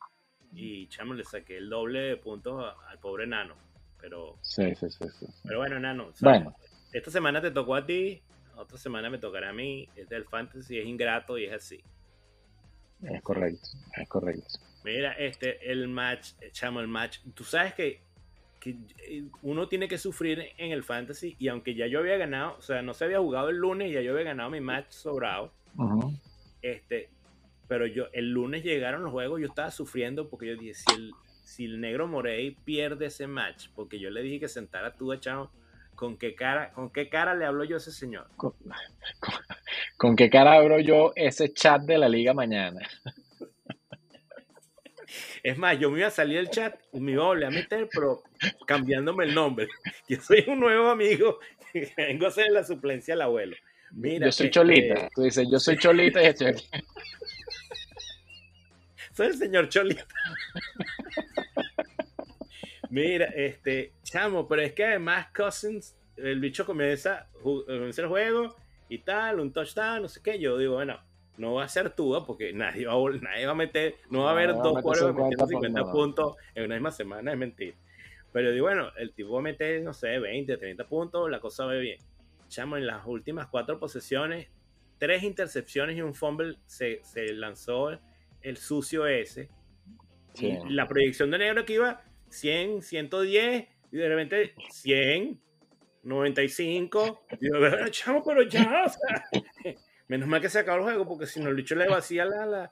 y 0.54 0.88
chamo, 0.88 1.14
le 1.14 1.26
saqué 1.26 1.58
el 1.58 1.70
doble 1.70 2.00
de 2.00 2.16
puntos 2.16 2.74
al 2.88 3.00
pobre 3.00 3.28
Nano. 3.28 3.71
Pero, 4.02 4.38
sí, 4.42 4.74
sí, 4.76 4.90
sí, 4.90 5.06
pero 5.44 5.60
bueno, 5.60 5.80
Nano, 5.80 6.12
bueno. 6.22 6.56
esta 6.92 7.12
semana 7.12 7.40
te 7.40 7.52
tocó 7.52 7.76
a 7.76 7.86
ti, 7.86 8.22
otra 8.56 8.78
semana 8.78 9.10
me 9.10 9.20
tocará 9.20 9.50
a 9.50 9.54
mí. 9.54 9.88
Es 9.96 10.10
del 10.10 10.26
fantasy, 10.26 10.80
es 10.80 10.86
ingrato 10.86 11.38
y 11.38 11.46
es 11.46 11.54
así. 11.54 11.84
Es 13.04 13.22
correcto, 13.22 13.70
es 13.96 14.10
correcto. 14.10 14.60
Mira, 14.84 15.14
este, 15.14 15.72
el 15.72 15.88
match, 15.88 16.32
chamo, 16.52 16.80
el 16.80 16.88
match. 16.88 17.20
Tú 17.36 17.44
sabes 17.44 17.74
que 17.74 18.02
que 18.62 18.78
eh, 19.00 19.24
uno 19.42 19.68
tiene 19.68 19.88
que 19.88 19.98
sufrir 19.98 20.54
en 20.58 20.72
el 20.72 20.84
fantasy 20.84 21.36
y 21.40 21.48
aunque 21.50 21.74
ya 21.74 21.88
yo 21.88 22.00
había 22.00 22.16
ganado, 22.18 22.56
o 22.60 22.62
sea, 22.62 22.82
no 22.84 22.94
se 22.94 23.06
había 23.06 23.20
jugado 23.20 23.50
el 23.50 23.58
lunes 23.58 23.90
y 23.90 23.94
ya 23.94 24.02
yo 24.02 24.12
había 24.12 24.24
ganado 24.24 24.52
mi 24.52 24.62
match 24.62 24.92
sobrado, 24.92 25.52
este, 26.62 27.10
pero 27.68 27.88
yo 27.88 28.06
el 28.14 28.32
lunes 28.32 28.64
llegaron 28.64 29.04
los 29.04 29.12
juegos, 29.12 29.42
yo 29.42 29.48
estaba 29.48 29.72
sufriendo 29.72 30.30
porque 30.30 30.48
yo 30.48 30.56
dije, 30.56 30.76
si 30.76 30.94
el, 30.94 31.12
si 31.52 31.66
el 31.66 31.82
negro 31.82 32.08
Morey 32.08 32.56
pierde 32.64 33.08
ese 33.08 33.28
match, 33.28 33.68
porque 33.76 34.00
yo 34.00 34.10
le 34.10 34.22
dije 34.22 34.40
que 34.40 34.48
sentara 34.48 34.96
tú, 34.96 35.12
echado, 35.12 35.52
¿con 35.96 36.18
qué 36.18 36.34
cara, 36.34 36.72
con 36.72 36.90
qué 36.92 37.10
cara 37.10 37.36
le 37.36 37.44
hablo 37.44 37.66
yo 37.66 37.76
a 37.76 37.80
ese 37.80 37.92
señor? 37.92 38.28
¿Con, 38.38 38.54
con, 39.20 39.34
con 39.98 40.16
qué 40.16 40.30
cara 40.30 40.54
abro 40.54 40.80
yo 40.80 41.12
ese 41.14 41.52
chat 41.54 41.82
de 41.82 41.98
la 41.98 42.08
liga 42.08 42.34
mañana? 42.34 42.80
Es 45.44 45.58
más, 45.58 45.78
yo 45.78 45.90
me 45.90 46.00
iba 46.00 46.08
a 46.08 46.12
salir 46.12 46.38
del 46.38 46.50
chat 46.50 46.80
y 46.94 47.00
me 47.02 47.14
iba 47.14 47.24
a 47.24 47.28
volver 47.28 47.46
a 47.46 47.50
meter, 47.50 47.90
pero 47.92 48.24
cambiándome 48.66 49.26
el 49.26 49.34
nombre. 49.34 49.68
Yo 50.08 50.22
soy 50.22 50.46
un 50.48 50.60
nuevo 50.60 50.90
amigo 50.90 51.40
que 51.74 51.92
vengo 51.98 52.26
a 52.26 52.30
hacer 52.30 52.50
la 52.52 52.64
suplencia 52.64 53.16
al 53.16 53.24
abuelo. 53.24 53.58
Mira, 53.92 54.28
yo 54.28 54.32
soy 54.32 54.46
este, 54.46 54.60
Cholita. 54.60 55.10
Tú 55.14 55.24
dices, 55.24 55.48
yo 55.52 55.60
soy 55.60 55.78
Cholita 55.78 56.24
y 56.24 56.28
estoy 56.28 56.48
aquí. 56.48 56.66
Soy 59.14 59.28
el 59.28 59.38
señor 59.38 59.68
Cholita. 59.68 60.06
Mira, 62.92 63.28
este, 63.28 63.94
chamo, 64.04 64.50
pero 64.50 64.62
es 64.62 64.74
que 64.74 64.84
además 64.84 65.28
Cousins, 65.34 65.98
el 66.18 66.42
bicho 66.42 66.66
comienza, 66.66 67.30
comienza 67.42 68.02
el 68.02 68.10
juego 68.10 68.54
y 68.90 68.98
tal, 68.98 69.40
un 69.40 69.54
touchdown, 69.54 70.02
no 70.02 70.10
sé 70.10 70.22
qué. 70.22 70.38
Yo 70.38 70.58
digo, 70.58 70.74
bueno, 70.74 71.00
no 71.38 71.54
va 71.54 71.64
a 71.64 71.70
ser 71.70 71.92
Tua 71.92 72.26
porque 72.26 72.52
nadie 72.52 72.86
va, 72.86 72.94
a, 72.94 73.12
nadie 73.22 73.46
va 73.46 73.54
a 73.54 73.56
meter, 73.56 73.96
no 74.10 74.24
va 74.24 74.32
a 74.32 74.34
haber 74.34 74.50
dos 74.50 74.82
jugadores 74.82 75.16
metiendo 75.16 75.48
50 75.48 75.84
puntos 75.90 76.36
en 76.54 76.66
una 76.66 76.76
misma 76.76 76.92
semana, 76.92 77.32
es 77.32 77.38
mentira. 77.38 77.78
Pero 78.34 78.52
digo, 78.52 78.66
bueno, 78.66 78.90
el 78.98 79.14
tipo 79.14 79.32
va 79.32 79.40
a 79.40 79.44
meter, 79.44 79.82
no 79.82 79.94
sé, 79.94 80.20
20, 80.20 80.58
30 80.58 80.86
puntos, 80.90 81.32
la 81.32 81.40
cosa 81.40 81.66
va 81.66 81.74
bien. 81.76 81.98
Chamo, 82.50 82.76
en 82.76 82.88
las 82.88 83.06
últimas 83.06 83.48
cuatro 83.48 83.80
posesiones, 83.80 84.50
tres 84.98 85.24
intercepciones 85.24 85.96
y 85.96 86.02
un 86.02 86.14
fumble 86.14 86.58
se, 86.66 87.00
se 87.04 87.32
lanzó 87.34 87.98
el 88.42 88.58
sucio 88.58 89.08
ese. 89.08 89.50
Y 90.36 90.58
la 90.74 90.90
proyección 90.90 91.32
de 91.32 91.38
negro 91.38 91.64
que 91.64 91.74
iba 91.74 92.02
100, 92.32 92.82
110 92.82 93.68
y 93.92 93.98
de 93.98 94.10
repente 94.10 94.56
100, 94.70 95.40
95. 96.04 97.26
Y 97.40 97.48
yo, 97.48 97.88
chamo, 97.90 98.24
pero 98.24 98.44
ya, 98.44 98.86
o 98.86 98.90
sea, 98.90 99.24
Menos 100.12 100.28
mal 100.28 100.42
que 100.42 100.50
se 100.50 100.60
acabó 100.60 100.80
el 100.80 100.84
juego, 100.84 101.08
porque 101.08 101.26
si 101.26 101.40
no, 101.40 101.50
el 101.50 101.56
bicho 101.56 101.74
le 101.74 101.88
vacía 101.88 102.26
la. 102.26 102.46
la, 102.46 102.70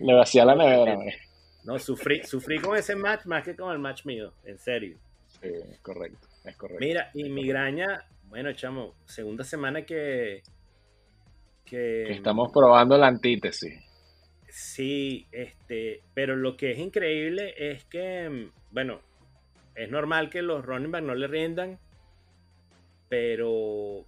le, 0.00 0.14
vacía, 0.14 0.46
la 0.46 0.54
nevera, 0.54 0.96
No, 1.64 1.78
sufrí, 1.78 2.24
sufrí 2.24 2.58
con 2.58 2.74
ese 2.74 2.96
match 2.96 3.26
más 3.26 3.44
que 3.44 3.54
con 3.54 3.72
el 3.72 3.78
match 3.78 4.06
mío, 4.06 4.32
en 4.42 4.58
serio. 4.58 4.96
Sí, 5.26 5.48
es 5.70 5.80
correcto, 5.80 6.28
es 6.44 6.56
correcto. 6.56 6.80
Mira, 6.80 7.10
y 7.12 7.28
migraña, 7.28 8.06
bueno, 8.28 8.54
chamo, 8.54 8.94
segunda 9.04 9.44
semana 9.44 9.82
que, 9.82 10.42
que. 11.66 12.12
estamos 12.12 12.50
probando 12.50 12.96
la 12.96 13.08
antítesis. 13.08 13.74
Sí, 14.54 15.26
este, 15.32 16.00
pero 16.14 16.36
lo 16.36 16.56
que 16.56 16.70
es 16.70 16.78
increíble 16.78 17.54
es 17.58 17.84
que, 17.86 18.50
bueno, 18.70 19.00
es 19.74 19.90
normal 19.90 20.30
que 20.30 20.42
los 20.42 20.64
running 20.64 20.92
back 20.92 21.02
no 21.02 21.16
le 21.16 21.26
rindan, 21.26 21.76
pero 23.08 24.04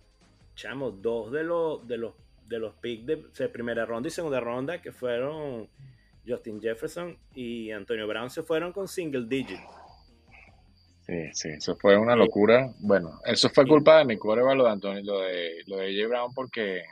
chamo, 0.54 0.92
dos 0.92 1.32
de 1.32 1.42
los, 1.42 1.88
de 1.88 1.96
los, 1.98 2.14
de 2.46 2.60
los 2.60 2.74
picks 2.76 3.06
de, 3.06 3.48
primera 3.48 3.84
ronda 3.86 4.06
y 4.06 4.12
segunda 4.12 4.38
ronda, 4.38 4.80
que 4.80 4.92
fueron 4.92 5.68
Justin 6.24 6.62
Jefferson 6.62 7.18
y 7.34 7.72
Antonio 7.72 8.06
Brown, 8.06 8.30
se 8.30 8.44
fueron 8.44 8.72
con 8.72 8.86
single 8.86 9.26
digit. 9.26 9.58
Sí, 11.00 11.28
sí, 11.32 11.48
eso 11.48 11.74
fue 11.74 11.98
una 11.98 12.14
locura. 12.14 12.72
Bueno, 12.78 13.18
eso 13.24 13.48
fue 13.48 13.66
culpa 13.66 13.98
de 13.98 14.04
mi 14.04 14.16
cuervo, 14.16 14.54
lo 14.54 14.66
de 14.66 14.70
Antonio, 14.70 15.02
lo 15.02 15.20
de, 15.22 15.64
lo 15.66 15.78
de 15.78 15.92
J. 15.92 16.06
Brown, 16.06 16.32
porque, 16.32 16.84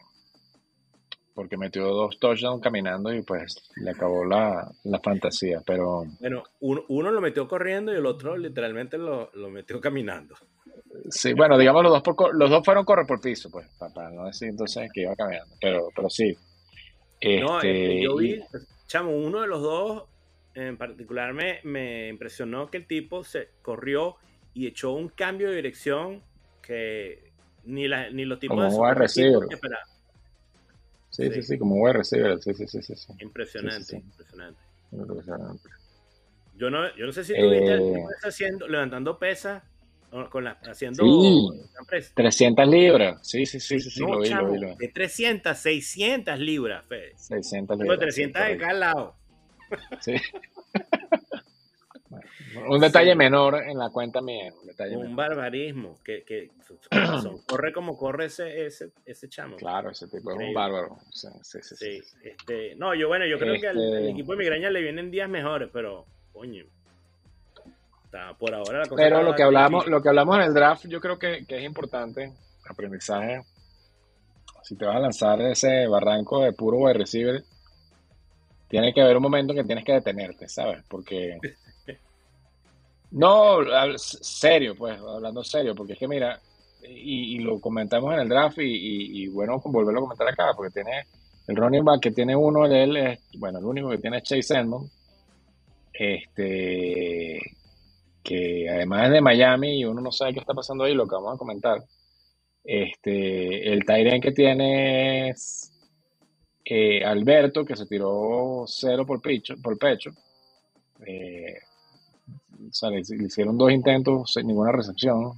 porque 1.34 1.56
metió 1.56 1.86
dos 1.86 2.18
touchdowns 2.18 2.62
caminando 2.62 3.12
y 3.12 3.22
pues 3.22 3.70
le 3.76 3.90
acabó 3.90 4.24
la, 4.24 4.70
la 4.84 5.00
fantasía. 5.00 5.60
Pero 5.66 6.04
Bueno, 6.20 6.44
uno, 6.60 6.84
uno 6.88 7.10
lo 7.10 7.20
metió 7.20 7.48
corriendo 7.48 7.92
y 7.92 7.96
el 7.96 8.06
otro 8.06 8.36
literalmente 8.36 8.96
lo, 8.98 9.30
lo 9.34 9.50
metió 9.50 9.80
caminando. 9.80 10.36
sí, 11.10 11.32
bueno, 11.32 11.58
digamos 11.58 11.82
los 11.82 11.92
dos 11.92 12.02
por, 12.02 12.34
los 12.34 12.50
dos 12.50 12.64
fueron 12.64 12.84
correr 12.84 13.06
por 13.06 13.20
piso, 13.20 13.50
pues, 13.50 13.66
para, 13.78 14.10
no 14.10 14.26
decir 14.26 14.48
entonces 14.48 14.90
que 14.92 15.02
iba 15.02 15.16
caminando. 15.16 15.54
Pero, 15.60 15.88
pero 15.94 16.08
sí. 16.08 16.36
No, 17.40 17.56
Este, 17.56 17.70
este, 17.70 18.02
yo 18.02 18.16
vi, 18.16 18.40
chamo, 18.86 19.10
uno 19.16 19.40
de 19.40 19.46
los 19.46 19.62
dos 19.62 20.04
en 20.54 20.76
particular 20.76 21.32
me, 21.32 21.60
me 21.64 22.08
impresionó 22.08 22.70
que 22.70 22.78
el 22.78 22.86
tipo 22.86 23.24
se 23.24 23.48
corrió 23.60 24.16
y 24.52 24.68
echó 24.68 24.92
un 24.92 25.08
cambio 25.08 25.50
de 25.50 25.56
dirección 25.56 26.22
que 26.62 27.32
ni, 27.64 27.88
la, 27.88 28.10
ni 28.10 28.24
los 28.24 28.38
tipos 28.38 28.72
de 28.72 28.94
receiver. 28.94 29.48
que 29.48 29.54
esperaban. 29.54 29.93
Sí, 31.16 31.30
sí, 31.32 31.42
sí. 31.42 31.58
como 31.58 31.76
wide 31.76 31.92
receiver. 31.94 32.38
Sí, 32.40 32.54
sí, 32.54 32.66
sí, 32.66 32.82
sí. 32.82 33.12
Impresionante, 33.20 33.96
impresionante. 33.96 34.60
Impresionante. 34.92 35.68
Yo 36.56 36.70
no, 36.70 36.94
yo 36.96 37.06
no 37.06 37.12
sé 37.12 37.24
si 37.24 37.34
tú 37.34 37.50
viste 37.50 37.74
Eh, 37.74 38.04
haciendo, 38.24 38.68
levantando 38.68 39.18
pesas, 39.18 39.62
con 40.30 40.44
la, 40.44 40.52
haciendo 40.70 41.02
Sí. 41.04 41.50
pres- 41.88 42.12
300 42.14 42.68
libras. 42.68 43.26
Sí, 43.26 43.44
sí, 43.46 43.58
sí, 43.58 43.80
sí, 43.80 43.90
sí, 43.90 44.00
No, 44.00 44.14
lo 44.14 44.20
vi, 44.20 44.28
chamo, 44.28 44.46
lo 44.48 44.52
vi. 44.52 44.60
Lo 44.60 44.68
vi. 44.68 44.76
de 44.76 44.88
300, 44.92 45.58
600 45.58 46.38
libras, 46.38 46.86
Fede. 46.86 47.12
600 47.16 47.76
Tengo 47.78 47.92
libras. 47.92 47.98
300 48.14 48.42
sí, 48.42 48.48
de 48.52 48.58
cada 48.58 48.72
lado. 48.74 49.16
Sí. 50.00 50.14
Un 52.68 52.80
detalle 52.80 53.12
Sí. 53.12 53.16
menor 53.16 53.62
en 53.64 53.78
la 53.78 53.90
cuenta 53.90 54.20
mía. 54.20 54.52
Un 54.60 54.66
detalle 54.66 54.96
Un 54.96 55.02
menor. 55.02 55.16
barbarismo. 55.16 55.98
Que, 56.04 56.24
corre 57.46 57.72
como 57.72 57.96
corre 57.96 58.26
ese, 58.26 58.66
ese, 58.66 58.90
ese 59.04 59.28
chamo. 59.28 59.56
Claro, 59.56 59.90
ese 59.90 60.06
tipo 60.08 60.30
es 60.32 60.36
un 60.38 60.52
bárbaro. 60.54 60.96
Sí, 61.10 61.28
sí, 61.42 61.58
sí, 61.62 61.76
sí, 61.76 61.76
Sí, 61.76 62.02
sí. 62.02 62.16
este, 62.24 62.74
no, 62.76 62.94
yo 62.94 63.08
bueno, 63.08 63.26
yo 63.26 63.38
creo 63.38 63.54
que 63.60 63.68
al, 63.68 63.76
Este- 63.82 63.96
al 63.98 64.08
equipo 64.08 64.32
de 64.32 64.38
migraña 64.38 64.70
le 64.70 64.80
vienen 64.82 65.10
días 65.10 65.28
mejores, 65.28 65.68
pero 65.72 66.06
coño. 66.32 66.64
Está, 68.04 68.34
por 68.34 68.54
ahora 68.54 68.78
la 68.80 68.86
cosa 68.86 69.02
Pero 69.02 69.22
lo 69.22 69.34
que 69.34 69.42
hablamos, 69.42 69.86
lo 69.88 70.00
que 70.00 70.08
hablamos 70.08 70.36
en 70.36 70.42
el 70.42 70.54
draft, 70.54 70.86
yo 70.86 71.00
creo 71.00 71.18
que, 71.18 71.44
que 71.46 71.58
es 71.58 71.64
importante. 71.64 72.32
Aprendizaje. 72.68 73.42
Si 74.62 74.76
te 74.76 74.86
vas 74.86 74.96
a 74.96 75.00
lanzar 75.00 75.40
ese 75.42 75.86
barranco 75.88 76.42
de 76.42 76.52
puro 76.52 76.78
wide 76.78 76.94
receiver, 76.98 77.42
tiene 78.68 78.94
que 78.94 79.02
haber 79.02 79.16
un 79.16 79.22
momento 79.22 79.52
que 79.52 79.64
tienes 79.64 79.84
que 79.84 79.92
detenerte, 79.92 80.48
¿sabes? 80.48 80.82
Porque. 80.88 81.38
No, 83.14 83.58
serio, 83.96 84.74
pues, 84.76 84.98
hablando 85.00 85.44
serio, 85.44 85.72
porque 85.76 85.92
es 85.92 85.98
que 86.00 86.08
mira, 86.08 86.40
y, 86.82 87.38
lo 87.38 87.60
comentamos 87.60 88.12
en 88.12 88.20
el 88.20 88.28
draft, 88.28 88.58
y, 88.58 89.28
bueno, 89.28 89.62
volverlo 89.64 90.00
a 90.00 90.02
comentar 90.02 90.28
acá, 90.28 90.52
porque 90.56 90.72
tiene 90.72 91.06
el 91.46 91.54
running 91.54 91.84
back 91.84 92.00
que 92.00 92.10
tiene 92.10 92.34
uno 92.34 92.68
de 92.68 92.82
él, 92.82 92.96
es, 92.96 93.20
bueno, 93.38 93.60
el 93.60 93.66
único 93.66 93.90
que 93.90 93.98
tiene 93.98 94.18
es 94.18 94.24
Chase 94.24 94.58
Edmonds, 94.58 94.92
este, 95.92 97.40
que 98.24 98.68
además 98.68 99.06
es 99.06 99.12
de 99.12 99.20
Miami 99.20 99.78
y 99.78 99.84
uno 99.84 100.00
no 100.00 100.10
sabe 100.10 100.34
qué 100.34 100.40
está 100.40 100.52
pasando 100.52 100.82
ahí, 100.82 100.94
lo 100.94 101.06
que 101.06 101.14
vamos 101.14 101.36
a 101.36 101.38
comentar. 101.38 101.84
Este, 102.64 103.72
el 103.72 103.84
Tyrion 103.84 104.20
que 104.20 104.32
tiene 104.32 105.28
es 105.28 105.70
eh, 106.64 107.04
Alberto, 107.04 107.64
que 107.64 107.76
se 107.76 107.86
tiró 107.86 108.64
cero 108.66 109.06
por 109.06 109.20
pecho, 109.20 109.54
por 109.62 109.78
pecho. 109.78 110.10
Eh, 111.06 111.58
o 112.68 112.72
sea, 112.72 112.90
le, 112.90 113.02
le 113.02 113.24
hicieron 113.24 113.56
dos 113.56 113.70
intentos 113.70 114.32
sin 114.32 114.46
ninguna 114.46 114.72
recepción. 114.72 115.32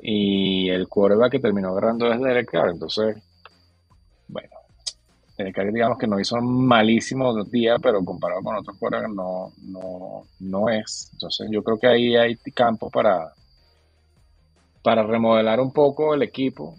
Y 0.00 0.68
el 0.68 0.88
quarterback 0.88 1.32
que 1.32 1.38
terminó 1.38 1.68
agarrando 1.68 2.12
es 2.12 2.20
Derek 2.20 2.50
Carr. 2.50 2.70
Entonces, 2.70 3.16
bueno, 4.26 4.50
Derek 5.38 5.54
Carr 5.54 5.72
digamos 5.72 5.98
que 5.98 6.08
no 6.08 6.18
hizo 6.18 6.36
un 6.36 6.66
malísimo 6.66 7.44
día, 7.44 7.76
pero 7.80 8.04
comparado 8.04 8.42
con 8.42 8.56
otros 8.56 8.76
quarterbacks 8.78 9.14
no, 9.14 9.52
no, 9.62 10.24
no 10.40 10.68
es. 10.68 11.10
Entonces 11.12 11.48
yo 11.50 11.62
creo 11.62 11.78
que 11.78 11.86
ahí 11.86 12.16
hay 12.16 12.36
campo 12.52 12.90
para, 12.90 13.32
para 14.82 15.04
remodelar 15.04 15.60
un 15.60 15.72
poco 15.72 16.14
el 16.14 16.22
equipo. 16.22 16.76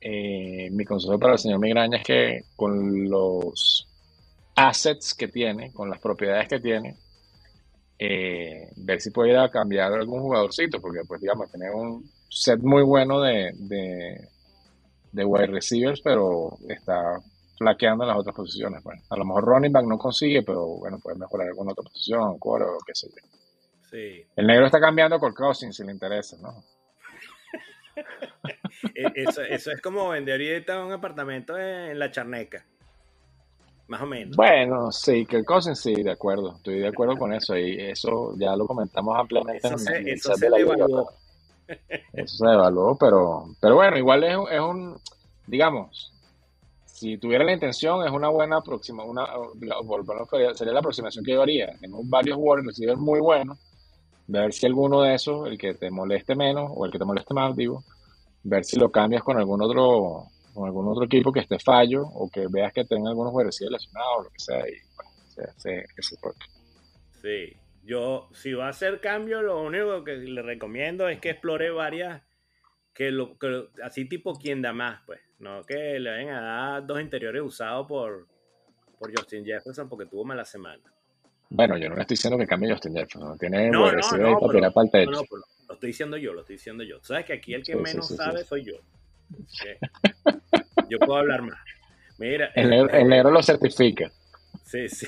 Eh, 0.00 0.68
mi 0.72 0.84
consejo 0.84 1.18
para 1.18 1.34
el 1.34 1.38
señor 1.38 1.60
Migraña 1.60 1.98
es 1.98 2.04
que 2.04 2.44
con 2.56 3.08
los 3.08 3.88
assets 4.56 5.14
que 5.14 5.28
tiene, 5.28 5.72
con 5.72 5.88
las 5.88 5.98
propiedades 5.98 6.48
que 6.48 6.60
tiene, 6.60 6.96
eh, 7.98 8.68
ver 8.76 9.00
si 9.00 9.10
puede 9.10 9.30
ir 9.30 9.36
a 9.38 9.50
cambiar 9.50 9.92
algún 9.92 10.20
jugadorcito, 10.20 10.80
porque 10.80 11.00
pues 11.06 11.20
digamos, 11.20 11.50
tiene 11.50 11.70
un 11.70 12.04
set 12.28 12.60
muy 12.60 12.82
bueno 12.82 13.20
de, 13.20 13.52
de, 13.54 14.28
de 15.12 15.24
wide 15.24 15.46
receivers, 15.46 16.00
pero 16.02 16.58
está 16.68 17.18
flaqueando 17.56 18.04
en 18.04 18.08
las 18.08 18.18
otras 18.18 18.34
posiciones. 18.34 18.82
Bueno, 18.82 19.00
a 19.08 19.16
lo 19.16 19.24
mejor 19.24 19.44
running 19.44 19.72
back 19.72 19.84
no 19.86 19.96
consigue, 19.98 20.42
pero 20.42 20.66
bueno, 20.78 20.98
puede 20.98 21.16
mejorar 21.18 21.48
alguna 21.48 21.72
otra 21.72 21.84
posición, 21.84 22.38
core 22.38 22.64
o 22.64 22.78
qué 22.86 22.94
sé 22.94 23.08
yo. 23.08 23.28
Sí. 23.90 24.26
El 24.34 24.46
negro 24.48 24.66
está 24.66 24.80
cambiando 24.80 25.20
por 25.20 25.32
Cousins 25.34 25.76
si 25.76 25.84
le 25.84 25.92
interesa, 25.92 26.36
¿no? 26.42 26.64
E- 28.94 29.12
Eso, 29.14 29.42
eso 29.42 29.70
es 29.70 29.80
como 29.80 30.08
vender 30.08 30.40
ahorita 30.40 30.84
un 30.84 30.92
apartamento 30.92 31.56
en 31.56 31.98
la 31.98 32.10
charneca. 32.10 32.66
Más 33.88 34.00
o 34.02 34.06
menos. 34.06 34.36
Bueno, 34.36 34.90
sí, 34.90 35.26
que 35.26 35.44
Cousins 35.44 35.78
sí, 35.80 35.94
de 35.94 36.12
acuerdo, 36.12 36.54
estoy 36.56 36.78
de 36.80 36.88
acuerdo 36.88 37.16
con 37.18 37.32
eso 37.32 37.56
y 37.56 37.76
eso 37.80 38.34
ya 38.38 38.56
lo 38.56 38.66
comentamos 38.66 39.16
ampliamente 39.18 39.66
Eso 39.66 39.74
en, 39.74 39.78
se, 39.78 39.96
el 39.98 40.08
eso 40.08 40.28
chat 40.30 40.38
se 40.38 40.44
de 40.46 40.50
la 40.50 40.58
evaluó. 40.60 41.10
Eso 42.12 42.36
se 42.46 42.52
evaluó, 42.52 42.96
pero, 42.96 43.44
pero 43.60 43.74
bueno, 43.76 43.98
igual 43.98 44.24
es, 44.24 44.36
un- 44.36 44.48
es 44.50 44.60
un, 44.60 44.96
digamos, 45.46 46.12
si 46.86 47.18
tuviera 47.18 47.44
la 47.44 47.52
intención, 47.52 48.06
es 48.06 48.12
una 48.12 48.28
buena 48.30 48.58
aproximación, 48.58 49.10
una, 49.10 49.26
sería 50.54 50.72
la 50.72 50.78
aproximación 50.80 51.24
que 51.24 51.32
yo 51.32 51.42
haría. 51.42 51.68
Tengo 51.80 52.00
varios 52.04 52.38
wide 52.40 52.62
receivers 52.64 52.98
muy 52.98 53.20
buenos, 53.20 53.58
ver 54.28 54.52
si 54.52 54.66
alguno 54.66 55.02
de 55.02 55.14
esos, 55.14 55.46
el 55.48 55.58
que 55.58 55.74
te 55.74 55.90
moleste 55.90 56.34
menos 56.36 56.70
o 56.74 56.86
el 56.86 56.92
que 56.92 56.98
te 56.98 57.04
moleste 57.04 57.34
más, 57.34 57.56
digo, 57.56 57.84
ver 58.44 58.64
si 58.64 58.78
lo 58.78 58.90
cambias 58.90 59.22
con 59.22 59.38
algún 59.38 59.62
otro, 59.62 60.24
con 60.54 60.66
algún 60.66 60.88
otro 60.88 61.04
equipo 61.04 61.32
que 61.32 61.40
esté 61.40 61.58
fallo 61.58 62.02
o 62.02 62.30
que 62.30 62.46
veas 62.48 62.72
que 62.72 62.84
tenga 62.84 63.10
algunos 63.10 63.34
receivers 63.34 63.72
lesionados 63.72 64.18
o 64.18 64.22
lo 64.22 64.30
que 64.30 64.38
sea, 64.38 64.60
y 64.60 64.72
bueno, 64.96 65.10
se 65.28 65.42
hace 65.42 65.84
ese 65.96 66.16
porque 66.22 66.46
Sí. 67.20 67.56
Yo, 67.86 68.28
si 68.32 68.54
va 68.54 68.66
a 68.66 68.70
hacer 68.70 69.00
cambio, 69.00 69.42
lo 69.42 69.60
único 69.60 70.04
que 70.04 70.16
le 70.16 70.40
recomiendo 70.40 71.08
es 71.08 71.20
que 71.20 71.30
explore 71.30 71.70
varias, 71.70 72.22
que 72.94 73.10
lo, 73.10 73.38
que 73.38 73.66
así 73.82 74.06
tipo 74.06 74.34
quien 74.34 74.62
da 74.62 74.72
más, 74.72 75.02
pues. 75.04 75.20
No 75.38 75.62
que 75.64 75.98
le 75.98 76.10
vayan 76.10 76.30
a 76.30 76.40
dar 76.40 76.86
dos 76.86 77.00
interiores 77.00 77.42
usados 77.42 77.86
por, 77.86 78.26
por 78.98 79.10
Justin 79.14 79.44
Jefferson 79.44 79.88
porque 79.88 80.06
tuvo 80.06 80.24
mala 80.24 80.44
semana. 80.44 80.82
Bueno, 81.50 81.76
yo 81.76 81.90
no 81.90 81.96
le 81.96 82.02
estoy 82.02 82.14
diciendo 82.14 82.38
que 82.38 82.46
cambie 82.46 82.72
Justin 82.72 82.94
Jefferson, 82.94 83.38
tiene 83.38 83.70
No, 83.70 83.92
no, 83.92 84.18
no, 84.18 84.38
para 84.40 84.52
tirar 84.52 84.72
para 84.72 84.84
el 84.86 84.90
techo. 84.90 85.10
No, 85.10 85.18
no, 85.18 85.44
lo 85.68 85.74
estoy 85.74 85.88
diciendo 85.88 86.16
yo, 86.16 86.32
lo 86.32 86.40
estoy 86.40 86.56
diciendo 86.56 86.84
yo. 86.84 87.02
Sabes 87.02 87.26
que 87.26 87.34
aquí 87.34 87.52
el 87.52 87.62
que 87.62 87.72
Sí, 87.72 87.78
menos 87.78 88.08
sí, 88.08 88.14
sí, 88.14 88.16
sabe 88.16 88.44
soy 88.44 88.64
yo. 88.64 88.76
Sí. 89.48 89.68
Yo 90.90 90.98
puedo 90.98 91.16
hablar 91.16 91.42
más. 91.42 91.58
Mira, 92.18 92.50
El 92.54 92.70
negro, 92.70 92.90
el 92.90 93.08
negro 93.08 93.30
lo 93.30 93.42
certifica. 93.42 94.10
Sí, 94.64 94.88
sí. 94.88 95.06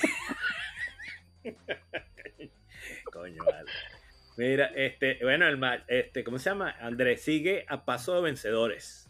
Coño, 3.12 3.44
vale. 3.44 3.70
Mira, 4.36 4.66
este, 4.74 5.18
bueno, 5.22 5.46
el 5.48 5.58
este, 5.88 6.22
¿cómo 6.22 6.38
se 6.38 6.50
llama? 6.50 6.74
Andrés 6.80 7.22
sigue 7.22 7.64
a 7.68 7.84
paso 7.84 8.14
de 8.16 8.22
vencedores. 8.22 9.08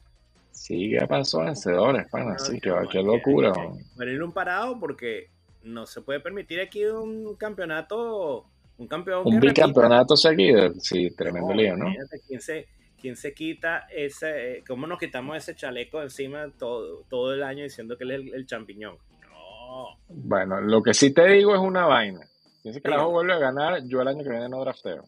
Sigue 0.53 1.01
a 1.01 1.07
paso 1.07 1.41
vencedores, 1.41 2.07
pana, 2.11 2.33
No, 2.33 2.39
sí, 2.39 2.61
qué, 2.61 2.73
qué 2.91 3.03
locura. 3.03 3.53
Ponerle 3.97 4.23
un 4.23 4.33
parado 4.33 4.79
porque 4.79 5.29
no 5.65 5.85
se 5.87 6.01
puede 6.03 6.21
permitir 6.21 6.61
aquí 6.61 6.85
un 6.85 7.35
campeonato, 7.37 8.47
un 8.79 8.87
campeón 8.87 9.23
Un 9.27 9.35
repita. 9.41 9.67
bicampeonato 9.67 10.17
seguido, 10.17 10.73
sí, 10.79 11.11
tremendo 11.17 11.49
No, 11.49 11.55
lío, 11.55 11.77
¿no? 11.77 11.87
imagínate 11.87 12.21
¿Quién 13.07 13.15
se, 13.15 13.35
quita 13.35 13.87
ese, 13.89 14.57
eh, 14.57 14.65
cómo 14.67 14.89
nos 14.89 14.99
quitamos 14.99 15.37
ese 15.37 15.55
chaleco 15.55 16.03
encima 16.03 16.51
todo, 16.59 17.05
todo 17.09 17.35
el 17.35 17.45
año 17.45 17.63
diciendo 17.63 17.97
que 17.97 18.03
él 18.03 18.11
es 18.11 18.19
el, 18.19 18.35
el 18.35 18.47
champiñón? 18.47 18.99
No. 19.31 19.97
Bueno, 20.09 20.61
lo 20.61 20.83
que 20.83 20.93
sí 20.93 21.15
te 21.15 21.25
digo 21.29 21.55
es 21.55 21.61
una 21.61 21.87
vaina. 21.87 22.19
Si 22.65 22.71
ese 22.71 22.83
carajo 22.83 23.13
vuelve 23.13 23.35
a 23.35 23.39
ganar, 23.39 23.81
yo 23.87 24.03
el 24.03 24.09
año 24.09 24.25
que 24.25 24.31
viene 24.31 24.49
no 24.49 24.59
drafteo. 24.59 25.05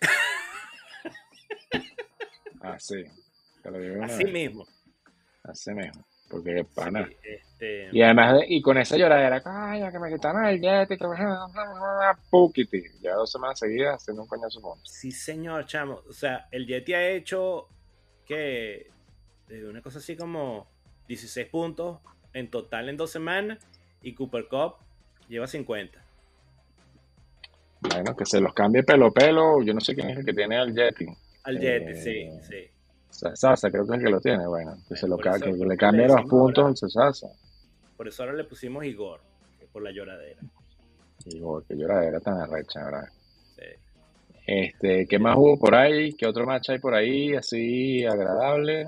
Así, 2.60 3.04
te 3.62 3.70
lo 3.70 3.78
digo 3.78 3.92
de 3.92 3.98
una 4.00 4.06
Así 4.06 4.24
vez, 4.24 4.32
mismo. 4.32 4.66
así 5.44 5.72
mismo. 5.72 6.04
Porque 6.28 6.64
pana. 6.74 7.06
Sí, 7.06 7.16
este, 7.22 7.88
Y 7.92 8.02
además, 8.02 8.38
de- 8.38 8.46
y 8.48 8.60
con 8.60 8.76
esa 8.78 8.96
lloradera, 8.96 9.40
coño, 9.40 9.90
que 9.90 9.98
me 9.98 10.12
quitaron 10.12 10.44
el 10.44 10.60
jet 10.60 10.88
que 10.88 11.06
me 11.08 11.16
Pukiti. 12.30 12.82
Ya 13.00 13.14
dos 13.14 13.32
semanas 13.32 13.58
seguidas 13.58 13.96
haciendo 14.02 14.22
un 14.22 14.28
coñazo 14.28 14.60
con. 14.60 14.78
Sí, 14.84 15.10
señor, 15.10 15.64
chamo. 15.66 16.02
O 16.08 16.12
sea, 16.12 16.48
el 16.50 16.66
Yeti 16.66 16.92
ha 16.94 17.08
hecho 17.08 17.68
que 18.26 18.90
eh, 19.48 19.64
una 19.64 19.80
cosa 19.80 19.98
así 19.98 20.16
como 20.16 20.66
16 21.08 21.46
puntos 21.48 21.98
en 22.34 22.50
total 22.50 22.90
en 22.90 22.96
dos 22.98 23.10
semanas 23.10 23.58
y 24.02 24.14
Cooper 24.14 24.46
Cup 24.48 24.74
lleva 25.28 25.46
50. 25.46 26.04
Bueno, 27.80 28.14
que 28.16 28.26
se 28.26 28.40
los 28.40 28.52
cambie 28.52 28.82
pelo 28.82 29.10
pelo. 29.12 29.62
Yo 29.62 29.72
no 29.72 29.80
sé 29.80 29.94
quién 29.94 30.10
es 30.10 30.18
el 30.18 30.24
que 30.24 30.34
tiene 30.34 30.56
al 30.58 30.74
Yeti. 30.74 31.06
Al 31.44 31.58
Yeti, 31.58 31.94
sí, 31.94 32.28
sí. 32.42 32.70
Sasa, 33.10 33.70
creo 33.70 33.86
que 33.86 33.92
es 33.92 33.98
el 33.98 34.04
que 34.04 34.10
lo 34.10 34.20
tiene. 34.20 34.46
Bueno, 34.46 34.76
que, 34.88 34.96
se 34.96 35.08
lo 35.08 35.16
que 35.16 35.30
le 35.30 35.76
cambie 35.76 36.06
los 36.06 36.22
puntos 36.22 36.82
al 36.82 36.90
Sasa. 36.90 37.28
Por 37.96 38.08
eso 38.08 38.22
ahora 38.22 38.34
le 38.34 38.44
pusimos 38.44 38.84
Igor, 38.84 39.20
por 39.72 39.82
la 39.82 39.90
lloradera. 39.90 40.40
Igor, 41.26 41.64
que 41.64 41.74
lloradera 41.74 42.20
tan 42.20 42.40
arrecha, 42.40 42.84
¿verdad? 42.84 43.08
Sí. 43.56 43.64
Este, 44.46 45.06
¿qué 45.06 45.18
más 45.18 45.36
hubo 45.36 45.58
por 45.58 45.74
ahí? 45.74 46.12
¿Qué 46.14 46.26
otro 46.26 46.46
match 46.46 46.70
hay 46.70 46.78
por 46.78 46.94
ahí 46.94 47.34
así 47.34 48.04
agradable? 48.04 48.86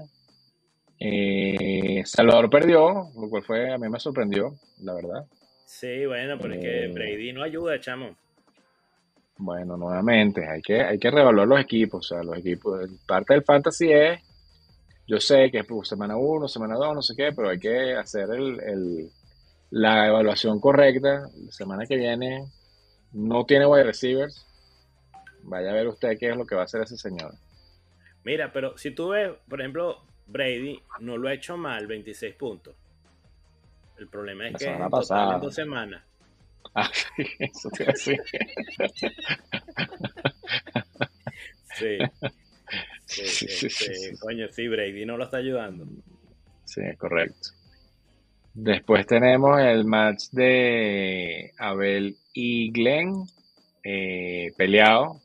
Eh, 0.99 2.03
Salvador 2.05 2.51
perdió, 2.51 3.11
lo 3.19 3.29
cual 3.31 3.43
fue, 3.43 3.73
a 3.73 3.79
mí 3.79 3.89
me 3.89 3.99
sorprendió, 3.99 4.55
la 4.83 4.95
verdad. 4.95 5.27
Sí, 5.65 6.05
bueno, 6.05 6.39
pero 6.39 6.55
es 6.55 6.61
que 6.61 6.85
eh, 6.85 6.89
Brady 6.89 7.33
no 7.33 7.43
ayuda, 7.43 7.81
chamo. 7.81 8.17
Bueno, 9.43 9.79
nuevamente, 9.79 10.47
hay 10.47 10.61
que, 10.61 10.83
hay 10.83 10.99
que 10.99 11.11
revaluar 11.11 11.49
los 11.49 11.61
equipos. 11.61 12.05
O 12.05 12.15
sea, 12.15 12.23
los 12.23 12.37
equipos, 12.37 12.79
parte 13.07 13.33
del 13.33 13.43
fantasy 13.43 13.91
es, 13.91 14.21
yo 15.07 15.19
sé 15.19 15.51
que 15.51 15.61
es 15.61 15.67
pues, 15.67 15.89
semana 15.89 16.15
1, 16.15 16.47
semana 16.47 16.75
2, 16.75 16.95
no 16.95 17.01
sé 17.01 17.17
qué, 17.17 17.33
pero 17.35 17.49
hay 17.49 17.59
que 17.59 17.95
hacer 17.95 18.29
el, 18.31 19.11
la 19.71 20.09
evaluación 20.09 20.61
correcta. 20.61 21.23
La 21.43 21.53
semana 21.53 21.87
que 21.87 21.97
viene 21.97 22.45
no 23.13 23.47
tiene 23.47 23.65
wide 23.67 23.85
receivers. 23.85 24.47
Vaya 25.43 25.71
a 25.71 25.75
ver 25.75 25.89
usted 25.89 26.19
qué 26.19 26.29
es 26.29 26.37
lo 26.37 26.45
que 26.45 26.55
va 26.55 26.61
a 26.61 26.65
hacer 26.65 26.83
ese 26.83 26.99
señor. 26.99 27.33
Mira, 28.25 28.53
pero 28.53 28.77
si 28.77 28.91
tú 28.91 29.09
ves, 29.09 29.33
por 29.49 29.63
ejemplo, 29.63 30.03
Brady 30.27 30.83
no 31.01 31.17
lo 31.17 31.29
ha 31.29 31.33
hecho 31.33 31.57
mal, 31.57 31.87
26 31.87 32.35
puntos. 32.35 32.75
El 33.97 34.07
problema 34.09 34.49
es 34.49 34.57
que 34.57 34.67
en, 34.67 34.83
en 34.83 34.91
dos 35.41 35.55
semanas 35.55 36.03
Ah, 36.75 36.91
eso 37.39 37.69
te 37.71 37.97
sí. 37.97 38.17
sí. 41.75 41.99
Sí, 43.07 43.69
sí, 43.69 44.17
Coño, 44.21 44.47
sí, 44.49 44.69
Brady 44.69 45.05
no 45.05 45.17
lo 45.17 45.25
está 45.25 45.39
ayudando. 45.39 45.85
Sí, 46.65 46.83
correcto. 46.97 47.49
Después 48.55 49.07
tenemos 49.07 49.61
el 49.61 49.85
match 49.85 50.31
de 50.31 51.53
Abel 51.59 52.17
y 52.33 52.71
Glenn 52.71 53.25
eh, 53.83 54.53
peleado. 54.57 55.21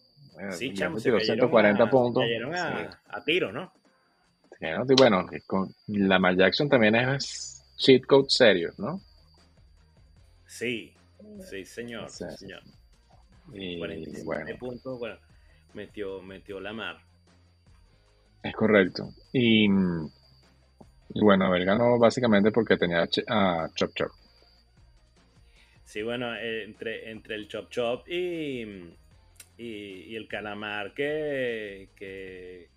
Sí, 0.51 0.73
chamo, 0.73 0.99
140 0.99 1.83
a, 1.83 1.89
puntos. 1.89 2.23
a, 2.23 3.23
tiro, 3.23 3.51
¿no? 3.51 3.71
bueno, 4.97 5.27
con 5.45 5.73
Lamar 5.87 6.35
Jackson 6.35 6.67
también 6.67 6.95
es 6.95 7.63
cheat 7.77 8.05
code 8.05 8.25
serio, 8.29 8.73
¿no? 8.77 8.99
Sí, 10.47 10.93
Sí, 11.43 11.65
señor. 11.65 12.09
señor. 12.09 12.61
Y, 13.53 13.79
bueno. 13.79 14.57
puntos, 14.57 14.99
bueno, 14.99 15.17
metió, 15.73 16.21
metió 16.21 16.59
la 16.59 16.73
mar. 16.73 16.97
Es 18.43 18.53
correcto. 18.55 19.09
Y, 19.33 19.67
bueno, 21.15 21.55
él 21.55 21.65
ganó 21.65 21.97
básicamente 21.97 22.51
porque 22.51 22.77
tenía 22.77 23.07
a 23.27 23.69
Chop 23.75 23.91
Chop. 23.95 24.11
Sí, 25.83 26.01
bueno, 26.01 26.35
eh, 26.35 26.63
entre, 26.63 27.11
entre 27.11 27.35
el 27.35 27.47
Chop 27.47 27.69
Chop 27.69 28.07
y, 28.09 28.93
y, 29.57 30.15
el 30.15 30.27
Calamar 30.27 30.93
que, 30.93 31.89
que, 31.95 32.69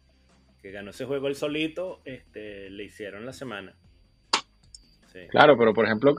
que, 0.62 0.70
ganó 0.70 0.90
ese 0.90 1.06
juego 1.06 1.28
el 1.28 1.34
solito, 1.34 2.00
este, 2.04 2.70
le 2.70 2.84
hicieron 2.84 3.26
la 3.26 3.32
semana. 3.32 3.74
Claro, 5.30 5.56
pero 5.56 5.72
por 5.72 5.86
ejemplo, 5.86 6.14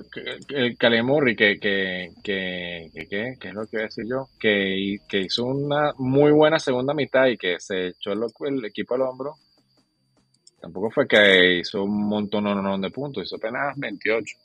el 0.50 0.78
Calemurri, 0.78 1.36
que, 1.36 1.60
que, 1.60 2.10
que, 2.24 2.90
que, 3.10 3.48
es 3.48 3.54
lo 3.54 3.66
que 3.66 3.78
voy 3.78 3.82
a 3.82 3.86
decir 3.86 4.06
yo, 4.08 4.28
que, 4.40 4.98
que 5.08 5.20
hizo 5.22 5.46
una 5.46 5.94
muy 5.98 6.32
buena 6.32 6.60
segunda 6.60 6.94
mitad 6.94 7.28
y 7.28 7.38
que 7.38 7.60
se 7.60 7.88
echó 7.88 8.12
el, 8.12 8.66
equipo 8.66 8.96
al 8.96 9.02
hombro, 9.02 9.36
tampoco 10.60 10.90
fue 10.90 11.08
que 11.08 11.60
hizo 11.60 11.84
un 11.84 12.08
montón 12.08 12.82
de 12.82 12.90
puntos, 12.90 13.24
hizo 13.24 13.36
apenas 13.36 13.78
28. 13.78 14.36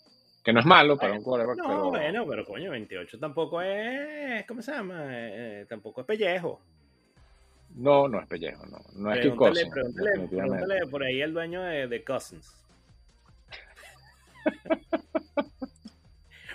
Que 0.44 0.52
no 0.52 0.60
es 0.60 0.66
malo 0.66 0.98
para 0.98 1.14
un 1.14 1.22
quarterback, 1.22 1.56
no, 1.56 1.64
pero... 1.66 1.90
bueno, 1.90 2.26
pero 2.28 2.44
coño, 2.44 2.70
28 2.70 3.18
tampoco 3.18 3.62
es... 3.62 4.46
¿Cómo 4.46 4.60
se 4.60 4.72
llama? 4.72 5.04
Eh, 5.06 5.62
eh, 5.62 5.66
tampoco 5.66 6.02
es 6.02 6.06
pellejo. 6.06 6.60
No, 7.76 8.08
no 8.08 8.20
es 8.20 8.28
pellejo, 8.28 8.66
no. 8.66 8.76
No 8.94 9.10
es 9.10 9.20
que 9.20 9.34
Cousins. 9.34 9.70
Pregúntale, 9.72 10.86
por 10.90 11.02
ahí 11.02 11.22
el 11.22 11.32
dueño 11.32 11.62
de, 11.62 11.88
de 11.88 12.04
Cousins. 12.04 12.63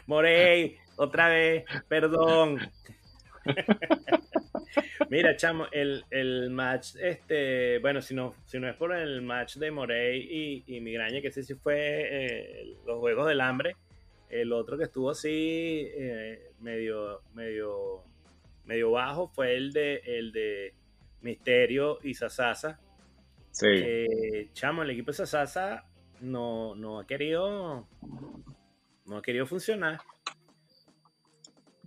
Morey, 0.09 0.77
otra 0.95 1.29
vez, 1.29 1.65
perdón. 1.87 2.59
Mira, 5.09 5.35
chamo, 5.35 5.67
el, 5.71 6.49
match, 6.49 6.95
este, 6.99 7.79
bueno, 7.79 8.01
si 8.01 8.13
no, 8.13 8.35
si 8.45 8.59
no 8.59 8.67
es 8.67 8.75
por 8.75 8.93
el 8.95 9.21
match 9.21 9.57
de 9.57 9.71
Morey 9.71 10.63
y, 10.67 10.75
y 10.75 10.81
Migraña, 10.81 11.21
que 11.21 11.27
ese 11.27 11.43
sí 11.43 11.55
fue 11.55 11.75
eh, 11.77 12.75
los 12.85 12.99
Juegos 12.99 13.27
del 13.27 13.41
Hambre, 13.41 13.75
el 14.29 14.51
otro 14.53 14.77
que 14.77 14.85
estuvo 14.85 15.09
así 15.11 15.87
eh, 15.95 16.51
medio, 16.59 17.21
medio, 17.33 18.03
medio 18.65 18.91
bajo 18.91 19.27
fue 19.27 19.55
el 19.55 19.71
de, 19.73 20.01
el 20.05 20.31
de 20.31 20.73
Misterio 21.21 21.99
y 22.03 22.13
Sasasa. 22.13 22.79
Sí. 23.51 23.67
chamo, 24.53 24.83
el 24.83 24.91
equipo 24.91 25.11
de 25.11 25.17
Sasasa 25.17 25.88
no, 26.21 26.75
no 26.75 26.99
ha 26.99 27.05
querido 27.05 27.85
no 29.05 29.17
ha 29.17 29.21
querido 29.21 29.45
funcionar. 29.45 29.99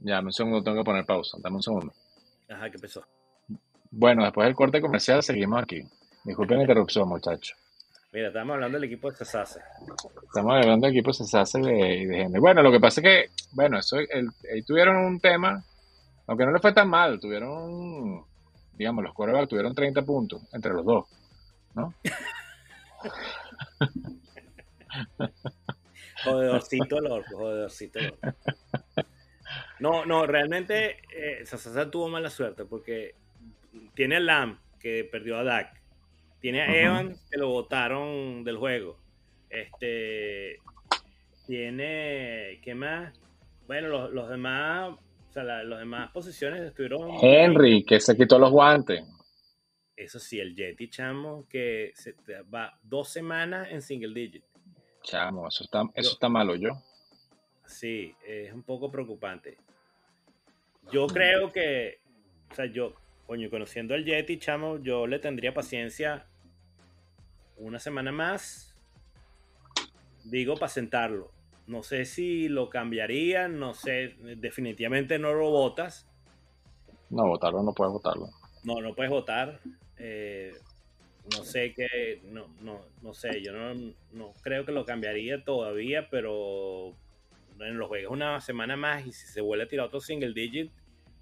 Ya, 0.01 0.21
un 0.21 0.33
segundo, 0.33 0.63
tengo 0.63 0.79
que 0.79 0.85
poner 0.85 1.07
pausa. 1.07 1.39
Dame 1.41 1.57
un 1.57 1.63
segundo. 1.63 1.93
Ajá, 2.49 2.71
¿qué 2.71 2.79
pasó? 2.79 3.05
Bueno, 3.91 4.25
después 4.25 4.47
del 4.47 4.57
corte 4.57 4.81
comercial 4.81 5.23
seguimos 5.23 5.63
aquí. 5.63 5.83
Disculpen 6.25 6.59
la 6.59 6.65
interrupción, 6.65 7.09
muchachos. 7.09 7.57
Mira, 8.13 8.29
estamos 8.29 8.55
hablando 8.55 8.79
del 8.79 8.85
equipo 8.85 9.11
de 9.11 9.17
Cesase. 9.17 9.61
Estamos 10.25 10.53
hablando 10.53 10.87
del 10.87 10.97
equipo 10.97 11.11
de 11.11 11.15
Cesase 11.15 11.61
de, 11.61 12.07
de 12.07 12.17
gente. 12.17 12.41
Bueno, 12.41 12.63
lo 12.63 12.73
que 12.73 12.81
pasa 12.81 13.01
es 13.01 13.05
que, 13.05 13.27
bueno, 13.53 13.79
eso, 13.79 13.97
ahí 13.97 14.63
tuvieron 14.67 14.97
un 14.97 15.21
tema, 15.21 15.65
aunque 16.27 16.45
no 16.45 16.53
le 16.53 16.59
fue 16.59 16.73
tan 16.73 16.91
mal, 16.91 17.21
tuvieron, 17.21 18.25
digamos, 18.75 19.05
los 19.05 19.15
corebacks 19.15 19.49
tuvieron 19.49 19.75
30 19.75 20.03
puntos 20.03 20.43
entre 20.53 20.73
los 20.73 20.85
dos, 20.85 21.07
¿no? 21.75 21.95
Jodedorcito 26.25 27.01
loco. 27.01 27.59
No, 29.81 30.07
no, 30.07 30.27
realmente 30.27 30.99
eh, 31.15 31.45
Sasasa 31.45 31.91
tuvo 31.91 32.09
mala 32.09 32.31
suerte 32.31 32.65
porque 32.65 33.17
tiene 33.95 34.17
a 34.17 34.21
Lam 34.21 34.59
que 34.79 35.05
perdió 35.05 35.39
a 35.39 35.45
Dak. 35.45 35.81
Tiene 36.41 36.63
a 36.63 36.77
Evan 36.77 37.17
que 37.31 37.39
lo 37.39 37.49
botaron 37.49 38.45
del 38.45 38.57
juego. 38.57 38.99
Este 39.51 40.59
tiene 41.47 42.61
¿qué 42.63 42.75
más? 42.75 43.13
Bueno, 43.67 44.09
los, 44.09 44.29
demás, 44.29 44.91
o 44.91 45.33
sea, 45.33 45.63
los 45.63 45.79
demás 45.79 46.11
posiciones 46.11 46.63
estuvieron 46.63 47.11
Henry 47.21 47.85
que 47.85 48.01
se 48.01 48.17
quitó 48.17 48.39
los 48.39 48.51
guantes. 48.51 49.03
Eso 49.97 50.19
sí, 50.19 50.41
el 50.41 50.55
Yeti 50.55 50.89
chamo 50.89 51.47
que 51.49 51.93
se 51.95 52.15
va 52.53 52.79
dos 52.83 53.09
semanas 53.09 53.69
en 53.71 53.83
single 53.83 54.15
digit. 54.15 54.45
Chamo, 55.03 55.49
eso 55.49 55.65
está, 55.65 55.83
eso 55.95 56.13
está 56.13 56.29
malo 56.29 56.55
yo. 56.55 56.71
Sí, 57.67 58.15
es 58.27 58.53
un 58.53 58.63
poco 58.63 58.91
preocupante. 58.91 59.57
Yo 60.91 61.07
creo 61.07 61.53
que, 61.53 62.01
o 62.51 62.55
sea, 62.55 62.67
yo, 62.67 62.95
coño, 63.27 63.49
conociendo 63.51 63.95
al 63.95 64.05
Yeti, 64.05 64.39
chamo, 64.39 64.79
yo 64.79 65.07
le 65.07 65.19
tendría 65.19 65.55
paciencia 65.55 66.27
una 67.57 67.79
semana 67.79 68.13
más, 68.13 68.75
digo, 70.25 70.55
para 70.55 70.69
sentarlo. 70.69 71.31
No 71.67 71.83
sé 71.83 72.05
si 72.05 72.49
lo 72.49 72.69
cambiaría, 72.69 73.49
no 73.49 73.75
sé, 73.75 74.17
definitivamente 74.37 75.19
no 75.19 75.33
lo 75.33 75.51
votas. 75.51 76.09
No, 77.09 77.27
votarlo 77.27 77.63
no 77.63 77.73
puedes 77.73 77.93
votarlo. 77.93 78.29
No, 78.65 78.81
no 78.81 78.95
puedes 78.95 79.11
votar. 79.11 79.61
Eh, 79.99 80.53
no 81.31 81.45
sé 81.45 81.73
qué, 81.75 82.21
no, 82.25 82.49
no, 82.61 82.85
no 83.01 83.15
sé, 83.15 83.43
yo 83.43 83.53
no, 83.53 83.95
no 84.13 84.33
creo 84.43 84.65
que 84.65 84.73
lo 84.73 84.85
cambiaría 84.85 85.45
todavía, 85.45 86.09
pero 86.11 86.95
en 87.61 87.79
los 87.79 87.89
juegos 87.89 88.13
una 88.13 88.41
semana 88.41 88.77
más 88.77 89.07
y 89.07 89.13
si 89.13 89.27
se 89.27 89.41
vuelve 89.41 89.65
a 89.65 89.69
tirar 89.69 89.87
otro 89.87 90.01
single 90.01 90.33
digit, 90.33 90.73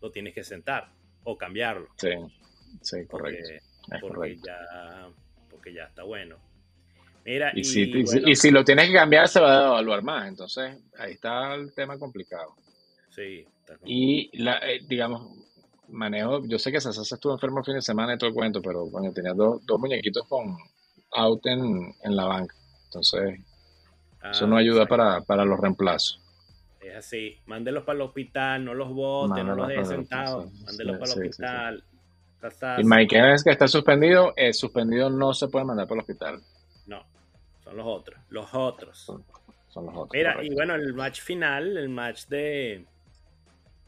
lo 0.01 0.11
tienes 0.11 0.35
que 0.35 0.45
sentar 0.45 0.91
o 1.25 1.37
cambiarlo. 1.37 1.89
Sí, 1.97 2.11
sí, 2.81 3.07
correcto. 3.07 3.49
Porque, 4.01 4.37
Ya, 4.37 5.09
porque 5.51 5.75
ya 5.75 5.85
está 5.85 6.05
bueno. 6.05 6.37
Mira, 7.25 7.53
y, 7.55 7.65
si, 7.65 7.83
y, 7.83 8.35
si, 8.35 8.51
lo 8.51 8.65
tienes 8.65 8.89
que 8.89 8.95
cambiar, 8.95 9.29
se 9.29 9.41
va 9.41 9.59
a 9.59 9.67
evaluar 9.67 10.03
más. 10.03 10.27
Entonces, 10.27 10.79
ahí 10.97 11.13
está 11.13 11.55
el 11.55 11.75
tema 11.75 11.99
complicado. 11.99 12.55
Sí. 13.11 13.45
y, 13.85 14.43
la, 14.43 14.59
eh, 14.59 14.81
digamos, 14.89 15.50
manejo, 15.91 16.45
yo 16.47 16.59
sé 16.59 16.73
que 16.73 16.81
Sasa 16.81 17.03
estuvo 17.03 17.33
enfermo 17.33 17.59
el 17.59 17.65
fin 17.65 17.75
de 17.75 17.83
semana 17.83 18.15
y 18.15 18.19
todo 18.19 18.29
el 18.31 18.35
cuento, 18.35 18.61
pero 18.63 18.87
bueno, 18.87 19.13
tenía 19.13 19.33
dos, 19.33 19.65
dos 19.67 19.79
muñequitos 19.79 20.27
con 20.29 20.57
out 21.13 21.47
en, 21.47 21.95
la 22.05 22.25
banca. 22.25 22.55
Entonces, 22.87 23.41
eso 24.31 24.47
no 24.47 24.57
ah, 24.57 24.61
ayuda 24.61 24.87
para, 24.87 25.45
los 25.45 25.61
reemplazos. 25.61 26.21
Es 26.81 26.97
así. 26.97 27.39
Mándelos 27.47 27.85
para 27.85 27.97
el 27.97 28.03
hospital, 28.03 28.65
no 28.65 28.75
los 28.75 28.93
voten, 28.93 29.47
no 29.47 29.55
los 29.55 29.69
dejen 29.69 29.87
sentados. 29.87 30.53
Mándelos 30.65 30.99
para 30.99 31.13
el 31.13 31.29
hospital. 31.29 31.85
Y 32.79 32.85
Mike 32.85 33.19
Evans, 33.19 33.45
que 33.45 33.51
está 33.51 33.69
suspendido, 33.69 34.33
eh, 34.37 34.53
suspendido 34.53 35.11
no 35.11 35.35
se 35.35 35.49
puede 35.49 35.67
mandar 35.67 35.87
para 35.87 35.97
el 35.97 36.01
hospital. 36.01 36.41
No, 36.87 37.05
son 37.63 37.77
los 37.77 37.87
otros. 37.87 38.19
Los 38.31 38.55
otros. 38.55 38.99
Son, 39.69 39.87
los 39.87 39.95
otros. 39.95 40.11
Mira, 40.15 40.43
y 40.43 40.55
bueno, 40.55 40.75
el 40.75 40.95
match 40.95 41.21
final, 41.21 41.77
el 41.77 41.91
match 41.91 42.27
de, 42.27 42.87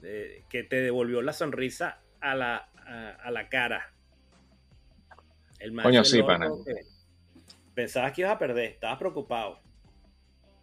que 0.03 0.65
te 0.65 0.81
devolvió 0.81 1.23
la 1.23 1.33
sonrisa 1.33 2.01
a 2.21 2.35
la, 2.35 2.57
a, 2.57 3.31
la 3.31 3.49
cara. 3.49 3.93
El 5.59 5.81
Coño, 5.81 6.05
sí, 6.05 6.23
pana. 6.23 6.51
Pensabas 7.75 8.13
que 8.13 8.23
ibas 8.23 8.35
a 8.35 8.39
perder, 8.39 8.73
estabas 8.73 8.99
preocupado. 8.99 9.61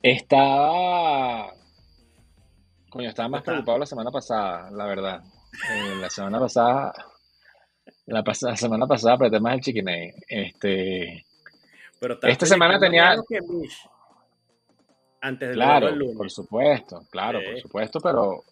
Estaba. 0.03 1.53
Coño, 2.89 3.09
estaba 3.09 3.29
más 3.29 3.43
preocupado 3.43 3.79
la 3.79 3.85
semana 3.85 4.11
pasada, 4.11 4.69
la 4.71 4.85
verdad. 4.85 5.23
Eh, 5.71 5.95
la 5.99 6.09
semana 6.09 6.39
pasada 6.39 6.93
la, 8.09 8.23
pasada, 8.23 8.55
semana 8.55 8.87
pasada 8.87 9.15
apreté 9.15 9.39
más 9.39 9.55
el 9.55 9.61
chiquiney. 9.61 10.13
Este, 10.27 11.25
Pero 11.99 12.19
esta 12.23 12.45
semana 12.45 12.79
tenía... 12.79 13.15
Antes 15.21 15.49
de 15.49 15.53
claro, 15.53 15.89
por 16.15 16.31
supuesto, 16.31 17.01
claro, 17.11 17.41
por 17.45 17.59
supuesto, 17.59 17.99
pero 17.99 18.45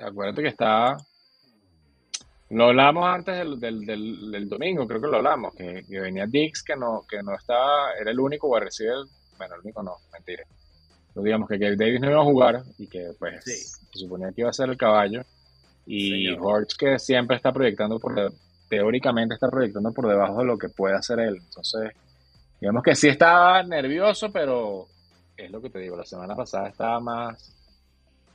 acuérdate 0.00 0.42
que 0.42 0.48
está... 0.48 0.96
Lo 2.50 2.64
hablamos 2.64 3.04
antes 3.06 3.60
del, 3.60 3.86
del, 3.86 4.48
domingo, 4.48 4.84
creo 4.86 5.00
que 5.00 5.06
lo 5.06 5.18
hablamos, 5.18 5.54
que, 5.54 5.84
venía 5.88 6.26
Dix, 6.26 6.64
que 6.64 6.74
no, 6.74 7.02
que 7.08 7.22
no 7.22 7.32
estaba, 7.32 7.92
era 7.92 8.10
el 8.10 8.18
único 8.18 8.54
a 8.56 8.60
recibir, 8.60 8.92
bueno, 9.38 9.54
el 9.54 9.60
único 9.60 9.84
no, 9.84 9.92
mentira. 10.12 10.42
Pero 11.14 11.24
digamos 11.24 11.48
que 11.48 11.58
Davis 11.58 12.00
no 12.00 12.10
iba 12.10 12.20
a 12.20 12.24
jugar 12.24 12.62
y 12.76 12.88
que 12.88 13.12
pues 13.20 13.44
se 13.44 13.98
suponía 14.00 14.32
que 14.32 14.40
iba 14.40 14.50
a 14.50 14.52
ser 14.52 14.68
el 14.68 14.76
caballo. 14.76 15.22
Y 15.86 16.28
Hortz 16.30 16.76
que 16.76 16.98
siempre 16.98 17.36
está 17.36 17.52
proyectando 17.52 18.00
por, 18.00 18.14
teóricamente 18.68 19.34
está 19.34 19.48
proyectando 19.48 19.92
por 19.92 20.08
debajo 20.08 20.38
de 20.38 20.44
lo 20.44 20.56
que 20.56 20.68
puede 20.68 20.94
hacer 20.94 21.18
él. 21.20 21.36
Entonces, 21.36 21.92
digamos 22.60 22.82
que 22.82 22.94
sí 22.94 23.08
estaba 23.08 23.62
nervioso, 23.62 24.32
pero 24.32 24.86
es 25.36 25.50
lo 25.50 25.60
que 25.60 25.70
te 25.70 25.80
digo, 25.80 25.96
la 25.96 26.04
semana 26.04 26.36
pasada 26.36 26.68
estaba 26.68 27.00
más, 27.00 27.52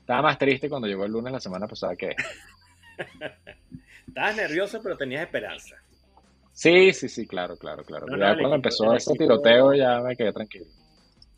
estaba 0.06 0.22
más 0.22 0.38
triste 0.38 0.70
cuando 0.70 0.88
llegó 0.88 1.06
el 1.06 1.12
lunes 1.12 1.34
la 1.34 1.40
semana 1.40 1.68
pasada 1.68 1.96
que... 1.96 2.10
Estabas 4.08 4.36
nervioso, 4.38 4.80
pero 4.82 4.96
tenías 4.96 5.24
esperanza. 5.24 5.76
Sí, 6.54 6.94
sí, 6.94 7.10
sí, 7.10 7.28
claro, 7.28 7.58
claro, 7.58 7.84
claro. 7.84 8.06
ya 8.18 8.38
cuando 8.38 8.56
empezó 8.56 8.94
ese 8.94 9.14
tiroteo 9.14 9.74
ya 9.74 10.00
me 10.00 10.16
quedé 10.16 10.32
tranquilo. 10.32 10.66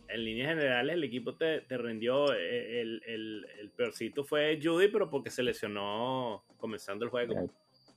En 0.09 0.23
líneas 0.23 0.49
generales, 0.49 0.95
el 0.95 1.03
equipo 1.03 1.33
te, 1.35 1.61
te 1.61 1.77
rindió. 1.77 2.33
Eh, 2.33 2.81
el, 2.81 3.01
el, 3.07 3.47
el, 3.59 3.69
peorcito 3.71 4.23
fue 4.23 4.59
Judy, 4.61 4.89
pero 4.89 5.09
porque 5.09 5.31
se 5.31 5.41
lesionó 5.41 6.43
comenzando 6.57 7.03
el 7.05 7.11
juego 7.11 7.49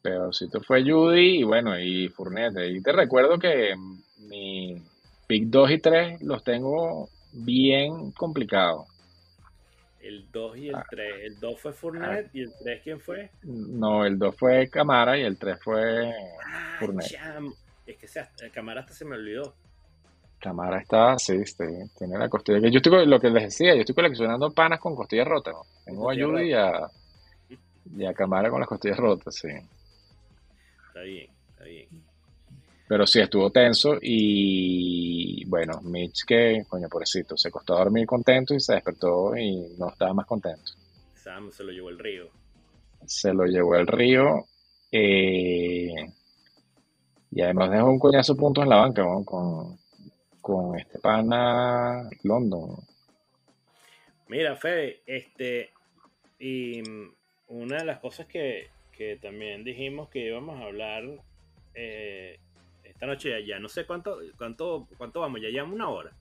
peorcito 0.03 0.61
fue 0.61 0.83
Judy 0.83 1.41
y 1.41 1.43
bueno, 1.43 1.79
y 1.79 2.09
Fournette. 2.09 2.71
Y 2.71 2.83
te 2.83 2.93
recuerdo 2.93 3.39
que 3.39 3.75
mi 4.29 4.77
pick 5.27 5.45
2 5.47 5.71
y 5.71 5.79
3 5.79 6.23
los 6.23 6.43
tengo 6.43 7.09
bien 7.33 8.12
complicados. 8.12 8.87
El 10.01 10.30
2 10.30 10.57
y 10.57 10.68
el 10.68 10.76
3. 10.88 11.12
Ah. 11.12 11.18
el 11.22 11.40
2 11.40 11.61
fue 11.61 11.72
Fournette 11.72 12.26
ah. 12.26 12.30
y 12.32 12.40
el 12.42 12.53
3 12.62 12.80
¿quién 12.82 13.01
fue? 13.01 13.30
No, 13.42 14.05
el 14.05 14.18
2 14.18 14.36
fue 14.36 14.68
Camara 14.68 15.18
y 15.18 15.22
el 15.22 15.38
3 15.38 15.59
fue 15.62 16.11
ah, 16.44 16.76
Fournette. 16.78 17.18
Es 17.86 17.96
que 17.96 18.09
se, 18.09 18.26
Camara 18.53 18.80
hasta 18.80 18.94
se 18.94 19.05
me 19.05 19.16
olvidó. 19.16 19.55
Camara 20.38 20.78
está, 20.78 21.18
sí, 21.18 21.34
este, 21.34 21.66
tiene 21.98 22.16
la 22.16 22.28
costilla. 22.28 22.59
Yo 22.68 22.78
estoy 22.78 23.07
lo 23.07 23.20
que 23.20 23.28
les 23.28 23.44
decía, 23.44 23.74
yo 23.74 23.80
estoy 23.80 23.94
coleccionando 23.94 24.51
panas 24.51 24.80
con 24.80 24.96
costillas 24.96 25.28
rotas. 25.28 25.55
Tengo 25.84 26.11
a 26.11 26.14
Judy 26.14 26.48
y 26.48 26.53
a, 26.55 26.88
y 27.96 28.05
a 28.07 28.14
Camara 28.14 28.48
con 28.48 28.61
las 28.61 28.68
costillas 28.68 28.96
rotas, 28.96 29.34
sí 29.34 29.48
está 31.01 31.03
bien, 31.03 31.30
está 31.51 31.64
bien. 31.64 31.88
Pero 32.91 33.07
sí, 33.07 33.20
estuvo 33.20 33.53
tenso 33.53 33.99
y 34.03 35.45
bueno, 35.45 35.80
Mitch 35.80 36.24
que, 36.26 36.64
coño, 36.68 36.88
pobrecito, 36.88 37.36
se 37.36 37.49
costó 37.49 37.76
dormir 37.76 38.05
contento 38.05 38.53
y 38.53 38.59
se 38.59 38.74
despertó 38.74 39.36
y 39.36 39.76
no 39.78 39.91
estaba 39.91 40.12
más 40.12 40.26
contento. 40.26 40.72
Sam 41.14 41.53
se 41.53 41.62
lo 41.62 41.70
llevó 41.70 41.91
el 41.91 42.01
río. 42.01 42.28
Se 43.07 43.32
lo 43.32 43.45
llevó 43.45 43.76
el 43.76 43.86
río 43.86 44.45
eh, 44.91 45.95
y 47.30 47.41
además 47.41 47.70
dejó 47.70 47.91
un 47.91 48.01
coñazo 48.01 48.34
puntos 48.34 48.64
en 48.64 48.70
la 48.70 48.78
banca 48.78 49.05
con, 49.24 49.78
con 50.41 50.76
este 50.76 50.99
pana 50.99 52.11
London. 52.24 52.70
Mira, 54.26 54.57
Fede, 54.57 55.03
este, 55.07 55.70
y 56.41 56.82
una 57.47 57.76
de 57.76 57.84
las 57.84 58.01
cosas 58.01 58.26
que, 58.26 58.66
que 58.91 59.14
también 59.14 59.62
dijimos 59.62 60.09
que 60.09 60.26
íbamos 60.26 60.61
a 60.61 60.64
hablar 60.64 61.05
eh, 61.74 62.41
esta 63.01 63.07
noche 63.07 63.46
ya, 63.46 63.59
no 63.59 63.66
sé 63.66 63.86
cuánto, 63.86 64.18
cuánto, 64.36 64.86
cuánto 64.98 65.20
vamos, 65.20 65.40
ya 65.40 65.48
llevamos 65.48 65.74
una 65.74 65.88
hora. 65.88 66.12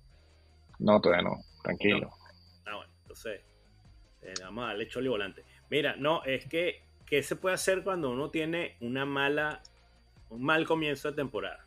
No, 0.80 1.02
todavía 1.02 1.28
no, 1.30 1.36
tranquilo. 1.62 2.10
Ah, 2.66 2.78
bueno, 2.78 2.94
entonces 3.02 3.42
eh, 4.22 4.34
vamos 4.42 4.64
a 4.64 4.68
darle 4.68 4.88
choli 4.88 5.10
volante. 5.10 5.44
Mira, 5.70 5.98
no, 5.98 6.24
es 6.24 6.46
que, 6.46 6.86
¿qué 7.06 7.22
se 7.22 7.36
puede 7.36 7.56
hacer 7.56 7.84
cuando 7.84 8.10
uno 8.10 8.30
tiene 8.30 8.78
una 8.80 9.04
mala, 9.04 9.62
un 10.30 10.42
mal 10.42 10.66
comienzo 10.66 11.10
de 11.10 11.18
temporada? 11.18 11.66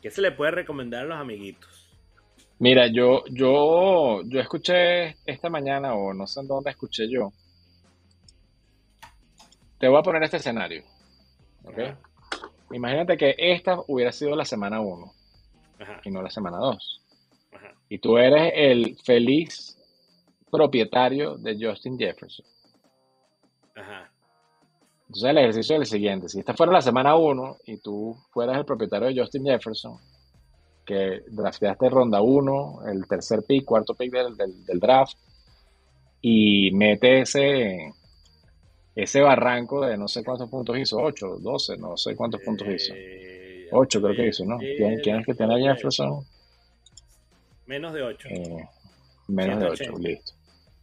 ¿Qué 0.00 0.08
se 0.08 0.22
le 0.22 0.30
puede 0.30 0.52
recomendar 0.52 1.02
a 1.02 1.06
los 1.06 1.18
amiguitos? 1.18 1.98
Mira, 2.60 2.86
yo, 2.86 3.24
yo, 3.32 4.22
yo 4.26 4.38
escuché 4.38 5.16
esta 5.26 5.50
mañana, 5.50 5.94
o 5.94 6.14
no 6.14 6.28
sé 6.28 6.38
en 6.38 6.46
dónde 6.46 6.70
escuché 6.70 7.10
yo, 7.10 7.32
te 9.80 9.88
voy 9.88 9.98
a 9.98 10.02
poner 10.02 10.22
este 10.22 10.36
escenario. 10.36 10.84
Imagínate 12.72 13.16
que 13.16 13.34
esta 13.38 13.78
hubiera 13.86 14.12
sido 14.12 14.36
la 14.36 14.44
semana 14.44 14.80
1 14.80 15.12
y 16.04 16.10
no 16.10 16.22
la 16.22 16.30
semana 16.30 16.58
2. 16.58 17.02
Y 17.88 17.98
tú 17.98 18.16
eres 18.16 18.52
el 18.54 18.96
feliz 19.04 19.78
propietario 20.50 21.36
de 21.36 21.56
Justin 21.60 21.98
Jefferson. 21.98 22.46
Entonces 23.74 25.30
el 25.30 25.38
ejercicio 25.38 25.76
es 25.76 25.80
el 25.82 25.86
siguiente. 25.86 26.28
Si 26.28 26.38
esta 26.38 26.54
fuera 26.54 26.72
la 26.72 26.80
semana 26.80 27.16
1 27.16 27.56
y 27.66 27.78
tú 27.78 28.16
fueras 28.30 28.56
el 28.56 28.64
propietario 28.64 29.08
de 29.08 29.20
Justin 29.20 29.44
Jefferson, 29.44 29.98
que 30.86 31.22
drafteaste 31.28 31.88
ronda 31.90 32.22
1, 32.22 32.80
el 32.90 33.06
tercer 33.06 33.42
pick, 33.46 33.64
cuarto 33.64 33.94
pick 33.94 34.10
del, 34.12 34.36
del 34.36 34.80
draft, 34.80 35.18
y 36.20 36.70
mete 36.72 37.20
ese 37.20 37.92
ese 38.94 39.20
barranco 39.20 39.86
de 39.86 39.96
no 39.96 40.08
sé 40.08 40.22
cuántos 40.22 40.48
puntos 40.50 40.76
hizo, 40.78 40.98
8, 40.98 41.38
12, 41.40 41.78
no 41.78 41.96
sé 41.96 42.14
cuántos 42.14 42.40
puntos 42.42 42.68
hizo. 42.68 42.92
8 43.72 43.98
eh, 43.98 44.02
creo 44.02 44.14
que 44.14 44.26
hizo, 44.28 44.44
¿no? 44.44 44.58
¿Quién, 44.58 45.20
es 45.20 45.26
que 45.26 45.34
tiene 45.34 45.54
a 45.54 45.74
Jefferson? 45.74 46.24
Menos 47.66 47.94
de 47.94 48.02
8. 48.02 48.28
Eh, 48.30 48.68
menos 49.28 49.60
de 49.60 49.66
8, 49.66 49.92
listo. 49.98 50.32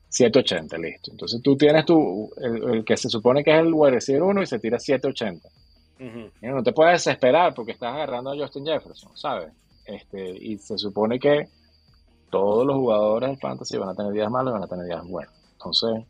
780, 0.10 0.78
listo. 0.80 1.12
Entonces 1.12 1.42
tú 1.44 1.56
tienes 1.56 1.86
tu, 1.86 2.32
el, 2.38 2.84
que 2.84 2.98
se 2.98 3.10
supone 3.10 3.44
que 3.44 3.52
es 3.52 3.60
el 3.60 3.74
wide 3.74 3.92
receiver 3.92 4.24
1 4.24 4.42
y 4.42 4.46
se 4.48 4.60
tira 4.60 4.80
780. 4.80 5.48
no 6.42 6.64
te 6.64 6.74
puedes 6.74 7.04
desesperar 7.04 7.54
porque 7.54 7.74
estás 7.74 7.94
agarrando 7.94 8.32
a 8.32 8.38
Justin 8.38 8.66
Jefferson, 8.66 9.16
¿sabes? 9.16 9.54
Este, 9.86 10.32
y 10.32 10.58
se 10.58 10.78
supone 10.78 11.20
que 11.20 11.48
todos 12.32 12.66
los 12.66 12.76
jugadores 12.76 13.32
de 13.32 13.38
fantasy 13.38 13.78
van 13.78 13.90
a 13.90 13.96
tener 13.96 14.12
días 14.14 14.30
malos 14.32 14.52
y 14.52 14.54
van 14.54 14.64
a 14.64 14.68
tener 14.68 14.86
días 14.86 15.08
buenos. 15.08 15.34
Entonces, 15.54 16.06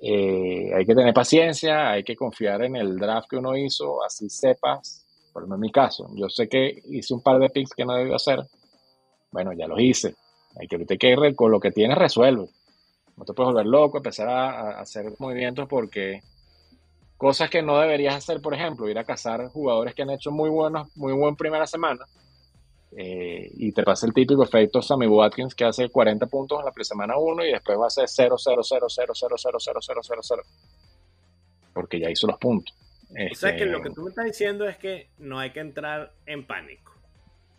eh, 0.00 0.70
hay 0.74 0.84
que 0.84 0.94
tener 0.94 1.12
paciencia, 1.14 1.90
hay 1.90 2.04
que 2.04 2.16
confiar 2.16 2.62
en 2.62 2.76
el 2.76 2.96
draft 2.96 3.28
que 3.28 3.36
uno 3.36 3.56
hizo, 3.56 4.02
así 4.04 4.28
sepas, 4.28 5.06
por 5.32 5.42
ejemplo 5.42 5.56
en 5.56 5.60
mi 5.60 5.72
caso, 5.72 6.08
yo 6.14 6.28
sé 6.28 6.48
que 6.48 6.82
hice 6.86 7.14
un 7.14 7.22
par 7.22 7.38
de 7.38 7.50
picks 7.50 7.74
que 7.74 7.84
no 7.84 7.94
debía 7.94 8.16
hacer, 8.16 8.40
bueno, 9.30 9.52
ya 9.52 9.66
los 9.66 9.80
hice, 9.80 10.14
hay 10.58 10.66
que 10.66 10.76
ahorita 10.76 10.96
que 10.96 11.34
con 11.34 11.50
lo 11.50 11.60
que 11.60 11.72
tienes 11.72 11.98
resuelve, 11.98 12.48
no 13.16 13.24
te 13.24 13.32
puedes 13.32 13.52
volver 13.52 13.66
loco, 13.66 13.98
empezar 13.98 14.28
a, 14.28 14.80
hacer 14.80 15.12
movimientos 15.18 15.68
porque 15.68 16.20
cosas 17.16 17.48
que 17.48 17.62
no 17.62 17.78
deberías 17.78 18.14
hacer, 18.14 18.40
por 18.40 18.54
ejemplo, 18.54 18.88
ir 18.88 18.98
a 18.98 19.04
cazar 19.04 19.48
jugadores 19.48 19.94
que 19.94 20.02
han 20.02 20.10
hecho 20.10 20.30
muy 20.30 20.50
buenos, 20.50 20.88
muy 20.96 21.12
buen 21.12 21.36
primera 21.36 21.66
semana, 21.66 22.04
eh, 22.96 23.50
y 23.54 23.72
te 23.72 23.82
pasa 23.82 24.06
el 24.06 24.14
típico 24.14 24.44
efecto 24.44 24.80
Sammy 24.80 25.06
Watkins 25.06 25.54
que 25.54 25.64
hace 25.64 25.88
40 25.88 26.26
puntos 26.26 26.60
en 26.60 26.66
la 26.66 26.84
semana 26.84 27.16
1 27.16 27.44
y 27.44 27.52
después 27.52 27.76
va 27.76 27.84
a 27.84 27.86
hacer 27.88 28.08
0, 28.08 28.36
0, 28.38 28.62
0, 28.62 28.86
0, 28.88 29.12
0, 29.14 29.34
0, 29.36 29.56
0, 29.58 29.80
0, 29.80 30.00
0, 30.02 30.20
0, 30.22 30.42
Porque 31.72 31.98
ya 31.98 32.10
hizo 32.10 32.26
los 32.28 32.38
puntos. 32.38 32.74
O 33.32 33.34
sea 33.34 33.56
que 33.56 33.66
lo 33.66 33.80
que 33.82 33.90
tú 33.90 34.02
me 34.02 34.10
estás 34.10 34.24
diciendo 34.24 34.68
es 34.68 34.76
que 34.76 35.10
no 35.18 35.38
hay 35.38 35.50
que 35.50 35.60
entrar 35.60 36.12
en 36.26 36.46
pánico. 36.46 36.92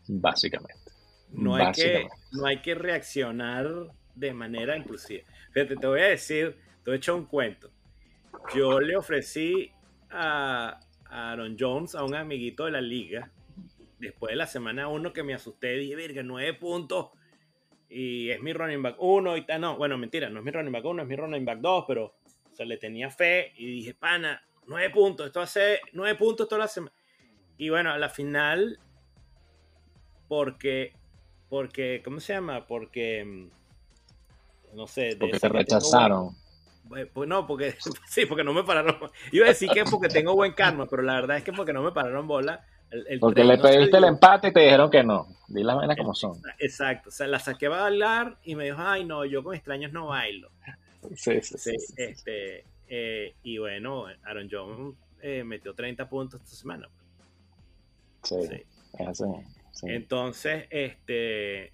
Básicamente. 0.07 0.91
No 1.31 1.55
hay, 1.55 1.71
Que, 1.73 2.07
no 2.31 2.45
hay 2.45 2.61
que 2.61 2.75
reaccionar 2.75 3.67
de 4.15 4.33
manera 4.33 4.77
impulsiva. 4.77 5.23
Fíjate, 5.51 5.75
te 5.75 5.87
voy 5.87 6.01
a 6.01 6.07
decir, 6.07 6.57
te 6.83 6.91
he 6.91 6.95
hecho 6.95 7.15
un 7.15 7.25
cuento. 7.25 7.69
Yo 8.53 8.79
le 8.79 8.95
ofrecí 8.95 9.71
a 10.09 10.79
Aaron 11.09 11.57
Jones, 11.59 11.95
a 11.95 12.03
un 12.03 12.15
amiguito 12.15 12.65
de 12.65 12.71
la 12.71 12.81
liga, 12.81 13.31
después 13.99 14.31
de 14.31 14.35
la 14.37 14.47
semana 14.47 14.87
1 14.87 15.13
que 15.13 15.23
me 15.23 15.33
asusté, 15.33 15.75
dije, 15.75 15.95
verga, 15.95 16.23
nueve 16.23 16.53
puntos. 16.53 17.09
y 17.89 18.29
es 18.29 18.41
mi 18.41 18.53
running 18.53 18.81
back 18.81 18.95
1 18.99 19.37
y 19.37 19.45
tal. 19.45 19.61
No, 19.61 19.77
bueno, 19.77 19.97
mentira, 19.97 20.29
no 20.29 20.39
es 20.39 20.45
mi 20.45 20.51
running 20.51 20.71
back 20.71 20.85
1, 20.85 21.03
es 21.03 21.07
mi 21.07 21.15
running 21.15 21.45
back 21.45 21.59
2, 21.59 21.85
pero 21.87 22.05
o 22.05 22.55
sea, 22.55 22.65
le 22.65 22.77
tenía 22.77 23.09
fe 23.09 23.53
y 23.57 23.65
dije, 23.65 23.93
pana, 23.93 24.41
9 24.67 24.89
puntos, 24.91 25.27
esto 25.27 25.41
hace 25.41 25.81
9 25.93 26.17
puntos 26.17 26.47
toda 26.47 26.59
la 26.59 26.67
semana. 26.67 26.93
Y 27.57 27.69
bueno, 27.69 27.91
a 27.91 27.97
la 27.97 28.09
final, 28.09 28.79
porque, 30.27 30.93
porque, 31.49 32.01
¿cómo 32.03 32.19
se 32.19 32.33
llama? 32.33 32.65
Porque, 32.65 33.23
mm, 33.25 34.75
no 34.75 34.87
sé. 34.87 35.15
Porque 35.19 35.39
te 35.39 35.49
rechazaron. 35.49 36.35
Pues, 36.87 37.07
pues 37.13 37.27
no, 37.27 37.47
porque 37.47 37.75
sí, 38.07 38.25
porque 38.25 38.43
no 38.43 38.53
me 38.53 38.63
pararon. 38.63 38.97
Iba 39.31 39.45
a 39.45 39.49
decir 39.49 39.69
que 39.69 39.81
es 39.81 39.89
porque 39.89 40.09
tengo 40.09 40.33
buen 40.35 40.53
karma, 40.53 40.85
pero 40.87 41.01
la 41.01 41.15
verdad 41.15 41.37
es 41.37 41.43
que 41.43 41.53
porque 41.53 41.73
no 41.73 41.83
me 41.83 41.91
pararon 41.91 42.27
bola. 42.27 42.65
Porque 43.19 43.43
le 43.43 43.57
pediste 43.57 43.97
el 43.97 44.05
empate 44.05 44.49
y 44.49 44.53
te 44.53 44.59
dijeron 44.61 44.89
que 44.89 45.03
no. 45.03 45.27
Di 45.47 45.63
las 45.63 45.75
vainas 45.75 45.97
como 45.97 46.13
son. 46.13 46.41
Exacto. 46.59 47.09
O 47.09 47.11
sea, 47.11 47.27
la 47.27 47.39
saqué 47.39 47.67
a 47.67 47.69
bailar 47.69 48.37
y 48.43 48.55
me 48.55 48.65
dijo, 48.65 48.77
ay, 48.79 49.05
no, 49.05 49.25
yo 49.25 49.43
con 49.43 49.55
extraños 49.55 49.91
no 49.91 50.07
bailo. 50.07 50.49
Sí, 51.15 51.39
sí, 51.41 51.57
sí. 51.57 51.75
este, 51.97 52.65
eh, 52.87 53.35
y 53.43 53.57
bueno, 53.57 54.05
Aaron 54.23 54.49
Jones 54.51 54.95
eh, 55.21 55.43
metió 55.43 55.73
30 55.73 56.09
puntos 56.09 56.41
esta 56.41 56.55
semana. 56.55 56.89
Sí, 58.23 58.35
Es 58.97 59.07
así, 59.07 59.23
Entonces, 59.83 60.65
este, 60.71 61.71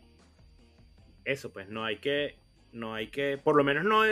eso, 1.24 1.52
pues 1.52 1.70
no 1.70 1.86
hay 1.86 1.98
que 1.98 2.42
no 2.74 2.94
hay 2.94 3.08
que, 3.08 3.38
por 3.38 3.56
lo 3.56 3.64
menos 3.64 3.84
no, 3.84 4.04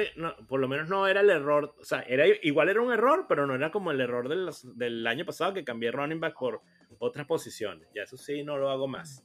por 0.48 0.60
lo 0.60 0.68
menos 0.68 0.90
no 0.90 1.08
era 1.08 1.22
el 1.22 1.30
error, 1.30 1.76
o 1.80 1.86
sea, 1.86 2.02
era, 2.02 2.26
igual 2.44 2.68
era 2.68 2.82
un 2.82 2.92
error, 2.92 3.26
pero 3.30 3.48
no 3.48 3.56
era 3.56 3.72
como 3.72 3.92
el 3.92 4.02
error 4.02 4.28
del, 4.28 4.50
del 4.76 5.08
año 5.08 5.26
pasado 5.26 5.54
que 5.54 5.64
cambié 5.64 5.92
running 5.92 6.20
back 6.20 6.38
por 6.38 6.62
otras 7.00 7.26
posiciones. 7.26 7.88
Ya 7.94 8.04
eso 8.04 8.18
sí, 8.18 8.44
no 8.44 8.58
lo 8.58 8.70
hago 8.70 8.88
más. 8.88 9.24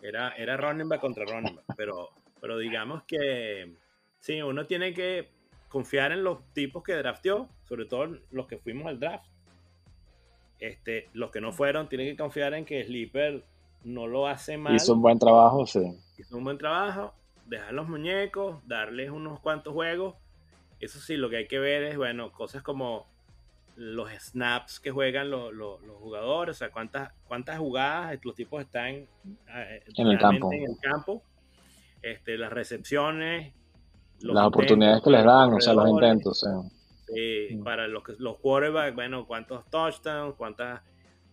Era, 0.00 0.30
era 0.30 0.56
running 0.56 0.88
back 0.88 1.00
contra 1.00 1.24
running 1.24 1.56
back, 1.56 1.64
pero, 1.76 2.10
pero 2.40 2.58
digamos 2.58 3.04
que 3.04 3.76
sí, 4.18 4.42
uno 4.42 4.66
tiene 4.66 4.92
que 4.92 5.30
confiar 5.68 6.12
en 6.12 6.24
los 6.24 6.52
tipos 6.52 6.82
que 6.82 6.94
drafteó, 6.94 7.48
sobre 7.62 7.86
todo 7.86 8.18
los 8.30 8.46
que 8.46 8.58
fuimos 8.58 8.86
al 8.86 9.00
draft. 9.00 9.26
Este, 10.58 11.08
los 11.12 11.30
que 11.30 11.40
no 11.40 11.52
fueron, 11.52 11.88
tienen 11.88 12.08
que 12.08 12.16
confiar 12.16 12.54
en 12.54 12.64
que 12.64 12.84
Sleeper 12.84 13.44
no 13.84 14.06
lo 14.06 14.26
hace 14.26 14.58
mal. 14.58 14.76
Hizo 14.76 14.92
un 14.92 15.02
buen 15.02 15.18
trabajo, 15.18 15.66
sí. 15.66 15.80
Hizo 16.18 16.36
un 16.36 16.44
buen 16.44 16.58
trabajo 16.58 17.14
dejar 17.46 17.72
los 17.72 17.88
muñecos, 17.88 18.66
darles 18.66 19.10
unos 19.10 19.40
cuantos 19.40 19.72
juegos. 19.72 20.16
Eso 20.80 20.98
sí, 20.98 21.16
lo 21.16 21.30
que 21.30 21.36
hay 21.36 21.48
que 21.48 21.58
ver 21.58 21.82
es, 21.84 21.96
bueno, 21.96 22.32
cosas 22.32 22.62
como 22.62 23.06
los 23.76 24.10
snaps 24.10 24.80
que 24.80 24.90
juegan 24.90 25.30
los, 25.30 25.52
jugadores, 26.00 26.56
o 26.56 26.58
sea, 26.58 26.70
cuántas, 26.70 27.12
cuántas 27.24 27.58
jugadas 27.58 28.18
los 28.22 28.34
tipos 28.34 28.62
están 28.62 28.94
eh, 28.94 29.84
en, 29.96 30.06
el 30.06 30.18
campo. 30.18 30.52
en 30.52 30.62
el 30.64 30.76
campo, 30.80 31.22
este, 32.02 32.36
las 32.36 32.52
recepciones, 32.52 33.54
las 34.20 34.46
oportunidades 34.46 35.02
que 35.02 35.10
les 35.10 35.24
dan, 35.24 35.54
o 35.54 35.60
sea, 35.60 35.74
los 35.74 35.88
intentos. 35.88 36.44
Mm. 36.46 37.62
Para 37.62 37.88
los, 37.88 38.02
los 38.18 38.38
quarterbacks, 38.38 38.94
bueno, 38.94 39.26
cuántos 39.26 39.68
touchdowns, 39.68 40.34
cuántas, 40.36 40.80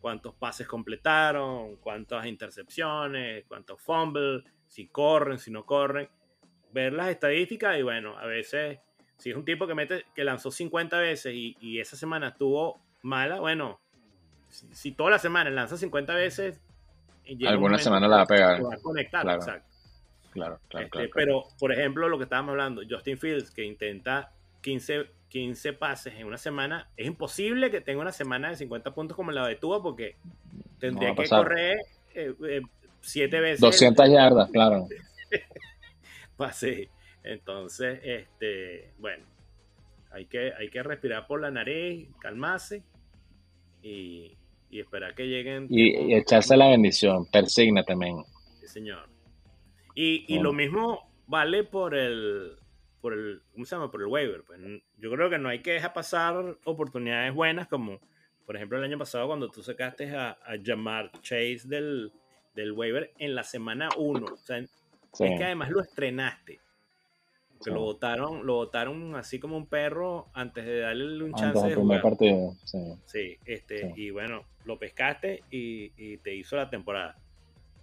cuántos 0.01 0.35
pases 0.35 0.67
completaron, 0.67 1.77
cuántas 1.77 2.25
intercepciones, 2.25 3.45
cuántos 3.47 3.81
fumbles 3.81 4.43
si 4.67 4.87
corren, 4.87 5.39
si 5.39 5.51
no 5.51 5.65
corren, 5.65 6.09
ver 6.71 6.93
las 6.93 7.09
estadísticas 7.09 7.77
y 7.77 7.81
bueno, 7.81 8.17
a 8.17 8.25
veces, 8.25 8.79
si 9.19 9.29
es 9.29 9.35
un 9.35 9.45
tipo 9.45 9.67
que 9.67 9.75
mete, 9.75 10.05
que 10.15 10.23
lanzó 10.23 10.49
50 10.49 10.97
veces 10.97 11.33
y, 11.35 11.79
esa 11.79 11.95
semana 11.95 12.29
estuvo 12.29 12.81
mala, 13.01 13.39
bueno, 13.39 13.79
si, 14.49 14.91
toda 14.93 15.11
la 15.11 15.19
semana 15.19 15.49
lanza 15.49 15.77
50 15.77 16.13
veces, 16.15 16.59
alguna 17.45 17.77
semana 17.77 18.07
la 18.07 18.17
va 18.17 18.21
a 18.23 18.25
pegar. 18.25 18.65
Va 18.65 18.73
a 18.73 18.79
conectar, 18.79 19.21
claro. 19.21 19.39
exacto. 19.39 19.69
Claro, 20.31 20.59
este, 20.69 20.89
claro, 20.89 21.09
Pero, 21.13 21.43
por 21.59 21.71
ejemplo, 21.71 22.07
lo 22.07 22.17
que 22.17 22.23
estábamos 22.23 22.51
hablando, 22.51 22.81
Justin 22.87 23.17
Fields, 23.17 23.51
que 23.51 23.65
intenta 23.65 24.31
15, 24.61 25.07
15 25.27 25.73
pases 25.73 26.13
en 26.15 26.27
una 26.27 26.37
semana, 26.37 26.89
es 26.95 27.07
imposible 27.07 27.71
que 27.71 27.81
tenga 27.81 28.01
una 28.01 28.11
semana 28.11 28.49
de 28.49 28.55
50 28.55 28.93
puntos 28.93 29.17
como 29.17 29.31
la 29.31 29.47
de 29.47 29.55
Tua 29.55 29.81
porque 29.81 30.15
tendría 30.79 31.15
que 31.15 31.27
correr 31.27 31.79
eh, 32.13 32.33
eh, 32.47 32.61
siete 33.01 33.39
veces. 33.39 33.59
200 33.59 34.09
yardas, 34.09 34.49
claro. 34.51 34.87
Pasé. 36.37 36.89
Entonces, 37.23 37.99
este, 38.03 38.91
bueno, 38.97 39.25
hay 40.11 40.25
que, 40.25 40.53
hay 40.53 40.69
que 40.69 40.81
respirar 40.83 41.27
por 41.27 41.41
la 41.41 41.51
nariz, 41.51 42.09
calmarse 42.19 42.83
y, 43.81 44.35
esperar 44.71 45.15
que 45.15 45.27
lleguen. 45.27 45.67
Y, 45.69 46.13
echarse 46.13 46.55
la 46.55 46.69
bendición, 46.69 47.25
persígnate, 47.31 47.95
men. 47.95 48.23
Sí, 48.59 48.67
señor. 48.67 49.09
Y, 49.95 50.39
lo 50.39 50.53
mismo 50.53 51.11
vale 51.27 51.65
por 51.65 51.93
el, 51.93 52.55
por 53.01 53.13
el, 53.13 53.41
¿cómo 53.51 53.65
se 53.65 53.75
llama? 53.75 53.91
Por 53.91 54.01
el 54.01 54.07
waiver. 54.07 54.43
Pues 54.45 54.59
yo 54.97 55.11
creo 55.11 55.29
que 55.29 55.37
no 55.37 55.49
hay 55.49 55.61
que 55.61 55.73
dejar 55.73 55.93
pasar 55.93 56.57
oportunidades 56.63 57.33
buenas 57.33 57.67
como, 57.67 57.99
por 58.45 58.55
ejemplo, 58.55 58.77
el 58.77 58.85
año 58.85 58.97
pasado 58.97 59.27
cuando 59.27 59.49
tú 59.49 59.61
sacaste 59.61 60.15
a, 60.15 60.31
a 60.31 60.55
Jamar 60.63 61.11
Chase 61.21 61.61
del, 61.65 62.13
del 62.55 62.71
waiver 62.71 63.11
en 63.17 63.35
la 63.35 63.43
semana 63.43 63.89
1. 63.97 64.25
O 64.25 64.37
sea, 64.37 64.57
es 64.57 64.69
que 65.11 65.43
además 65.43 65.69
lo 65.69 65.81
estrenaste. 65.81 66.59
Que 67.63 67.71
lo 67.71 67.81
votaron, 67.81 68.45
lo 68.45 68.55
votaron 68.55 69.15
así 69.15 69.37
como 69.37 69.57
un 69.57 69.65
perro 69.65 70.27
antes 70.33 70.65
de 70.65 70.79
darle 70.79 71.23
un 71.23 71.33
chance 71.33 71.67
de 71.67 71.75
jugar. 71.75 72.01
partido, 72.01 72.55
sí. 72.63 73.37
este, 73.45 73.91
y 73.97 74.11
bueno, 74.11 74.45
lo 74.63 74.79
pescaste 74.79 75.43
y, 75.51 76.17
te 76.17 76.33
hizo 76.35 76.55
la 76.55 76.69
temporada. 76.69 77.17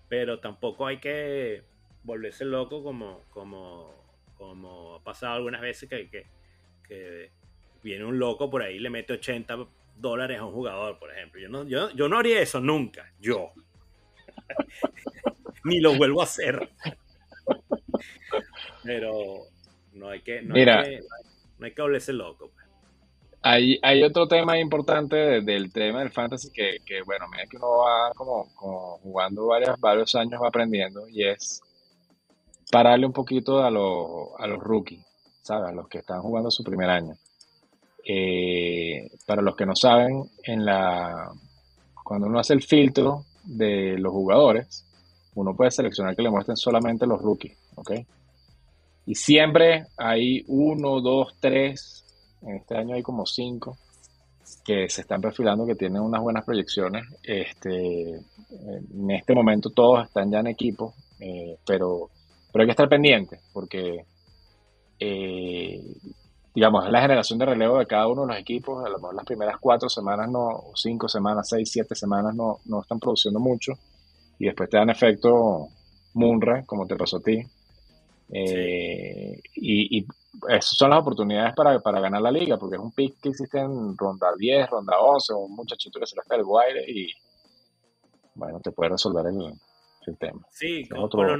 Pero 0.08 0.40
tampoco 0.40 0.86
hay 0.86 0.98
que 0.98 1.62
volverse 2.04 2.44
loco 2.44 2.82
como, 2.82 3.22
como, 3.30 3.92
como 4.38 4.94
ha 4.94 5.04
pasado 5.04 5.34
algunas 5.34 5.60
veces 5.60 5.90
que, 5.90 6.26
que, 6.88 7.30
viene 7.82 8.04
un 8.04 8.18
loco 8.18 8.48
por 8.48 8.62
ahí 8.62 8.76
y 8.76 8.78
le 8.78 8.90
mete 8.90 9.12
80 9.12 9.66
dólares 9.96 10.38
a 10.38 10.44
un 10.44 10.52
jugador, 10.52 10.98
por 10.98 11.12
ejemplo. 11.12 11.40
Yo 11.40 11.48
no, 11.48 11.64
yo, 11.64 11.90
yo 11.90 12.08
no 12.08 12.18
haría 12.18 12.40
eso 12.40 12.60
nunca, 12.60 13.12
yo. 13.20 13.52
Ni 15.64 15.80
lo 15.80 15.96
vuelvo 15.96 16.20
a 16.20 16.24
hacer. 16.24 16.70
Pero 18.84 19.48
no 19.96 20.10
hay 20.10 20.20
que, 20.20 20.42
no 20.42 20.54
Mira, 20.54 20.80
hay 20.80 20.96
que, 20.96 21.00
no 21.58 21.66
hay 21.66 21.72
que 21.72 22.12
loco. 22.12 22.50
Pues. 22.52 22.66
Hay, 23.42 23.78
hay 23.82 24.02
otro 24.02 24.26
tema 24.26 24.58
importante 24.58 25.40
del 25.40 25.72
tema 25.72 26.00
del 26.00 26.10
fantasy 26.10 26.50
que, 26.50 26.78
que, 26.84 27.02
bueno, 27.02 27.26
mira 27.30 27.44
que 27.48 27.56
uno 27.56 27.78
va 27.78 28.12
como, 28.14 28.48
como 28.54 28.98
jugando 28.98 29.46
varios, 29.46 29.78
varios 29.78 30.14
años 30.14 30.40
va 30.42 30.48
aprendiendo 30.48 31.08
y 31.08 31.24
es 31.24 31.60
pararle 32.70 33.06
un 33.06 33.12
poquito 33.12 33.62
a, 33.62 33.70
los 33.70 34.30
a 34.38 34.46
los 34.46 34.58
rookies, 34.58 35.04
¿sabes? 35.42 35.70
A 35.70 35.72
los 35.72 35.88
que 35.88 35.98
están 35.98 36.20
jugando 36.22 36.50
su 36.50 36.64
primer 36.64 36.90
año. 36.90 37.14
Eh, 38.04 39.10
para 39.26 39.42
los 39.42 39.56
que 39.56 39.66
no 39.66 39.74
saben, 39.74 40.24
en 40.44 40.64
la, 40.64 41.30
cuando 42.04 42.26
uno 42.26 42.38
hace 42.38 42.54
el 42.54 42.62
filtro 42.62 43.24
de 43.44 43.96
los 43.98 44.12
jugadores, 44.12 44.84
uno 45.34 45.54
puede 45.54 45.70
seleccionar 45.70 46.16
que 46.16 46.22
le 46.22 46.30
muestren 46.30 46.56
solamente 46.56 47.06
los 47.06 47.20
rookies, 47.20 47.56
¿ok? 47.76 47.92
Y 49.06 49.14
siempre 49.14 49.86
hay 49.96 50.44
uno, 50.48 51.00
dos, 51.00 51.36
tres, 51.40 52.04
en 52.42 52.56
este 52.56 52.76
año 52.76 52.94
hay 52.94 53.02
como 53.02 53.24
cinco, 53.24 53.78
que 54.64 54.88
se 54.88 55.02
están 55.02 55.20
perfilando, 55.20 55.64
que 55.66 55.76
tienen 55.76 56.02
unas 56.02 56.20
buenas 56.20 56.44
proyecciones. 56.44 57.04
Este, 57.22 58.10
en 58.10 59.10
este 59.10 59.34
momento 59.34 59.70
todos 59.70 60.06
están 60.06 60.30
ya 60.30 60.40
en 60.40 60.48
equipo, 60.48 60.94
eh, 61.20 61.56
pero, 61.64 62.10
pero 62.52 62.62
hay 62.62 62.66
que 62.66 62.72
estar 62.72 62.88
pendiente, 62.88 63.40
porque 63.52 64.04
eh, 64.98 65.80
digamos, 66.54 66.86
es 66.86 66.90
la 66.90 67.02
generación 67.02 67.38
de 67.38 67.44
relevo 67.44 67.78
de 67.78 67.86
cada 67.86 68.08
uno 68.08 68.22
de 68.22 68.28
los 68.28 68.38
equipos. 68.38 68.84
A 68.84 68.88
lo 68.88 68.96
mejor 68.96 69.14
las 69.14 69.26
primeras 69.26 69.56
cuatro 69.60 69.88
semanas, 69.88 70.30
no, 70.30 70.72
cinco 70.74 71.06
semanas, 71.06 71.48
seis, 71.50 71.70
siete 71.70 71.94
semanas 71.94 72.34
no, 72.34 72.60
no 72.64 72.80
están 72.80 72.98
produciendo 72.98 73.38
mucho. 73.38 73.72
Y 74.38 74.46
después 74.46 74.70
te 74.70 74.78
dan 74.78 74.90
efecto 74.90 75.68
Munra, 76.14 76.64
como 76.64 76.86
te 76.86 76.96
pasó 76.96 77.18
a 77.18 77.20
ti. 77.20 77.42
Eh, 78.28 79.40
y, 79.54 79.98
y 79.98 80.06
esas 80.48 80.76
son 80.76 80.90
las 80.90 81.00
oportunidades 81.00 81.54
para, 81.54 81.78
para, 81.80 82.00
ganar 82.00 82.20
la 82.20 82.30
liga, 82.30 82.56
porque 82.58 82.76
es 82.76 82.82
un 82.82 82.92
pick 82.92 83.20
que 83.20 83.30
existe 83.30 83.58
en 83.58 83.96
ronda 83.96 84.28
10, 84.36 84.70
ronda 84.70 84.98
11, 84.98 85.34
un 85.34 85.54
muchachito 85.54 86.00
que 86.00 86.06
se 86.06 86.16
le 86.16 86.22
está 86.22 86.36
el 86.36 86.44
guaire 86.44 86.84
y 86.86 87.12
bueno, 88.34 88.60
te 88.60 88.72
puede 88.72 88.90
resolver 88.90 89.26
el, 89.26 89.52
el 90.06 90.18
tema. 90.18 90.46
Sí, 90.50 90.88
con, 90.88 90.98
otro, 90.98 91.20
con, 91.20 91.28
los 91.28 91.38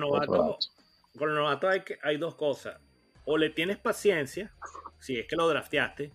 novatos, 1.19 1.71
hay, 1.71 1.83
hay 2.03 2.17
dos 2.17 2.35
cosas. 2.37 2.81
O 3.25 3.37
le 3.37 3.51
tienes 3.51 3.77
paciencia 3.79 4.55
si 4.99 5.19
es 5.19 5.27
que 5.27 5.37
lo 5.37 5.49
drafteaste 5.49 6.13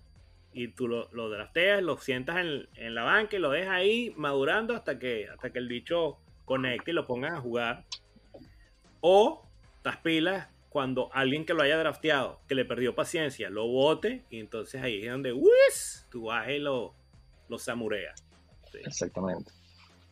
y 0.53 0.69
tú 0.69 0.87
lo, 0.87 1.09
lo 1.11 1.29
drafteas, 1.29 1.83
lo 1.83 1.97
sientas 1.97 2.37
en, 2.37 2.67
en, 2.75 2.95
la 2.95 3.03
banca 3.03 3.35
y 3.35 3.39
lo 3.39 3.51
dejas 3.51 3.75
ahí 3.75 4.13
madurando 4.17 4.73
hasta 4.75 4.97
que, 4.97 5.27
hasta 5.27 5.51
que 5.51 5.59
el 5.59 5.67
bicho 5.67 6.17
conecte 6.45 6.91
y 6.91 6.93
lo 6.93 7.05
pongan 7.05 7.35
a 7.35 7.41
jugar. 7.41 7.85
O 9.01 9.47
estás 9.77 9.97
pilas 9.97 10.47
cuando 10.71 11.09
alguien 11.13 11.45
que 11.45 11.53
lo 11.53 11.63
haya 11.63 11.77
drafteado, 11.77 12.39
que 12.47 12.55
le 12.55 12.63
perdió 12.63 12.95
paciencia, 12.95 13.49
lo 13.49 13.67
bote 13.67 14.23
y 14.29 14.39
entonces 14.39 14.81
ahí 14.81 15.01
es 15.01 15.11
donde 15.11 15.33
¡uis! 15.33 16.07
tú 16.09 16.27
vas 16.27 16.47
y 16.47 16.59
lo, 16.59 16.95
lo 17.49 17.59
samureas. 17.59 18.23
Exactamente. 18.73 19.51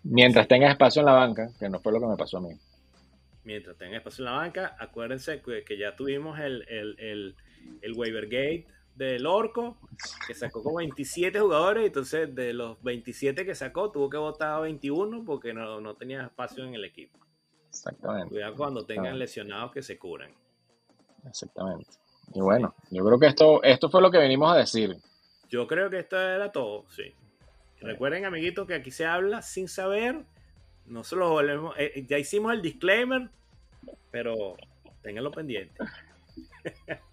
Mientras 0.03 0.49
tengas 0.49 0.71
espacio 0.71 0.99
en 0.99 1.05
la 1.05 1.13
banca, 1.13 1.49
que 1.57 1.69
no 1.69 1.79
fue 1.79 1.93
lo 1.93 2.01
que 2.01 2.07
me 2.07 2.17
pasó 2.17 2.39
a 2.39 2.41
mí. 2.41 2.49
mientras 3.45 3.77
tengan 3.77 3.95
espacio 3.95 4.23
en 4.23 4.33
la 4.33 4.37
banca. 4.37 4.75
Acuérdense 4.77 5.41
que, 5.41 5.77
ya 5.77 5.95
tuvimos 5.95 6.37
el, 6.39 6.65
el, 6.67 7.35
el, 7.81 7.93
waiver 7.93 8.25
gate 8.25 8.67
del 8.95 9.27
Orco, 9.27 9.77
que 10.27 10.35
sacó 10.35 10.61
como 10.61 10.79
27 10.79 11.39
jugadores, 11.39 11.85
entonces 11.85 12.35
de 12.35 12.51
los 12.51 12.83
27 12.83 13.45
que 13.45 13.55
sacó, 13.55 13.91
tuvo 13.91 14.09
que 14.09 14.17
votar 14.17 14.55
a 14.55 14.59
21 14.59 15.23
porque 15.23 15.53
no, 15.53 15.79
no 15.79 15.95
tenía 15.95 16.23
espacio 16.23 16.65
en 16.65 16.73
el 16.73 16.83
equipo. 16.83 17.17
Exactamente. 17.69 18.27
Cuidado 18.27 18.55
cuando 18.55 18.85
tengan 18.85 19.17
lesionados 19.17 19.71
que 19.71 19.81
se 19.81 19.97
curan. 19.97 20.33
Exactamente. 21.27 21.89
Y 22.33 22.41
bueno, 22.41 22.75
yo 22.91 23.03
creo 23.03 23.19
que 23.19 23.27
esto, 23.27 23.63
esto 23.63 23.89
fue 23.89 24.01
lo 24.01 24.11
que 24.11 24.17
venimos 24.17 24.53
a 24.53 24.57
decir. 24.57 24.97
Yo 25.49 25.67
creo 25.67 25.89
que 25.89 25.99
esto 25.99 26.19
era 26.19 26.51
todo, 26.51 26.85
sí. 26.89 27.13
Recuerden, 27.81 28.25
amiguitos, 28.25 28.67
que 28.67 28.75
aquí 28.75 28.91
se 28.91 29.05
habla 29.05 29.41
sin 29.41 29.67
saber. 29.67 30.23
No 30.85 31.03
se 31.03 31.15
lo 31.15 31.29
volvemos. 31.29 31.75
Eh, 31.77 32.05
ya 32.07 32.17
hicimos 32.17 32.53
el 32.53 32.61
disclaimer, 32.61 33.29
pero 34.11 34.57
ténganlo 35.01 35.31
pendiente. 35.31 35.73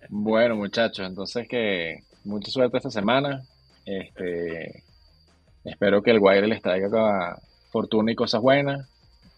Bueno, 0.09 0.57
muchachos, 0.57 1.07
entonces 1.07 1.49
que 1.49 2.05
mucha 2.25 2.51
suerte 2.51 2.77
esta 2.77 2.91
semana. 2.91 3.43
Este, 3.85 4.83
espero 5.65 6.03
que 6.03 6.11
el 6.11 6.19
Wire 6.21 6.47
les 6.47 6.63
traiga 6.63 7.41
fortuna 7.71 8.13
y 8.13 8.15
cosas 8.15 8.41
buenas. 8.41 8.89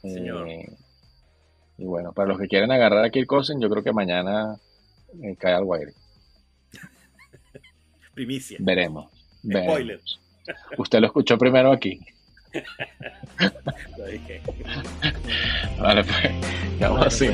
Eh, 0.02 0.66
y 1.78 1.84
bueno, 1.84 2.12
para 2.12 2.28
los 2.28 2.38
que 2.38 2.48
quieren 2.48 2.72
agarrar 2.72 3.04
a 3.04 3.10
Kirk 3.10 3.26
Cousins, 3.26 3.62
yo 3.62 3.70
creo 3.70 3.84
que 3.84 3.92
mañana 3.92 4.56
eh, 5.22 5.36
cae 5.38 5.54
al 5.54 5.62
wire. 5.64 5.94
Primicia. 8.14 8.58
Veremos. 8.60 9.10
veremos. 9.42 10.20
Usted 10.76 11.00
lo 11.00 11.06
escuchó 11.06 11.38
primero 11.38 11.70
aquí. 11.70 12.00
lo 13.98 14.06
dije. 14.06 14.42
Vale, 15.80 16.04
pues. 16.04 16.78
Quedamos 16.78 17.06
así. 17.06 17.28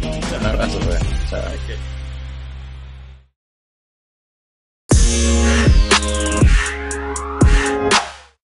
Pues. 0.00 0.40
Un 0.40 0.46
abrazo, 0.46 0.78
pues. 0.80 1.00
Chao. 1.28 1.40
Okay. 1.40 1.76